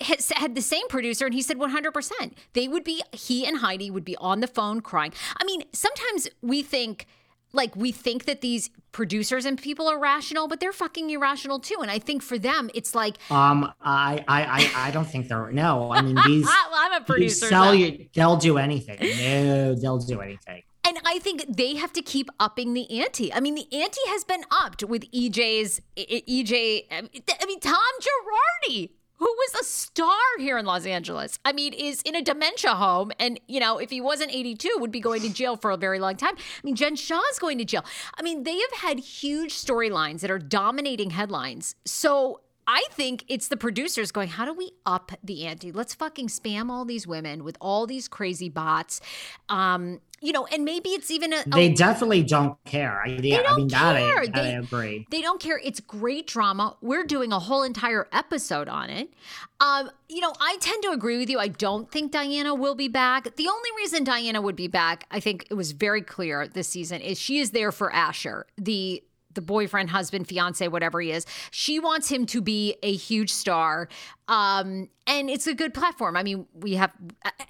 had 0.00 0.54
the 0.54 0.62
same 0.62 0.88
producer 0.88 1.26
and 1.26 1.34
he 1.34 1.42
said 1.42 1.58
100%. 1.58 2.32
They 2.54 2.68
would 2.68 2.84
be, 2.84 3.02
he 3.12 3.46
and 3.46 3.58
Heidi 3.58 3.90
would 3.90 4.04
be 4.04 4.16
on 4.16 4.40
the 4.40 4.46
phone 4.46 4.80
crying. 4.80 5.12
I 5.36 5.44
mean, 5.44 5.62
sometimes 5.72 6.28
we 6.40 6.62
think, 6.62 7.06
like 7.52 7.76
we 7.76 7.92
think 7.92 8.24
that 8.24 8.40
these 8.40 8.70
producers 8.92 9.44
and 9.44 9.60
people 9.60 9.86
are 9.86 9.98
rational, 9.98 10.48
but 10.48 10.60
they're 10.60 10.72
fucking 10.72 11.10
irrational 11.10 11.58
too. 11.58 11.78
And 11.82 11.90
I 11.90 11.98
think 11.98 12.22
for 12.22 12.38
them, 12.38 12.70
it's 12.74 12.94
like 12.94 13.18
um, 13.30 13.70
I 13.82 14.24
I 14.26 14.42
I, 14.44 14.88
I 14.88 14.90
don't 14.90 15.04
think 15.04 15.28
they're 15.28 15.52
no. 15.52 15.92
I 15.92 16.00
mean 16.00 16.16
these. 16.26 16.46
well, 16.70 16.70
I'm 16.74 17.02
a 17.02 17.04
producer. 17.04 17.46
Sell 17.48 17.74
you, 17.74 18.06
they'll 18.14 18.36
do 18.36 18.56
anything. 18.56 18.98
No, 19.00 19.74
they'll 19.74 19.98
do 19.98 20.20
anything. 20.20 20.62
And 20.84 20.98
I 21.04 21.20
think 21.20 21.44
they 21.48 21.76
have 21.76 21.92
to 21.92 22.02
keep 22.02 22.28
upping 22.40 22.74
the 22.74 23.00
ante. 23.00 23.32
I 23.32 23.40
mean, 23.40 23.54
the 23.54 23.68
ante 23.72 24.00
has 24.08 24.24
been 24.24 24.42
upped 24.50 24.82
with 24.82 25.10
EJ's 25.12 25.80
EJ. 25.96 26.86
I 26.90 27.46
mean, 27.46 27.60
Tom 27.60 27.78
Girardi 28.00 28.90
who 29.22 29.32
was 29.38 29.60
a 29.60 29.64
star 29.64 30.18
here 30.38 30.58
in 30.58 30.66
Los 30.66 30.84
Angeles. 30.84 31.38
I 31.44 31.52
mean, 31.52 31.72
is 31.74 32.02
in 32.02 32.16
a 32.16 32.22
dementia 32.22 32.74
home. 32.74 33.12
And, 33.20 33.38
you 33.46 33.60
know, 33.60 33.78
if 33.78 33.88
he 33.88 34.00
wasn't 34.00 34.34
82, 34.34 34.78
would 34.80 34.90
be 34.90 34.98
going 34.98 35.22
to 35.22 35.32
jail 35.32 35.56
for 35.56 35.70
a 35.70 35.76
very 35.76 36.00
long 36.00 36.16
time. 36.16 36.34
I 36.36 36.60
mean, 36.64 36.74
Jen 36.74 36.96
Shah's 36.96 37.38
going 37.38 37.58
to 37.58 37.64
jail. 37.64 37.84
I 38.18 38.22
mean, 38.22 38.42
they 38.42 38.58
have 38.58 38.72
had 38.72 38.98
huge 38.98 39.54
storylines 39.54 40.22
that 40.22 40.30
are 40.32 40.40
dominating 40.40 41.10
headlines. 41.10 41.76
So 41.84 42.40
I 42.66 42.82
think 42.90 43.24
it's 43.28 43.46
the 43.46 43.56
producers 43.56 44.10
going, 44.10 44.28
how 44.28 44.44
do 44.44 44.52
we 44.52 44.72
up 44.84 45.12
the 45.22 45.46
ante? 45.46 45.70
Let's 45.70 45.94
fucking 45.94 46.26
spam 46.26 46.68
all 46.68 46.84
these 46.84 47.06
women 47.06 47.44
with 47.44 47.56
all 47.60 47.86
these 47.86 48.08
crazy 48.08 48.48
bots. 48.48 49.00
Um, 49.48 50.00
you 50.22 50.32
know, 50.32 50.46
and 50.46 50.64
maybe 50.64 50.90
it's 50.90 51.10
even 51.10 51.32
a. 51.32 51.40
a 51.40 51.50
they 51.50 51.68
definitely 51.72 52.22
don't 52.22 52.56
care. 52.64 53.02
I, 53.04 53.16
they 53.16 53.30
don't 53.30 53.56
mean, 53.56 53.68
care. 53.68 53.80
That 53.80 53.96
I, 53.96 54.26
that 54.26 54.34
they, 54.34 54.40
I 54.40 54.58
agree. 54.58 55.06
They 55.10 55.20
don't 55.20 55.40
care. 55.40 55.60
It's 55.62 55.80
great 55.80 56.28
drama. 56.28 56.76
We're 56.80 57.04
doing 57.04 57.32
a 57.32 57.40
whole 57.40 57.64
entire 57.64 58.08
episode 58.12 58.68
on 58.68 58.88
it. 58.88 59.12
Um, 59.60 59.90
you 60.08 60.20
know, 60.20 60.32
I 60.40 60.56
tend 60.60 60.82
to 60.84 60.90
agree 60.90 61.18
with 61.18 61.28
you. 61.28 61.40
I 61.40 61.48
don't 61.48 61.90
think 61.90 62.12
Diana 62.12 62.54
will 62.54 62.76
be 62.76 62.88
back. 62.88 63.34
The 63.36 63.48
only 63.48 63.70
reason 63.76 64.04
Diana 64.04 64.40
would 64.40 64.56
be 64.56 64.68
back, 64.68 65.06
I 65.10 65.18
think 65.18 65.46
it 65.50 65.54
was 65.54 65.72
very 65.72 66.02
clear 66.02 66.46
this 66.46 66.68
season, 66.68 67.00
is 67.00 67.18
she 67.18 67.38
is 67.38 67.50
there 67.50 67.72
for 67.72 67.92
Asher, 67.92 68.46
the 68.56 69.02
the 69.34 69.40
boyfriend, 69.40 69.90
husband, 69.90 70.28
fiance, 70.28 70.66
whatever 70.68 71.00
he 71.00 71.10
is. 71.10 71.26
She 71.50 71.78
wants 71.78 72.08
him 72.08 72.26
to 72.26 72.40
be 72.40 72.76
a 72.82 72.94
huge 72.94 73.32
star. 73.32 73.88
Um, 74.28 74.88
and 75.06 75.28
it's 75.28 75.46
a 75.46 75.54
good 75.54 75.74
platform. 75.74 76.16
I 76.16 76.22
mean, 76.22 76.46
we 76.54 76.74
have, 76.74 76.92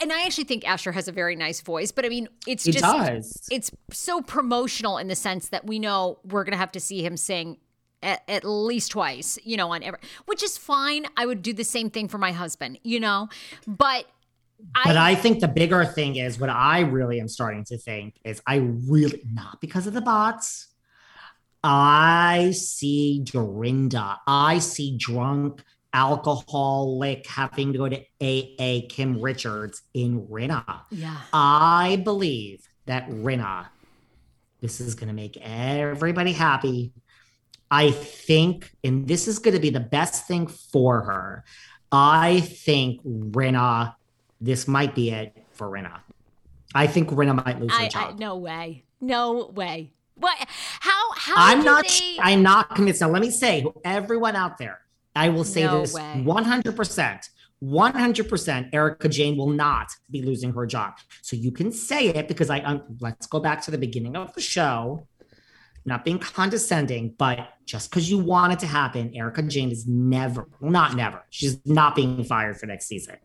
and 0.01 0.12
I 0.12 0.24
actually 0.24 0.45
think 0.45 0.66
Asher 0.68 0.93
has 0.93 1.09
a 1.09 1.12
very 1.12 1.37
nice 1.37 1.61
voice, 1.61 1.93
but 1.93 2.05
I 2.05 2.09
mean, 2.09 2.28
it's 2.47 2.64
he 2.64 2.72
just, 2.72 2.85
does. 2.85 3.49
it's 3.51 3.70
so 3.91 4.20
promotional 4.20 4.99
in 4.99 5.09
the 5.09 5.14
sense 5.14 5.49
that 5.49 5.66
we 5.66 5.78
know 5.78 6.18
we're 6.24 6.45
going 6.45 6.53
to 6.53 6.59
have 6.59 6.72
to 6.72 6.80
see 6.80 7.05
him 7.05 7.16
sing 7.16 7.59
at, 8.03 8.22
at, 8.28 8.45
least 8.45 8.93
twice, 8.93 9.39
you 9.45 9.57
know, 9.57 9.72
on 9.72 9.83
every, 9.83 10.01
which 10.26 10.43
is 10.43 10.59
fine. 10.59 11.07
I 11.16 11.26
would 11.26 11.43
do 11.43 11.53
the 11.53 11.64
same 11.64 11.91
thing 11.91 12.09
for 12.09 12.18
my 12.18 12.33
husband, 12.33 12.78
you 12.83 12.99
know, 13.01 13.28
but 13.66 14.07
but 14.85 14.97
I, 14.97 15.12
I, 15.12 15.14
think 15.14 15.41
the 15.41 15.49
bigger 15.49 15.85
thing 15.85 16.16
is 16.16 16.39
what 16.39 16.51
I 16.51 16.80
really 16.80 17.20
am 17.20 17.28
starting 17.28 17.64
to 17.64 17.78
think 17.78 18.20
is 18.24 18.41
I 18.47 18.57
really 18.89 19.22
not 19.33 19.61
because 19.61 19.87
of 19.87 19.93
the 19.93 20.01
bots, 20.01 20.68
I 21.64 22.52
see 22.56 23.20
Dorinda. 23.24 24.20
I 24.26 24.58
see 24.58 24.96
drunk, 24.96 25.62
alcoholic, 25.92 27.26
having 27.26 27.72
to 27.72 27.78
go 27.78 27.88
to 27.88 28.00
AA 28.20 28.86
Kim 28.88 29.20
Richards 29.20 29.82
in 29.94 30.26
Rinna. 30.26 30.82
Yeah. 30.90 31.16
I 31.32 32.00
believe 32.04 32.66
that 32.86 33.08
Rinna, 33.08 33.66
this 34.60 34.80
is 34.80 34.94
going 34.94 35.08
to 35.08 35.14
make 35.14 35.36
everybody 35.40 36.32
happy. 36.32 36.92
I 37.70 37.90
think, 37.90 38.70
and 38.84 39.06
this 39.06 39.28
is 39.28 39.38
going 39.38 39.54
to 39.54 39.60
be 39.60 39.70
the 39.70 39.80
best 39.80 40.26
thing 40.26 40.46
for 40.46 41.02
her. 41.02 41.44
I 41.90 42.40
think 42.40 43.02
Rinna, 43.04 43.94
this 44.40 44.66
might 44.66 44.94
be 44.94 45.10
it 45.10 45.36
for 45.52 45.68
Rinna. 45.68 46.00
I 46.74 46.86
think 46.86 47.10
Rinna 47.10 47.44
might 47.44 47.60
lose 47.60 47.72
her 47.74 47.88
job. 47.88 48.14
I, 48.14 48.18
no 48.18 48.36
way. 48.36 48.84
No 49.00 49.46
way. 49.54 49.92
What? 50.14 50.36
How? 50.80 51.12
How? 51.14 51.34
I'm 51.36 51.64
not. 51.64 51.86
They... 51.88 52.18
I'm 52.20 52.42
not 52.42 52.74
convinced. 52.74 53.00
Now, 53.00 53.10
let 53.10 53.22
me 53.22 53.30
say, 53.30 53.64
everyone 53.84 54.36
out 54.36 54.58
there, 54.58 54.80
I 55.16 55.30
will 55.30 55.44
say 55.44 55.64
no 55.64 55.80
this 55.80 55.94
100. 55.94 56.76
percent 56.76 57.28
100% 57.62 58.70
Erica 58.72 59.08
Jayne 59.08 59.36
will 59.36 59.50
not 59.50 59.92
be 60.10 60.22
losing 60.22 60.52
her 60.52 60.66
job. 60.66 60.94
So 61.22 61.36
you 61.36 61.52
can 61.52 61.70
say 61.70 62.08
it 62.08 62.26
because 62.26 62.50
I 62.50 62.58
um, 62.60 62.82
let's 63.00 63.26
go 63.26 63.38
back 63.38 63.62
to 63.62 63.70
the 63.70 63.78
beginning 63.78 64.16
of 64.16 64.34
the 64.34 64.40
show. 64.40 65.06
Not 65.84 66.04
being 66.04 66.18
condescending, 66.18 67.14
but 67.18 67.54
just 67.64 67.90
because 67.90 68.08
you 68.08 68.18
want 68.18 68.52
it 68.52 68.60
to 68.60 68.66
happen, 68.66 69.14
Erica 69.16 69.42
Jayne 69.42 69.72
is 69.72 69.86
never, 69.86 70.48
not 70.60 70.94
never, 70.94 71.24
she's 71.30 71.58
not 71.66 71.96
being 71.96 72.22
fired 72.22 72.56
for 72.56 72.66
next 72.66 72.86
season. 72.86 73.16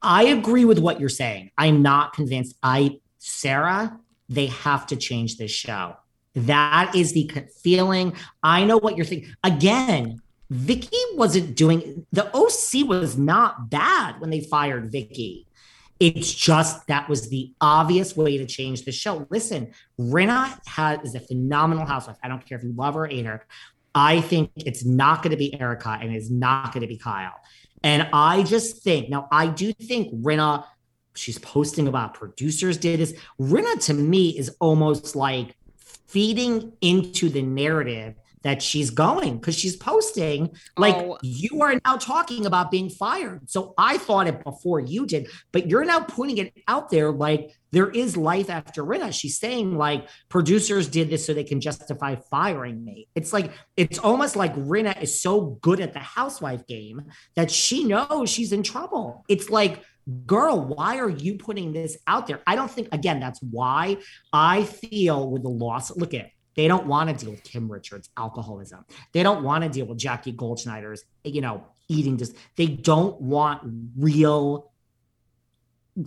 I 0.00 0.24
agree 0.24 0.64
with 0.64 0.78
what 0.78 0.98
you're 0.98 1.10
saying. 1.10 1.50
I'm 1.58 1.82
not 1.82 2.14
convinced. 2.14 2.56
I, 2.62 3.00
Sarah, 3.18 3.98
they 4.34 4.46
have 4.46 4.86
to 4.88 4.96
change 4.96 5.36
this 5.36 5.50
show. 5.50 5.96
That 6.34 6.94
is 6.94 7.12
the 7.12 7.30
feeling. 7.62 8.14
I 8.42 8.64
know 8.64 8.78
what 8.78 8.96
you're 8.96 9.06
thinking. 9.06 9.34
Again, 9.44 10.22
Vicki 10.50 10.98
wasn't 11.14 11.56
doing 11.56 12.06
the 12.12 12.30
OC 12.34 12.88
was 12.88 13.16
not 13.16 13.70
bad 13.70 14.20
when 14.20 14.30
they 14.30 14.40
fired 14.40 14.90
Vicki. 14.90 15.46
It's 16.00 16.32
just 16.32 16.86
that 16.88 17.08
was 17.08 17.28
the 17.28 17.54
obvious 17.60 18.16
way 18.16 18.36
to 18.36 18.46
change 18.46 18.84
the 18.84 18.92
show. 18.92 19.26
Listen, 19.30 19.72
Rinna 20.00 20.58
has 20.66 21.00
is 21.04 21.14
a 21.14 21.20
phenomenal 21.20 21.86
housewife. 21.86 22.16
I 22.22 22.28
don't 22.28 22.44
care 22.44 22.58
if 22.58 22.64
you 22.64 22.72
love 22.72 22.94
her 22.94 23.04
or 23.04 23.06
hate 23.06 23.26
her. 23.26 23.46
I 23.94 24.20
think 24.20 24.50
it's 24.56 24.84
not 24.84 25.22
going 25.22 25.30
to 25.30 25.36
be 25.36 25.58
Erica 25.58 25.98
and 26.00 26.12
it's 26.12 26.30
not 26.30 26.72
going 26.72 26.80
to 26.80 26.86
be 26.86 26.96
Kyle. 26.96 27.36
And 27.82 28.08
I 28.12 28.42
just 28.42 28.82
think 28.82 29.10
now 29.10 29.28
I 29.30 29.46
do 29.46 29.72
think 29.72 30.12
Rinna 30.22 30.64
she's 31.14 31.38
posting 31.38 31.88
about 31.88 32.14
producers 32.14 32.76
did 32.76 33.00
this. 33.00 33.14
Rinna 33.40 33.84
to 33.86 33.94
me 33.94 34.30
is 34.38 34.54
almost 34.60 35.16
like 35.16 35.56
feeding 36.06 36.72
into 36.80 37.28
the 37.28 37.42
narrative 37.42 38.14
that 38.42 38.62
she's 38.62 38.90
going 38.90 39.38
because 39.38 39.56
she's 39.56 39.76
posting 39.76 40.50
like 40.76 40.96
oh. 40.96 41.18
you 41.22 41.62
are 41.62 41.78
now 41.84 41.96
talking 41.96 42.46
about 42.46 42.70
being 42.70 42.90
fired. 42.90 43.48
So 43.48 43.74
I 43.78 43.98
thought 43.98 44.26
it 44.26 44.42
before 44.44 44.80
you 44.80 45.06
did, 45.06 45.28
but 45.52 45.68
you're 45.68 45.84
now 45.84 46.00
putting 46.00 46.38
it 46.38 46.52
out 46.68 46.90
there 46.90 47.10
like 47.10 47.56
there 47.70 47.88
is 47.88 48.16
life 48.16 48.50
after 48.50 48.84
Rinna. 48.84 49.12
She's 49.12 49.38
saying 49.38 49.78
like 49.78 50.08
producers 50.28 50.88
did 50.88 51.08
this 51.08 51.24
so 51.24 51.32
they 51.32 51.44
can 51.44 51.60
justify 51.60 52.16
firing 52.30 52.84
me. 52.84 53.08
It's 53.14 53.32
like 53.32 53.52
it's 53.76 53.98
almost 53.98 54.36
like 54.36 54.54
Rinna 54.56 55.00
is 55.00 55.20
so 55.20 55.58
good 55.62 55.80
at 55.80 55.92
the 55.92 56.00
housewife 56.00 56.66
game 56.66 57.02
that 57.36 57.50
she 57.50 57.84
knows 57.84 58.28
she's 58.28 58.52
in 58.52 58.62
trouble. 58.62 59.24
It's 59.28 59.50
like 59.50 59.82
girl, 60.26 60.60
why 60.64 60.98
are 60.98 61.08
you 61.08 61.36
putting 61.36 61.72
this 61.72 61.96
out 62.06 62.26
there? 62.26 62.40
I 62.46 62.56
don't 62.56 62.70
think, 62.70 62.88
again, 62.92 63.20
that's 63.20 63.40
why 63.42 63.98
I 64.32 64.64
feel 64.64 65.30
with 65.30 65.42
the 65.42 65.48
loss. 65.48 65.94
Look 65.96 66.14
at 66.14 66.26
it. 66.26 66.32
they 66.54 66.68
don't 66.68 66.86
want 66.86 67.10
to 67.10 67.24
deal 67.24 67.32
with 67.32 67.42
Kim 67.44 67.70
Richards' 67.70 68.10
alcoholism. 68.16 68.84
They 69.12 69.22
don't 69.22 69.42
want 69.42 69.64
to 69.64 69.70
deal 69.70 69.86
with 69.86 69.98
Jackie 69.98 70.32
Goldschneider's, 70.32 71.04
you 71.24 71.40
know, 71.40 71.64
eating 71.88 72.18
just. 72.18 72.36
They 72.56 72.66
don't 72.66 73.20
want 73.20 73.62
real 73.96 74.72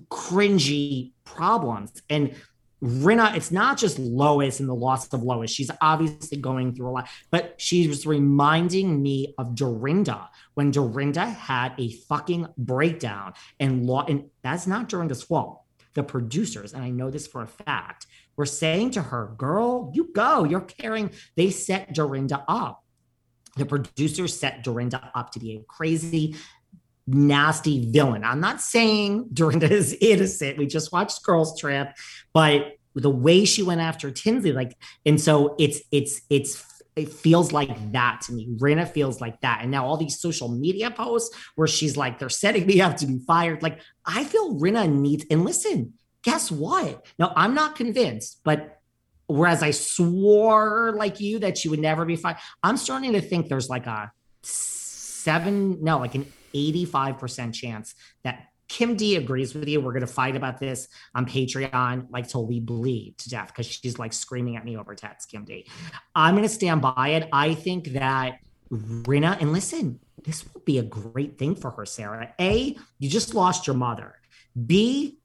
cringy 0.09 1.13
problems. 1.23 2.01
And 2.09 2.35
Rinna, 2.85 3.35
it's 3.35 3.51
not 3.51 3.77
just 3.77 3.97
Lois 3.97 4.59
and 4.59 4.69
the 4.69 4.75
loss 4.75 5.11
of 5.13 5.23
Lois. 5.23 5.49
She's 5.49 5.71
obviously 5.81 6.37
going 6.37 6.75
through 6.75 6.89
a 6.89 6.91
lot, 6.91 7.09
but 7.31 7.55
she 7.57 7.87
was 7.87 8.05
reminding 8.05 9.01
me 9.01 9.33
of 9.37 9.55
Dorinda 9.55 10.29
when 10.53 10.71
Dorinda 10.71 11.25
had 11.25 11.73
a 11.77 11.91
fucking 11.91 12.47
breakdown 12.57 13.33
and 13.59 13.85
law. 13.85 14.05
And 14.05 14.29
that's 14.43 14.67
not 14.67 14.89
Dorinda's 14.89 15.23
fault. 15.23 15.61
The 15.95 16.03
producers, 16.03 16.73
and 16.73 16.83
I 16.83 16.89
know 16.89 17.09
this 17.09 17.25
for 17.25 17.41
a 17.41 17.47
fact, 17.47 18.07
were 18.35 18.45
saying 18.45 18.91
to 18.91 19.01
her, 19.01 19.33
girl, 19.37 19.91
you 19.93 20.11
go, 20.13 20.43
you're 20.43 20.61
caring. 20.61 21.11
They 21.35 21.49
set 21.49 21.93
Dorinda 21.93 22.43
up. 22.47 22.83
The 23.55 23.65
producers 23.65 24.37
set 24.37 24.63
Dorinda 24.63 25.11
up 25.15 25.31
to 25.31 25.39
be 25.39 25.55
a 25.55 25.63
crazy, 25.63 26.35
nasty 27.07 27.89
villain. 27.91 28.23
I'm 28.23 28.39
not 28.39 28.61
saying 28.61 29.29
Dorinda 29.33 29.71
is 29.71 29.95
innocent. 30.01 30.57
We 30.57 30.67
just 30.67 30.91
watched 30.91 31.23
Girls 31.23 31.59
Trip, 31.59 31.89
but 32.33 32.77
the 32.95 33.09
way 33.09 33.45
she 33.45 33.61
went 33.61 33.81
after 33.81 34.09
Tinsley, 34.09 34.53
like, 34.53 34.77
and 35.05 35.19
so 35.19 35.55
it's 35.59 35.81
it's 35.91 36.21
it's 36.29 36.75
it 36.95 37.09
feels 37.11 37.51
like 37.51 37.91
that 37.91 38.21
to 38.21 38.33
me. 38.33 38.47
Rinna 38.57 38.87
feels 38.87 39.19
like 39.19 39.41
that. 39.41 39.59
And 39.61 39.69
now 39.69 39.85
all 39.85 39.97
these 39.97 40.17
social 40.19 40.47
media 40.47 40.89
posts 40.89 41.35
where 41.55 41.67
she's 41.67 41.97
like, 41.97 42.19
they're 42.19 42.29
setting 42.29 42.65
me 42.65 42.79
up 42.79 42.95
to 42.97 43.05
be 43.05 43.19
fired. 43.19 43.61
Like, 43.61 43.81
I 44.05 44.23
feel 44.23 44.55
Rinna 44.55 44.89
needs, 44.89 45.25
and 45.29 45.43
listen, 45.43 45.93
guess 46.23 46.49
what? 46.49 47.05
Now, 47.19 47.33
I'm 47.35 47.53
not 47.53 47.75
convinced, 47.75 48.39
but 48.45 48.79
whereas 49.27 49.61
I 49.61 49.71
swore 49.71 50.93
like 50.95 51.19
you 51.19 51.39
that 51.39 51.57
she 51.57 51.67
would 51.67 51.79
never 51.79 52.05
be 52.05 52.15
fired, 52.15 52.37
I'm 52.63 52.77
starting 52.77 53.13
to 53.13 53.21
think 53.21 53.49
there's 53.49 53.69
like 53.69 53.87
a 53.87 54.11
seven, 54.41 55.83
no, 55.83 55.99
like 55.99 56.15
an 56.15 56.31
85% 56.53 57.53
chance 57.53 57.95
that 58.23 58.47
Kim 58.67 58.95
D 58.95 59.15
agrees 59.15 59.53
with 59.53 59.67
you. 59.67 59.79
We're 59.79 59.93
going 59.93 60.01
to 60.01 60.07
fight 60.07 60.35
about 60.35 60.59
this 60.59 60.87
on 61.13 61.25
Patreon, 61.25 62.07
like 62.09 62.27
till 62.27 62.45
we 62.47 62.59
bleed 62.59 63.17
to 63.19 63.29
death, 63.29 63.47
because 63.47 63.67
she's 63.67 63.99
like 63.99 64.11
screaming 64.11 64.57
at 64.57 64.65
me 64.65 64.75
over 64.75 64.95
text, 64.95 65.29
Kim 65.29 65.45
D. 65.45 65.67
I'm 66.15 66.33
going 66.35 66.47
to 66.47 66.53
stand 66.53 66.81
by 66.81 67.09
it. 67.09 67.29
I 67.31 67.53
think 67.53 67.89
that 67.89 68.39
Rinna, 68.71 69.39
and 69.39 69.53
listen, 69.53 69.99
this 70.23 70.43
will 70.51 70.61
be 70.61 70.79
a 70.79 70.83
great 70.83 71.37
thing 71.37 71.55
for 71.55 71.69
her, 71.71 71.85
Sarah. 71.85 72.33
A, 72.41 72.75
you 72.97 73.09
just 73.09 73.35
lost 73.35 73.67
your 73.67 73.75
mother. 73.75 74.15
B, 74.65 75.19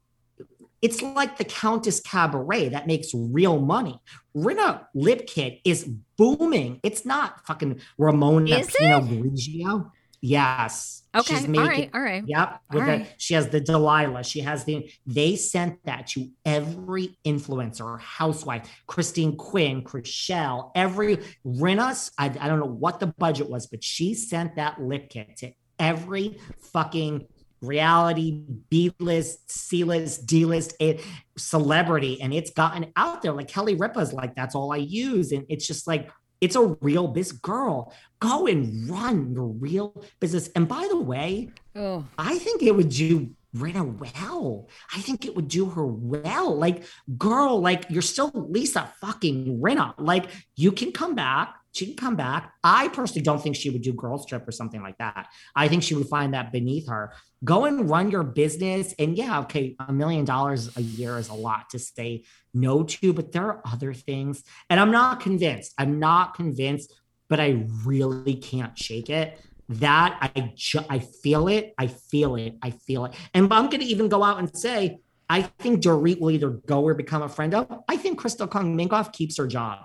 it's 0.83 1.01
like 1.01 1.39
the 1.39 1.45
Countess 1.45 2.01
Cabaret 2.01 2.71
that 2.71 2.87
makes 2.87 3.09
real 3.14 3.59
money. 3.59 4.01
Rinna 4.37 4.87
Lip 4.95 5.27
Kit 5.27 5.61
is 5.64 5.85
booming. 6.16 6.81
It's 6.83 7.07
not 7.07 7.47
fucking 7.47 7.81
Ramona 7.97 8.59
Is 8.59 8.75
Pinot 8.79 9.05
Grigio. 9.05 9.91
Yes. 10.23 11.03
Okay. 11.16 11.35
She's 11.35 11.45
all 11.45 11.51
making- 11.51 11.66
right. 11.66 11.91
All 11.95 12.01
right. 12.01 12.25
Yep. 12.27 12.49
All 12.73 12.79
the, 12.79 12.81
right. 12.81 13.14
she 13.16 13.35
has 13.35 13.49
the 13.49 13.61
Delilah. 13.61 14.23
She 14.23 14.41
has 14.41 14.64
the. 14.64 14.91
They 15.07 15.35
sent 15.37 15.83
that 15.85 16.09
to 16.09 16.29
every 16.45 17.16
influencer, 17.25 17.99
housewife, 18.01 18.68
Christine 18.87 19.37
Quinn, 19.37 19.83
Chrishell, 19.83 20.71
every 20.75 21.18
Rinna's. 21.45 22.11
I, 22.18 22.27
I 22.27 22.49
don't 22.49 22.61
know 22.61 22.66
what 22.66 23.01
the 23.01 23.07
budget 23.07 23.49
was, 23.49 23.66
but 23.66 23.83
she 23.83 24.14
sent 24.14 24.57
that 24.57 24.81
lip 24.81 25.09
kit 25.09 25.37
to 25.39 25.53
every 25.79 26.39
fucking 26.73 27.27
reality 27.62 28.45
B 28.68 28.93
list, 29.01 29.51
C 29.51 29.85
list, 29.85 30.27
D 30.27 30.45
list 30.45 30.75
a- 30.81 30.97
eh, 30.97 31.03
celebrity, 31.37 32.21
and 32.21 32.35
it's 32.35 32.51
gotten 32.51 32.93
out 32.97 33.23
there. 33.23 33.33
Like 33.33 33.49
Kelly 33.49 33.75
Ripa's 33.75 34.12
like, 34.12 34.35
that's 34.35 34.55
all 34.55 34.71
I 34.73 34.77
use, 34.77 35.33
and 35.33 35.47
it's 35.49 35.66
just 35.66 35.87
like. 35.87 36.11
It's 36.41 36.57
a 36.57 36.76
real 36.80 37.09
biz 37.09 37.32
girl. 37.32 37.93
Go 38.18 38.47
and 38.47 38.88
run 38.88 39.32
your 39.34 39.49
real 39.49 40.05
business. 40.20 40.49
And 40.55 40.66
by 40.66 40.86
the 40.91 40.99
way, 41.01 41.51
Oh, 41.76 42.05
I 42.18 42.38
think 42.38 42.62
it 42.62 42.74
would 42.74 42.88
do 42.88 43.30
Rita 43.53 43.82
well. 43.82 44.68
I 44.95 45.01
think 45.01 45.24
it 45.26 45.34
would 45.34 45.49
do 45.49 45.66
her 45.70 45.86
well. 45.86 46.57
Like, 46.57 46.84
girl, 47.18 47.61
like 47.61 47.86
you're 47.91 48.03
still 48.03 48.30
Lisa 48.34 48.93
fucking 49.01 49.61
Rinna. 49.61 49.95
Like, 49.99 50.26
you 50.57 50.72
can 50.72 50.93
come 50.93 51.14
back. 51.14 51.55
She 51.73 51.87
can 51.87 51.97
come 51.97 52.16
back. 52.16 52.53
I 52.64 52.89
personally 52.89 53.23
don't 53.23 53.41
think 53.41 53.55
she 53.55 53.71
would 53.71 53.83
do 53.83 53.93
Girls 53.93 54.27
Trip 54.27 54.47
or 54.47 54.53
something 54.53 54.83
like 54.83 54.99
that. 54.99 55.29
I 55.55 55.68
think 55.68 55.83
she 55.83 55.95
would 55.95 56.09
find 56.09 56.35
that 56.35 56.53
beneath 56.53 56.89
her. 56.89 57.12
Go 57.45 57.64
and 57.64 57.89
run 57.89 58.11
your 58.11 58.25
business. 58.25 58.93
And 58.99 59.16
yeah, 59.16 59.41
okay, 59.41 59.77
a 59.79 59.93
million 59.93 60.25
dollars 60.25 60.77
a 60.77 60.83
year 60.83 61.16
is 61.18 61.29
a 61.29 61.35
lot 61.35 61.71
to 61.71 61.79
say 61.79 62.25
no 62.53 62.83
to, 62.83 63.12
but 63.12 63.33
there 63.33 63.45
are 63.45 63.62
other 63.64 63.95
things. 63.95 64.43
And 64.68 64.81
I'm 64.81 64.91
not 64.91 65.21
convinced. 65.21 65.73
I'm 65.79 66.01
not 66.01 66.35
convinced, 66.35 66.93
but 67.29 67.39
I 67.39 67.66
really 67.85 68.35
can't 68.35 68.77
shake 68.77 69.09
it 69.09 69.39
that 69.71 70.18
I 70.21 70.53
ju- 70.57 70.85
I 70.91 70.99
feel 70.99 71.47
it, 71.47 71.75
I 71.79 71.87
feel 71.87 72.35
it, 72.35 72.57
I 72.61 72.71
feel 72.71 73.05
it. 73.05 73.14
And 73.33 73.53
I'm 73.53 73.71
going 73.71 73.81
to 73.81 73.87
even 73.87 74.09
go 74.09 74.25
out 74.25 74.39
and 74.41 74.55
say, 74.57 74.99
I 75.29 75.43
think 75.43 75.81
Dorit 75.81 76.21
will 76.21 76.33
either 76.33 76.51
go 76.51 76.83
or 76.83 76.95
become 76.95 77.23
a 77.23 77.29
friend 77.29 77.55
of. 77.55 77.68
I 77.89 77.97
think 77.97 78.18
Crystal 78.18 78.49
Kung 78.49 78.77
Minkoff 78.77 79.12
keeps 79.12 79.39
her 79.39 79.47
job. 79.47 79.79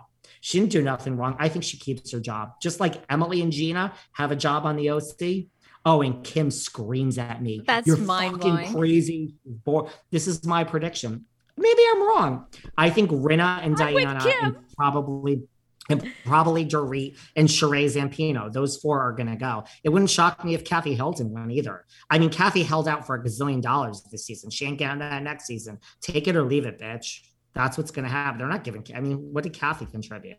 She 0.46 0.60
didn't 0.60 0.74
do 0.74 0.84
nothing 0.84 1.18
wrong. 1.18 1.36
I 1.40 1.50
think 1.50 1.64
she 1.64 1.76
keeps 1.76 2.12
her 2.12 2.20
job. 2.20 2.62
Just 2.62 2.80
like 2.80 3.04
Emily 3.10 3.42
and 3.42 3.52
Gina 3.52 3.96
have 4.12 4.30
a 4.30 4.36
job 4.36 4.64
on 4.68 4.76
the 4.76 4.92
OC. 4.92 5.48
Oh, 5.84 6.04
and 6.04 6.24
Kim 6.24 6.52
screams 6.52 7.18
at 7.18 7.42
me. 7.42 7.64
That's 7.66 7.88
You're 7.88 7.98
fucking 7.98 8.72
crazy. 8.72 9.34
Boy, 9.44 9.90
this 10.12 10.28
is 10.28 10.46
my 10.46 10.64
prediction. 10.64 11.26
Maybe 11.58 11.82
I'm 11.92 12.04
wrong. 12.04 12.46
I 12.78 12.92
think 12.92 13.10
Rinna 13.10 13.64
and 13.64 13.76
I'm 13.82 13.94
Diana 13.94 14.20
and 14.44 14.56
probably 14.78 15.48
and 15.90 16.14
probably 16.26 16.64
Dorit 16.64 17.18
and 17.36 17.48
Sheree 17.48 17.86
Zampino. 17.86 18.54
Those 18.54 18.78
four 18.78 19.02
are 19.02 19.14
going 19.14 19.30
to 19.30 19.36
go. 19.36 19.64
It 19.84 19.90
wouldn't 19.90 20.12
shock 20.12 20.46
me 20.46 20.54
if 20.54 20.64
Kathy 20.64 20.94
Hilton 20.94 21.32
went 21.32 21.52
either. 21.54 21.86
I 22.12 22.20
mean, 22.20 22.30
Kathy 22.30 22.62
held 22.62 22.88
out 22.88 23.08
for 23.08 23.16
a 23.16 23.24
gazillion 23.24 23.64
dollars 23.64 24.04
this 24.12 24.28
season. 24.28 24.52
She 24.52 24.66
ain't 24.66 24.78
getting 24.78 25.00
that 25.00 25.24
next 25.24 25.48
season. 25.48 25.80
Take 26.02 26.28
it 26.28 26.36
or 26.36 26.44
leave 26.44 26.68
it, 26.68 26.80
bitch. 26.80 27.22
That's 27.56 27.78
what's 27.78 27.92
going 27.92 28.04
to 28.06 28.12
happen. 28.12 28.38
They're 28.38 28.48
not 28.48 28.64
giving. 28.64 28.86
I 28.94 29.00
mean, 29.00 29.34
what 29.34 29.44
did 29.44 29.54
Kathy 29.54 29.86
contribute? 29.86 30.38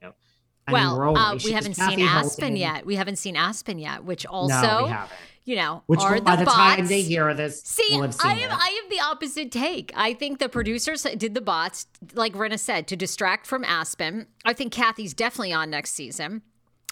I 0.69 0.73
well, 0.73 0.99
we're 0.99 1.09
uh, 1.17 1.39
we 1.45 1.53
haven't 1.53 1.77
Kathy 1.77 1.97
seen. 1.97 2.07
Aspen 2.07 2.57
yet. 2.57 2.85
We 2.85 2.97
haven't 2.97 3.17
seen 3.17 3.37
Aspen 3.37 3.79
yet, 3.79 4.05
which 4.05 4.27
also, 4.27 4.87
no, 4.87 5.05
you 5.45 5.55
know, 5.55 5.85
Which 5.87 6.01
are 6.01 6.21
by 6.21 6.35
the, 6.37 6.45
the 6.45 6.51
time 6.51 6.87
they 6.89 7.03
hear 7.03 7.33
this, 7.35 7.63
See, 7.63 7.87
we'll 7.93 8.11
I 8.23 8.33
am 8.33 8.51
it. 8.51 8.53
I 8.53 8.81
am 8.83 8.91
the 8.91 9.01
opposite 9.01 9.53
take. 9.53 9.93
I 9.95 10.13
think 10.13 10.41
the 10.41 10.49
producers 10.49 11.07
did 11.17 11.35
the 11.35 11.41
bots, 11.41 11.87
like 12.15 12.35
Rinna 12.35 12.59
said, 12.59 12.89
to 12.89 12.97
distract 12.97 13.47
from 13.47 13.65
Aspen. 13.65 14.27
I 14.45 14.53
think 14.53 14.73
Kathy's 14.73 15.15
definitely 15.15 15.53
on 15.53 15.71
next 15.71 15.93
season. 15.93 16.43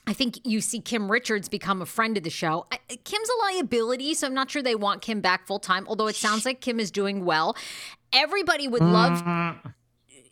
I 0.07 0.13
think 0.13 0.39
you 0.45 0.61
see 0.61 0.81
Kim 0.81 1.11
Richards 1.11 1.49
become 1.49 1.83
a 1.83 1.87
friend 1.87 2.17
of 2.17 2.23
the 2.23 2.31
show. 2.31 2.67
I, 2.71 2.79
Kim's 3.05 3.29
a 3.29 3.43
liability, 3.53 4.15
so 4.15 4.27
I'm 4.27 4.35
not 4.35 4.51
sure 4.51 4.63
they 4.63 4.75
want 4.77 5.03
Kim 5.03 5.21
back 5.21 5.47
full 5.47 5.59
time. 5.59 5.85
Although 5.89 6.07
it 6.07 6.17
sounds 6.17 6.45
like 6.45 6.61
Kim 6.61 6.79
is 6.79 6.91
doing 6.91 7.25
well. 7.25 7.57
Everybody 8.13 8.69
would 8.69 8.83
love 8.83 9.23
Mm, 9.25 9.75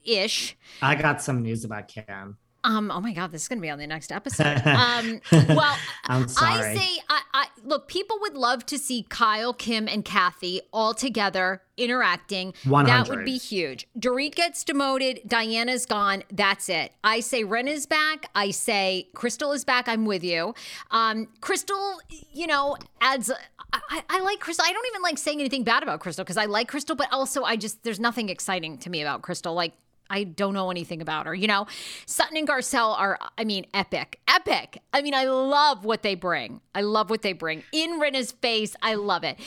ish. 0.04 0.56
I 0.80 0.94
got 0.94 1.22
some 1.22 1.42
news 1.42 1.64
about 1.64 1.88
Kim. 1.88 2.36
Um. 2.64 2.92
Oh 2.92 3.00
my 3.00 3.12
God, 3.12 3.32
this 3.32 3.42
is 3.42 3.48
going 3.48 3.58
to 3.58 3.62
be 3.62 3.70
on 3.70 3.80
the 3.80 3.88
next 3.88 4.12
episode. 4.12 4.62
Um. 4.64 5.20
Well, 5.48 5.76
I'm 6.04 6.28
sorry. 6.28 6.52
I 6.70 6.74
say, 6.76 7.02
I, 7.08 7.22
I 7.34 7.46
look. 7.64 7.88
People 7.88 8.18
would 8.20 8.36
love 8.36 8.64
to 8.66 8.78
see 8.78 9.04
Kyle, 9.08 9.52
Kim, 9.52 9.88
and 9.88 10.04
Kathy 10.04 10.60
all 10.72 10.94
together 10.94 11.62
interacting. 11.76 12.54
100. 12.64 12.86
That 12.86 13.10
would 13.10 13.24
be 13.24 13.36
huge. 13.36 13.88
Dorit 13.98 14.36
gets 14.36 14.62
demoted. 14.62 15.22
Diana's 15.26 15.86
gone. 15.86 16.22
That's 16.30 16.68
it. 16.68 16.92
I 17.02 17.18
say 17.18 17.42
Ren 17.42 17.66
is 17.66 17.86
back. 17.86 18.30
I 18.36 18.52
say 18.52 19.08
Crystal 19.12 19.50
is 19.50 19.64
back. 19.64 19.88
I'm 19.88 20.04
with 20.06 20.22
you. 20.22 20.54
Um, 20.92 21.26
Crystal, 21.40 22.00
you 22.32 22.46
know, 22.46 22.76
adds. 23.00 23.28
I, 23.72 23.80
I- 23.90 24.02
I 24.08 24.20
like 24.20 24.38
Crystal. 24.38 24.64
I 24.68 24.72
don't 24.72 24.86
even 24.86 25.02
like 25.02 25.18
saying 25.18 25.40
anything 25.40 25.64
bad 25.64 25.82
about 25.82 25.98
Crystal 25.98 26.22
because 26.24 26.36
I 26.36 26.44
like 26.44 26.68
Crystal, 26.68 26.94
but 26.94 27.08
also 27.12 27.42
I 27.42 27.56
just 27.56 27.82
there's 27.82 27.98
nothing 27.98 28.28
exciting 28.28 28.78
to 28.78 28.90
me 28.90 29.02
about 29.02 29.22
Crystal. 29.22 29.52
Like 29.52 29.72
I 30.12 30.24
don't 30.24 30.54
know 30.54 30.70
anything 30.70 31.00
about 31.02 31.26
her. 31.26 31.34
You 31.34 31.46
know, 31.48 31.66
Sutton 32.06 32.36
and 32.36 32.46
Garcelle 32.46 32.96
are, 32.98 33.18
I 33.38 33.44
mean, 33.44 33.66
epic, 33.74 34.20
epic. 34.28 34.80
I 34.92 35.00
mean, 35.02 35.14
I 35.14 35.24
love 35.24 35.84
what 35.84 36.02
they 36.02 36.14
bring. 36.14 36.60
I 36.74 36.82
love 36.82 37.10
what 37.10 37.22
they 37.22 37.32
bring 37.32 37.62
in 37.72 37.98
Rinna's 37.98 38.30
face. 38.32 38.76
I 38.82 38.94
love 38.94 39.24
it. 39.24 39.38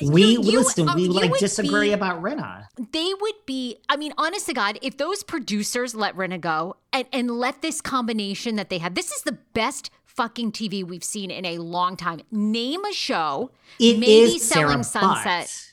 We 0.00 0.22
You- 0.22 0.42
you- 0.42 0.58
listen. 0.60 0.88
uh, 0.88 0.94
we 0.94 1.08
like 1.08 1.36
disagree 1.38 1.88
be- 1.88 1.92
about 1.92 2.22
Rinna. 2.22 2.64
They 2.92 3.12
would 3.20 3.34
be, 3.44 3.76
I 3.88 3.96
mean, 3.96 4.14
honest 4.16 4.46
to 4.46 4.54
God, 4.54 4.78
if 4.80 4.96
those 4.96 5.22
producers 5.22 5.94
let 5.94 6.16
Rinna 6.16 6.40
go 6.40 6.76
and, 6.92 7.06
and 7.12 7.30
let 7.30 7.60
this 7.60 7.82
combination 7.82 8.56
that 8.56 8.70
they 8.70 8.78
have, 8.78 8.94
this 8.94 9.10
is 9.10 9.22
the 9.22 9.36
best 9.52 9.90
fucking 10.06 10.52
TV 10.52 10.82
we've 10.82 11.04
seen 11.04 11.30
in 11.30 11.44
a 11.44 11.58
long 11.58 11.96
time. 11.98 12.22
Name 12.30 12.84
a 12.86 12.92
show, 12.94 13.50
It 13.78 13.98
maybe 13.98 14.36
is 14.36 14.48
selling 14.48 14.82
Sarah, 14.84 15.04
Sunset. 15.04 15.46
but- 15.48 15.69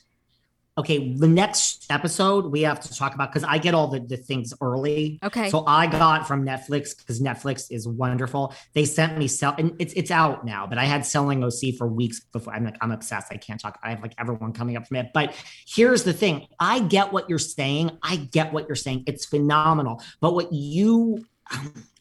Okay, 0.77 1.13
the 1.13 1.27
next 1.27 1.85
episode 1.89 2.45
we 2.45 2.61
have 2.61 2.79
to 2.81 2.93
talk 2.93 3.15
about 3.15 3.33
because 3.33 3.43
I 3.43 3.57
get 3.57 3.73
all 3.73 3.87
the, 3.87 3.99
the 3.99 4.17
things 4.17 4.53
early. 4.61 5.19
Okay. 5.23 5.49
So 5.49 5.63
I 5.65 5.87
got 5.87 6.27
from 6.27 6.45
Netflix 6.45 6.95
because 6.95 7.19
Netflix 7.19 7.71
is 7.71 7.87
wonderful. 7.87 8.53
They 8.73 8.85
sent 8.85 9.17
me 9.17 9.27
sell 9.27 9.55
and 9.57 9.73
it's 9.79 9.93
it's 9.93 10.11
out 10.11 10.45
now, 10.45 10.67
but 10.67 10.77
I 10.77 10.85
had 10.85 11.03
selling 11.05 11.43
OC 11.43 11.75
for 11.77 11.87
weeks 11.87 12.19
before. 12.19 12.53
I'm 12.53 12.63
like, 12.63 12.77
I'm 12.79 12.91
obsessed. 12.91 13.27
I 13.31 13.37
can't 13.37 13.59
talk. 13.59 13.79
I 13.81 13.89
have 13.89 14.01
like 14.03 14.13
everyone 14.19 14.53
coming 14.53 14.77
up 14.77 14.87
from 14.87 14.97
it. 14.97 15.07
But 15.13 15.33
here's 15.65 16.03
the 16.03 16.13
thing. 16.13 16.45
I 16.59 16.79
get 16.79 17.11
what 17.11 17.27
you're 17.27 17.39
saying. 17.39 17.97
I 18.03 18.17
get 18.17 18.53
what 18.53 18.67
you're 18.67 18.75
saying. 18.75 19.05
It's 19.07 19.25
phenomenal. 19.25 20.03
But 20.21 20.35
what 20.35 20.53
you 20.53 21.25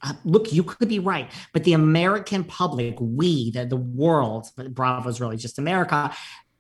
uh, 0.03 0.12
look, 0.24 0.53
you 0.53 0.62
could 0.62 0.89
be 0.89 0.99
right, 0.99 1.31
but 1.53 1.64
the 1.64 1.72
American 1.72 2.45
public, 2.45 2.97
we, 3.01 3.51
the, 3.51 3.64
the 3.64 3.77
world, 3.77 4.49
but 4.57 4.74
Bravo's 4.74 5.20
really 5.20 5.37
just 5.37 5.59
America, 5.59 6.12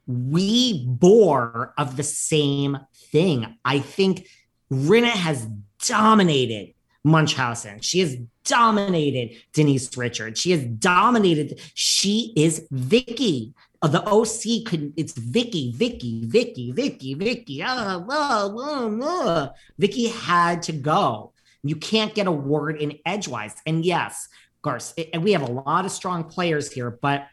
we 0.06 0.84
bore 0.86 1.74
of 1.76 1.96
the 1.96 2.02
same 2.02 2.78
thing. 2.94 3.58
I 3.64 3.80
think 3.80 4.28
Rinna 4.70 5.10
has 5.10 5.46
dominated 5.86 6.74
Munchausen. 7.04 7.80
She 7.80 8.00
has 8.00 8.16
dominated 8.44 9.36
Denise 9.52 9.96
Richards. 9.96 10.40
She 10.40 10.50
has 10.52 10.64
dominated. 10.64 11.60
She 11.74 12.32
is 12.36 12.66
Vicki. 12.70 13.54
Uh, 13.82 13.88
The 13.88 14.02
OC 14.08 14.64
could. 14.66 14.92
It's 14.96 15.12
Vicki, 15.12 15.72
Vicki, 15.72 16.24
Vicki, 16.26 16.72
Vicki, 16.72 17.14
Vicki. 17.14 17.62
Ah, 17.62 17.98
blah, 17.98 18.48
blah, 18.48 18.88
blah. 18.88 19.50
Vicki 19.78 20.08
had 20.08 20.62
to 20.62 20.72
go. 20.72 21.32
You 21.62 21.76
can't 21.76 22.14
get 22.14 22.26
a 22.26 22.32
word 22.32 22.80
in 22.80 22.98
edgewise. 23.04 23.54
And 23.66 23.84
yes, 23.84 24.28
Garce, 24.62 24.94
we 25.20 25.32
have 25.32 25.42
a 25.42 25.52
lot 25.52 25.84
of 25.84 25.90
strong 25.90 26.24
players 26.24 26.72
here, 26.72 26.90
but 26.90 27.26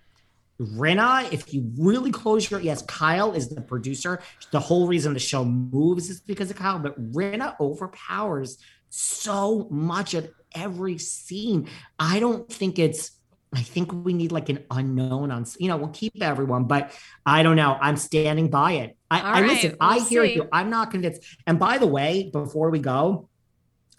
Rinna, 0.64 1.32
if 1.32 1.53
you 1.53 1.72
really 1.78 2.11
close 2.11 2.49
your 2.49 2.59
yes, 2.59 2.82
Kyle 2.84 3.34
is 3.34 3.49
the 3.49 3.61
producer. 3.61 4.22
The 4.51 4.59
whole 4.59 4.88
reason 4.88 5.14
the 5.14 5.20
show 5.20 5.45
moves 5.45 6.09
is 6.09 6.22
because 6.22 6.49
of 6.51 6.57
Kyle, 6.57 6.80
but 6.80 6.99
Rinna 7.14 7.55
overpowers 7.59 8.57
so 8.89 9.68
much 9.72 10.14
of 10.14 10.30
every 10.53 10.97
scene. 10.97 11.68
I 11.97 12.20
don't 12.20 12.51
think 12.51 12.80
it's 12.80 13.11
I 13.55 13.61
think 13.61 13.91
we 13.93 14.14
need 14.14 14.32
like 14.32 14.49
an 14.49 14.66
unknown 14.72 15.32
on 15.32 15.45
you 15.59 15.68
know, 15.68 15.78
we'll 15.78 15.89
keep 15.89 16.22
everyone, 16.22 16.66
but 16.66 16.91
I 17.26 17.43
don't 17.43 17.55
know. 17.55 17.78
I'm 17.80 17.97
standing 17.97 18.49
by 18.49 18.74
it. 18.74 18.97
I, 19.11 19.20
I 19.20 19.32
right, 19.41 19.47
listen, 19.47 19.76
I 19.80 19.97
we'll 19.97 20.05
hear 20.05 20.26
see. 20.26 20.36
you. 20.36 20.49
I'm 20.51 20.70
not 20.70 20.91
convinced. 20.91 21.22
And 21.45 21.59
by 21.59 21.78
the 21.78 21.88
way, 21.88 22.30
before 22.32 22.72
we 22.72 22.80
go, 22.80 23.30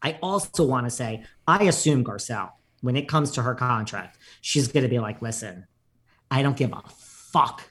I 0.02 0.18
also 0.22 0.64
want 0.64 0.86
to 0.86 0.90
say 0.90 1.24
I 1.46 1.64
assume 1.64 2.04
Garcelle, 2.04 2.50
when 2.80 2.96
it 2.96 3.08
comes 3.08 3.32
to 3.32 3.42
her 3.42 3.54
contract, 3.54 4.18
she's 4.40 4.68
gonna 4.68 4.88
be 4.88 4.98
like, 4.98 5.22
listen, 5.22 5.66
I 6.34 6.42
don't 6.42 6.56
give 6.56 6.72
a 6.72 6.82
fuck 6.88 7.62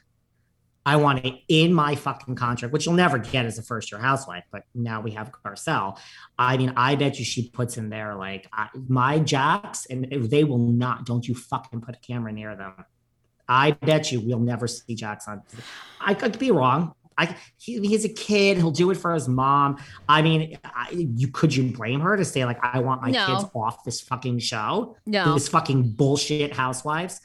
I 0.86 0.96
want 0.96 1.24
it 1.24 1.40
in 1.48 1.72
my 1.72 1.94
fucking 1.94 2.34
contract, 2.34 2.72
which 2.72 2.84
you'll 2.84 2.94
never 2.94 3.18
get 3.18 3.46
as 3.46 3.58
a 3.58 3.62
first 3.62 3.90
year 3.90 4.00
housewife. 4.00 4.44
But 4.52 4.64
now 4.74 5.00
we 5.00 5.12
have 5.12 5.32
Garcelle. 5.32 5.98
I 6.38 6.56
mean, 6.58 6.74
I 6.76 6.94
bet 6.94 7.18
you 7.18 7.24
she 7.24 7.48
puts 7.48 7.78
in 7.78 7.88
there 7.88 8.14
like 8.14 8.48
I, 8.52 8.68
my 8.88 9.18
jacks, 9.18 9.86
and 9.86 10.06
they 10.30 10.44
will 10.44 10.58
not. 10.58 11.06
Don't 11.06 11.26
you 11.26 11.34
fucking 11.34 11.80
put 11.80 11.96
a 11.96 11.98
camera 12.00 12.32
near 12.32 12.54
them. 12.54 12.84
I 13.48 13.72
bet 13.72 14.12
you 14.12 14.20
we'll 14.20 14.40
never 14.40 14.66
see 14.66 14.94
Jax 14.94 15.28
on. 15.28 15.42
I 16.00 16.14
could 16.14 16.38
be 16.38 16.50
wrong. 16.50 16.94
I 17.16 17.36
he, 17.56 17.78
he's 17.86 18.04
a 18.04 18.08
kid. 18.08 18.56
He'll 18.58 18.70
do 18.70 18.90
it 18.90 18.96
for 18.96 19.14
his 19.14 19.28
mom. 19.28 19.78
I 20.08 20.20
mean, 20.20 20.58
I, 20.64 20.90
you 20.90 21.28
could 21.28 21.54
you 21.54 21.72
blame 21.72 22.00
her 22.00 22.16
to 22.16 22.24
say 22.24 22.44
like 22.44 22.58
I 22.62 22.80
want 22.80 23.02
my 23.02 23.10
No. 23.10 23.26
kids 23.26 23.44
off 23.54 23.84
this 23.84 24.00
fucking 24.00 24.40
show? 24.40 24.96
No. 25.06 25.34
this 25.34 25.48
fucking 25.48 25.92
bullshit 25.92 26.52
Housewives. 26.54 27.20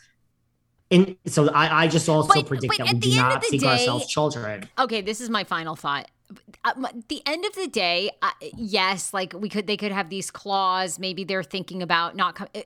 And 0.91 1.15
so 1.27 1.49
I, 1.49 1.83
I 1.83 1.87
just 1.87 2.09
also 2.09 2.33
But- 2.33 2.47
predict 2.47 2.75
but 2.77 2.85
that 2.85 2.93
we 2.93 2.99
do 2.99 3.09
the 3.11 3.17
end 3.17 3.27
of 3.27 3.33
not 3.33 3.41
the 3.41 3.47
see 3.47 3.57
day- 3.59 3.65
Garcelle's 3.67 4.07
children. 4.07 4.69
okay 4.77 5.01
this 5.01 5.21
is 5.21 5.29
my 5.29 5.43
final 5.43 5.75
thought. 5.75 6.09
At 6.65 6.77
the 7.07 7.21
end 7.25 7.45
of 7.45 7.53
the 7.55 7.67
day 7.67 8.11
uh, 8.21 8.31
yes 8.55 9.13
like 9.13 9.33
we 9.33 9.49
could 9.49 9.65
they 9.67 9.77
could 9.77 9.91
have 9.91 10.09
these 10.09 10.29
claws. 10.31 10.99
Maybe 10.99 11.23
they're 11.23 11.43
thinking 11.43 11.81
about 11.81 12.15
not 12.15 12.35
com- 12.35 12.47
uh, 12.55 12.61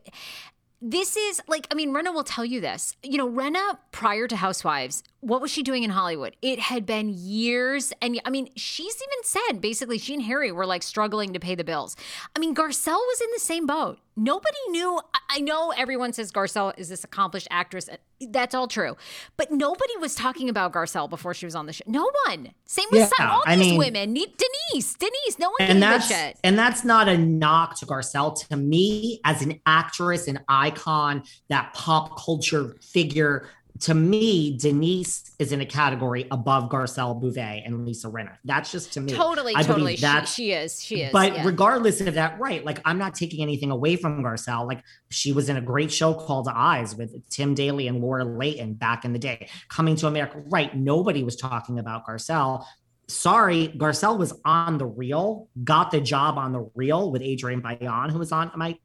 this 0.82 1.16
is 1.16 1.42
like 1.48 1.66
i 1.72 1.76
mean 1.76 1.94
Rinna 1.94 2.14
will 2.14 2.24
tell 2.26 2.44
you 2.46 2.60
this. 2.60 2.96
You 3.04 3.18
know 3.18 3.30
Rinna 3.30 3.78
prior 3.92 4.28
to 4.28 4.36
housewives 4.36 5.04
what 5.24 5.42
was 5.42 5.50
she 5.52 5.64
doing 5.64 5.84
in 5.84 5.90
hollywood? 5.90 6.36
It 6.42 6.60
had 6.60 6.86
been 6.86 7.10
years 7.18 7.94
and 8.02 8.20
i 8.26 8.30
mean 8.30 8.50
she's 8.56 8.96
even 8.96 9.24
said 9.24 9.62
basically 9.62 9.98
she 9.98 10.14
and 10.14 10.24
harry 10.24 10.52
were 10.52 10.66
like 10.66 10.84
struggling 10.84 11.34
to 11.34 11.40
pay 11.40 11.56
the 11.56 11.64
bills. 11.64 11.96
I 12.36 12.40
mean 12.40 12.54
garcelle 12.54 12.94
was 13.12 13.22
in 13.22 13.28
the 13.34 13.40
same 13.40 13.66
boat. 13.66 14.00
Nobody 14.16 14.58
knew 14.70 15.00
I- 15.32 15.40
know 15.40 15.72
everyone 15.76 16.14
says 16.14 16.32
garcelle 16.32 16.74
is 16.78 16.90
this 16.90 17.04
accomplished 17.04 17.48
actress 17.50 17.90
uh, 17.90 17.98
that's 18.30 18.54
all 18.56 18.68
true 18.68 18.96
but 19.38 19.52
nobody 19.52 19.98
was 20.00 20.14
talking 20.16 20.50
about 20.50 20.72
garcelle 20.74 21.10
before 21.10 21.34
she 21.34 21.46
was 21.46 21.56
on 21.56 21.66
the 21.66 21.74
show. 21.74 21.84
No 21.88 22.10
one. 22.28 22.50
Same 22.66 22.86
with 22.92 23.00
Yeah, 23.02 23.10
some, 23.18 23.30
all 23.30 23.44
I 23.46 23.56
these 23.56 23.70
mean- 23.72 23.80
women 23.80 24.14
denise 24.14 24.94
denise 24.96 25.40
no 25.40 25.50
one 25.50 25.56
and 25.62 25.70
gave 25.70 25.78
a 25.78 25.80
that's 25.80 26.08
shit. 26.08 26.38
and 26.44 26.58
that's 26.60 26.84
not 26.84 27.08
a 27.08 27.18
knock 27.18 27.78
to 27.80 27.86
Garcelle. 27.86 28.36
To 28.50 28.56
me, 28.58 29.20
as 29.26 29.42
an 29.42 29.60
actress, 29.66 30.28
an 30.28 30.40
icon, 30.48 31.24
that 31.50 31.74
pop 31.74 32.20
culture 32.20 32.76
figure. 32.82 33.48
To 33.80 33.94
me, 33.96 34.56
Denise 34.58 35.32
is 35.40 35.52
in 35.52 35.60
a 35.60 35.66
category 35.66 36.28
above 36.30 36.70
Garcelle 36.70 37.20
Beauvais 37.20 37.64
and 37.66 37.86
Lisa 37.86 38.08
Rinna. 38.08 38.38
That's 38.46 38.72
just 38.72 38.94
to 38.94 39.02
me. 39.02 39.12
totally 39.12 39.54
I 39.56 39.64
totally 39.64 39.98
she, 39.98 40.26
she 40.26 40.52
is 40.52 40.82
she 40.82 41.02
is 41.02 41.12
But 41.12 41.34
yeah. 41.34 41.46
regardless 41.46 42.00
of 42.00 42.14
that, 42.14 42.40
right? 42.40 42.64
Like 42.64 42.80
I'm 42.86 43.00
not 43.00 43.16
taking 43.16 43.42
anything 43.42 43.72
away 43.72 43.96
from 43.96 44.24
Garcelle. 44.24 44.68
Like 44.68 44.84
she 45.10 45.34
was 45.34 45.50
in 45.50 45.58
a 45.58 45.62
great 45.62 45.92
show 45.92 46.14
called 46.14 46.48
Eyes 46.48 46.96
with 46.96 47.28
Tim 47.30 47.56
Daly 47.56 47.88
and 47.88 48.00
Laura 48.00 48.24
Leighton 48.24 48.74
back 48.74 49.06
in 49.06 49.12
the 49.14 49.20
day. 49.20 49.50
Coming 49.70 49.96
to 49.98 50.08
America, 50.08 50.44
right? 50.48 50.76
Nobody 50.76 51.24
was 51.24 51.36
talking 51.36 51.80
about 51.80 52.06
Garcelle. 52.06 52.64
Sorry, 53.08 53.70
Garcelle 53.76 54.18
was 54.18 54.34
on 54.46 54.78
the 54.78 54.86
Real, 54.86 55.50
got 55.64 55.92
the 55.92 56.00
job 56.00 56.38
on 56.38 56.54
the 56.54 56.70
Real 56.76 57.12
with 57.12 57.22
Adrienne 57.22 57.62
Bailon, 57.62 58.12
who 58.12 58.20
was 58.20 58.32
on 58.32 58.52
my 58.56 58.78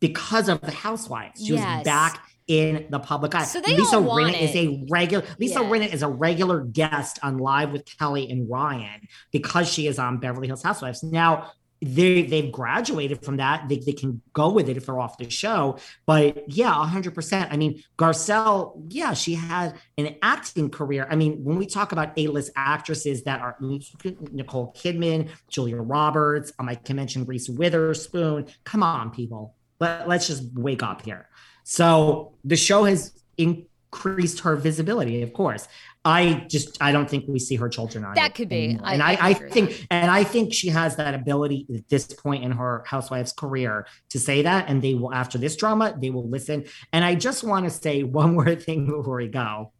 because 0.00 0.48
of 0.48 0.60
the 0.60 0.70
Housewives. 0.70 1.44
She 1.44 1.54
Yes. 1.54 1.78
was 1.78 1.84
back 1.84 2.22
in 2.46 2.86
the 2.90 2.98
public 2.98 3.34
eye. 3.34 3.44
So 3.44 3.60
they 3.60 3.76
Lisa 3.76 3.96
Rinna 3.96 4.40
is 4.40 4.54
a 4.54 4.84
regular. 4.88 5.24
Lisa 5.38 5.60
Yeah. 5.60 5.68
Rinna 5.70 5.92
is 5.92 6.02
a 6.02 6.08
regular 6.08 6.60
guest 6.60 7.18
on 7.22 7.38
Live 7.38 7.72
with 7.72 7.84
Kelly 7.98 8.30
and 8.30 8.48
Ryan 8.48 9.08
because 9.32 9.68
she 9.68 9.86
is 9.86 9.98
on 9.98 10.18
Beverly 10.18 10.46
Hills 10.46 10.62
Housewives. 10.62 11.02
Now 11.02 11.50
they 11.82 12.22
they've 12.22 12.50
graduated 12.50 13.24
from 13.24 13.36
that. 13.36 13.68
They, 13.68 13.78
they 13.78 13.92
can 13.92 14.22
go 14.32 14.50
with 14.50 14.68
it 14.68 14.76
if 14.76 14.86
they're 14.86 14.98
off 14.98 15.18
the 15.18 15.28
show. 15.28 15.78
But 16.06 16.50
yeah, 16.50 16.72
hundred 16.86 17.14
percent. 17.14 17.52
I 17.52 17.56
mean, 17.56 17.82
Garcelle, 17.98 18.82
yeah, 18.88 19.12
she 19.12 19.34
had 19.34 19.74
an 19.98 20.16
acting 20.22 20.70
career. 20.70 21.06
I 21.10 21.16
mean, 21.16 21.44
when 21.44 21.58
we 21.58 21.66
talk 21.66 21.92
about 21.92 22.16
A-list 22.16 22.52
actresses 22.56 23.24
that 23.24 23.40
are 23.40 23.56
Nicole 23.60 24.72
Kidman, 24.72 25.28
Julia 25.48 25.76
Roberts, 25.76 26.52
um, 26.58 26.68
I 26.68 26.76
can 26.76 26.96
mention 26.96 27.24
Reese 27.26 27.48
Witherspoon. 27.48 28.46
Come 28.64 28.82
on, 28.82 29.10
people. 29.10 29.54
Let, 29.78 30.08
let's 30.08 30.26
just 30.26 30.44
wake 30.54 30.82
up 30.82 31.02
here. 31.02 31.28
So 31.68 32.32
the 32.44 32.54
show 32.54 32.84
has 32.84 33.12
increased 33.36 34.38
her 34.40 34.54
visibility, 34.54 35.22
of 35.22 35.32
course. 35.32 35.66
I 36.04 36.46
just 36.48 36.80
I 36.80 36.92
don't 36.92 37.10
think 37.10 37.24
we 37.26 37.40
see 37.40 37.56
her 37.56 37.68
children 37.68 38.04
on 38.04 38.14
That 38.14 38.36
could 38.36 38.48
be. 38.48 38.66
anymore. 38.66 38.86
And 38.86 39.02
I 39.02 39.14
I, 39.14 39.28
I, 39.30 39.34
think 39.34 39.84
and 39.90 40.08
I 40.08 40.22
think 40.22 40.54
she 40.54 40.68
has 40.68 40.94
that 40.94 41.14
ability 41.14 41.66
at 41.74 41.88
this 41.88 42.06
point 42.06 42.44
in 42.44 42.52
her 42.52 42.84
housewife's 42.86 43.32
career 43.32 43.88
to 44.10 44.20
say 44.20 44.42
that. 44.42 44.68
And 44.68 44.80
they 44.80 44.94
will 44.94 45.12
after 45.12 45.38
this 45.38 45.56
drama, 45.56 45.96
they 46.00 46.10
will 46.10 46.30
listen. 46.30 46.66
And 46.92 47.04
I 47.04 47.16
just 47.16 47.42
want 47.42 47.64
to 47.64 47.70
say 47.70 48.02
one 48.20 48.34
more 48.34 48.54
thing 48.54 48.86
before 48.86 49.16
we 49.16 49.26
go. 49.26 49.72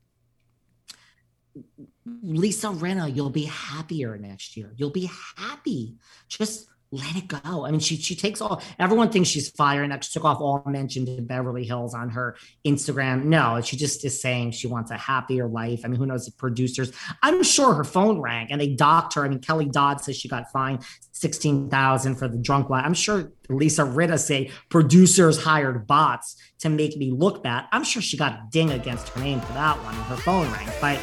Lisa 2.04 2.66
Rinna, 2.66 3.14
you'll 3.14 3.30
be 3.30 3.44
happier 3.44 4.18
next 4.18 4.56
year. 4.56 4.72
You'll 4.76 4.90
be 4.90 5.08
happy. 5.36 5.94
Just 6.28 6.66
let 6.92 7.16
it 7.16 7.28
go. 7.28 7.66
I 7.66 7.70
mean, 7.70 7.80
she 7.80 7.96
she 7.96 8.14
takes 8.14 8.40
all 8.40 8.62
everyone 8.78 9.10
thinks 9.10 9.28
she's 9.28 9.50
firing. 9.50 9.90
She 10.00 10.12
took 10.12 10.24
off 10.24 10.40
all 10.40 10.62
mention 10.66 11.04
to 11.06 11.20
Beverly 11.20 11.64
Hills 11.64 11.94
on 11.94 12.10
her 12.10 12.36
Instagram. 12.64 13.24
No, 13.24 13.60
she 13.60 13.76
just 13.76 14.04
is 14.04 14.20
saying 14.20 14.52
she 14.52 14.66
wants 14.66 14.90
a 14.90 14.96
happier 14.96 15.48
life. 15.48 15.80
I 15.84 15.88
mean, 15.88 15.98
who 15.98 16.06
knows 16.06 16.26
the 16.26 16.32
producers? 16.32 16.92
I'm 17.22 17.42
sure 17.42 17.74
her 17.74 17.84
phone 17.84 18.20
rang 18.20 18.50
and 18.50 18.60
they 18.60 18.68
docked 18.68 19.14
her. 19.14 19.24
I 19.24 19.28
mean, 19.28 19.40
Kelly 19.40 19.66
Dodd 19.66 20.00
says 20.00 20.16
she 20.16 20.28
got 20.28 20.50
fined 20.52 20.84
sixteen 21.12 21.68
thousand 21.68 22.16
for 22.16 22.28
the 22.28 22.38
drunk 22.38 22.70
line. 22.70 22.84
I'm 22.84 22.94
sure 22.94 23.32
Lisa 23.48 23.82
Rinna 23.82 24.18
say 24.18 24.50
producers 24.68 25.42
hired 25.42 25.86
bots 25.86 26.36
to 26.60 26.68
make 26.68 26.96
me 26.96 27.10
look 27.10 27.42
bad. 27.42 27.64
I'm 27.72 27.84
sure 27.84 28.00
she 28.00 28.16
got 28.16 28.32
a 28.32 28.42
ding 28.50 28.70
against 28.70 29.08
her 29.10 29.20
name 29.20 29.40
for 29.40 29.52
that 29.54 29.82
one. 29.82 29.94
Her 29.94 30.16
phone 30.16 30.50
rang, 30.52 30.68
but 30.80 30.98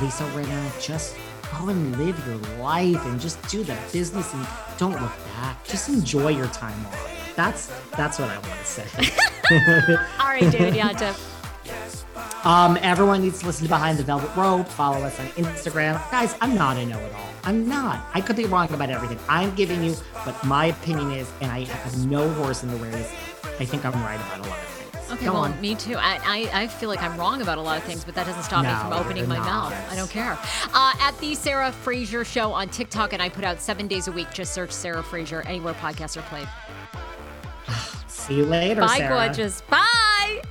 Lisa 0.00 0.24
Rinna, 0.30 0.84
just 0.84 1.16
go 1.58 1.68
and 1.68 1.96
live 1.98 2.20
your 2.26 2.36
life 2.62 3.04
and 3.06 3.20
just 3.20 3.40
do 3.48 3.62
the 3.62 3.76
business 3.92 4.32
and 4.34 4.46
don't 4.78 4.92
look 5.00 5.12
back. 5.36 5.64
Just 5.66 5.88
enjoy 5.88 6.28
your 6.28 6.46
time 6.48 6.86
off. 6.86 7.32
That's 7.36 7.70
that's 7.96 8.18
what 8.18 8.28
I 8.30 8.34
want 8.38 8.58
to 8.60 8.64
say. 8.66 8.86
all 10.20 10.26
right 10.28 10.50
david 10.50 10.74
Yontef. 10.74 12.44
um, 12.46 12.78
everyone 12.82 13.22
needs 13.22 13.40
to 13.40 13.46
listen 13.46 13.64
to 13.64 13.68
Behind 13.68 13.98
the 13.98 14.02
Velvet 14.04 14.34
Rope. 14.36 14.66
Follow 14.68 14.98
us 15.02 15.18
on 15.18 15.26
Instagram, 15.28 15.94
guys. 16.10 16.34
I'm 16.40 16.54
not 16.54 16.76
a 16.76 16.84
know-it-all. 16.86 17.28
I'm 17.44 17.66
not. 17.68 18.04
I 18.14 18.20
could 18.20 18.36
be 18.36 18.44
wrong 18.44 18.72
about 18.72 18.90
everything. 18.90 19.18
I'm 19.28 19.54
giving 19.54 19.82
you 19.82 19.92
what 20.24 20.42
my 20.44 20.66
opinion 20.66 21.10
is, 21.12 21.30
and 21.40 21.50
I 21.50 21.64
have 21.64 22.06
no 22.06 22.28
horse 22.34 22.62
in 22.62 22.70
the 22.70 22.76
race. 22.76 23.10
I 23.58 23.64
think 23.64 23.84
I'm 23.84 23.92
right 24.04 24.16
about 24.16 24.46
a 24.46 24.48
lot 24.48 24.58
of 24.58 24.64
things. 24.66 24.81
Okay, 25.12 25.26
Go 25.26 25.32
well, 25.34 25.42
on. 25.42 25.60
me 25.60 25.74
too. 25.74 25.96
I, 25.96 26.48
I, 26.52 26.62
I 26.62 26.66
feel 26.68 26.88
like 26.88 27.02
I'm 27.02 27.18
wrong 27.18 27.42
about 27.42 27.58
a 27.58 27.60
lot 27.60 27.76
of 27.76 27.84
things, 27.84 28.02
but 28.02 28.14
that 28.14 28.26
doesn't 28.26 28.44
stop 28.44 28.64
me 28.64 28.70
from 28.70 28.92
opening 28.94 29.28
my 29.28 29.36
not. 29.36 29.70
mouth. 29.72 29.92
I 29.92 29.94
don't 29.96 30.08
care. 30.10 30.38
Uh, 30.72 30.94
at 31.00 31.12
the 31.20 31.34
Sarah 31.34 31.70
Fraser 31.70 32.24
Show 32.24 32.50
on 32.52 32.68
TikTok, 32.70 33.12
and 33.12 33.20
I 33.20 33.28
put 33.28 33.44
out 33.44 33.60
seven 33.60 33.86
days 33.86 34.08
a 34.08 34.12
week. 34.12 34.28
Just 34.32 34.54
search 34.54 34.70
Sarah 34.72 35.02
Fraser 35.02 35.42
anywhere 35.42 35.74
podcasts 35.74 36.16
are 36.16 36.22
played. 36.22 36.48
See 38.08 38.36
you 38.36 38.46
later, 38.46 38.80
Bye, 38.80 38.98
Sarah. 38.98 39.26
gorgeous. 39.26 39.60
Bye. 39.62 40.42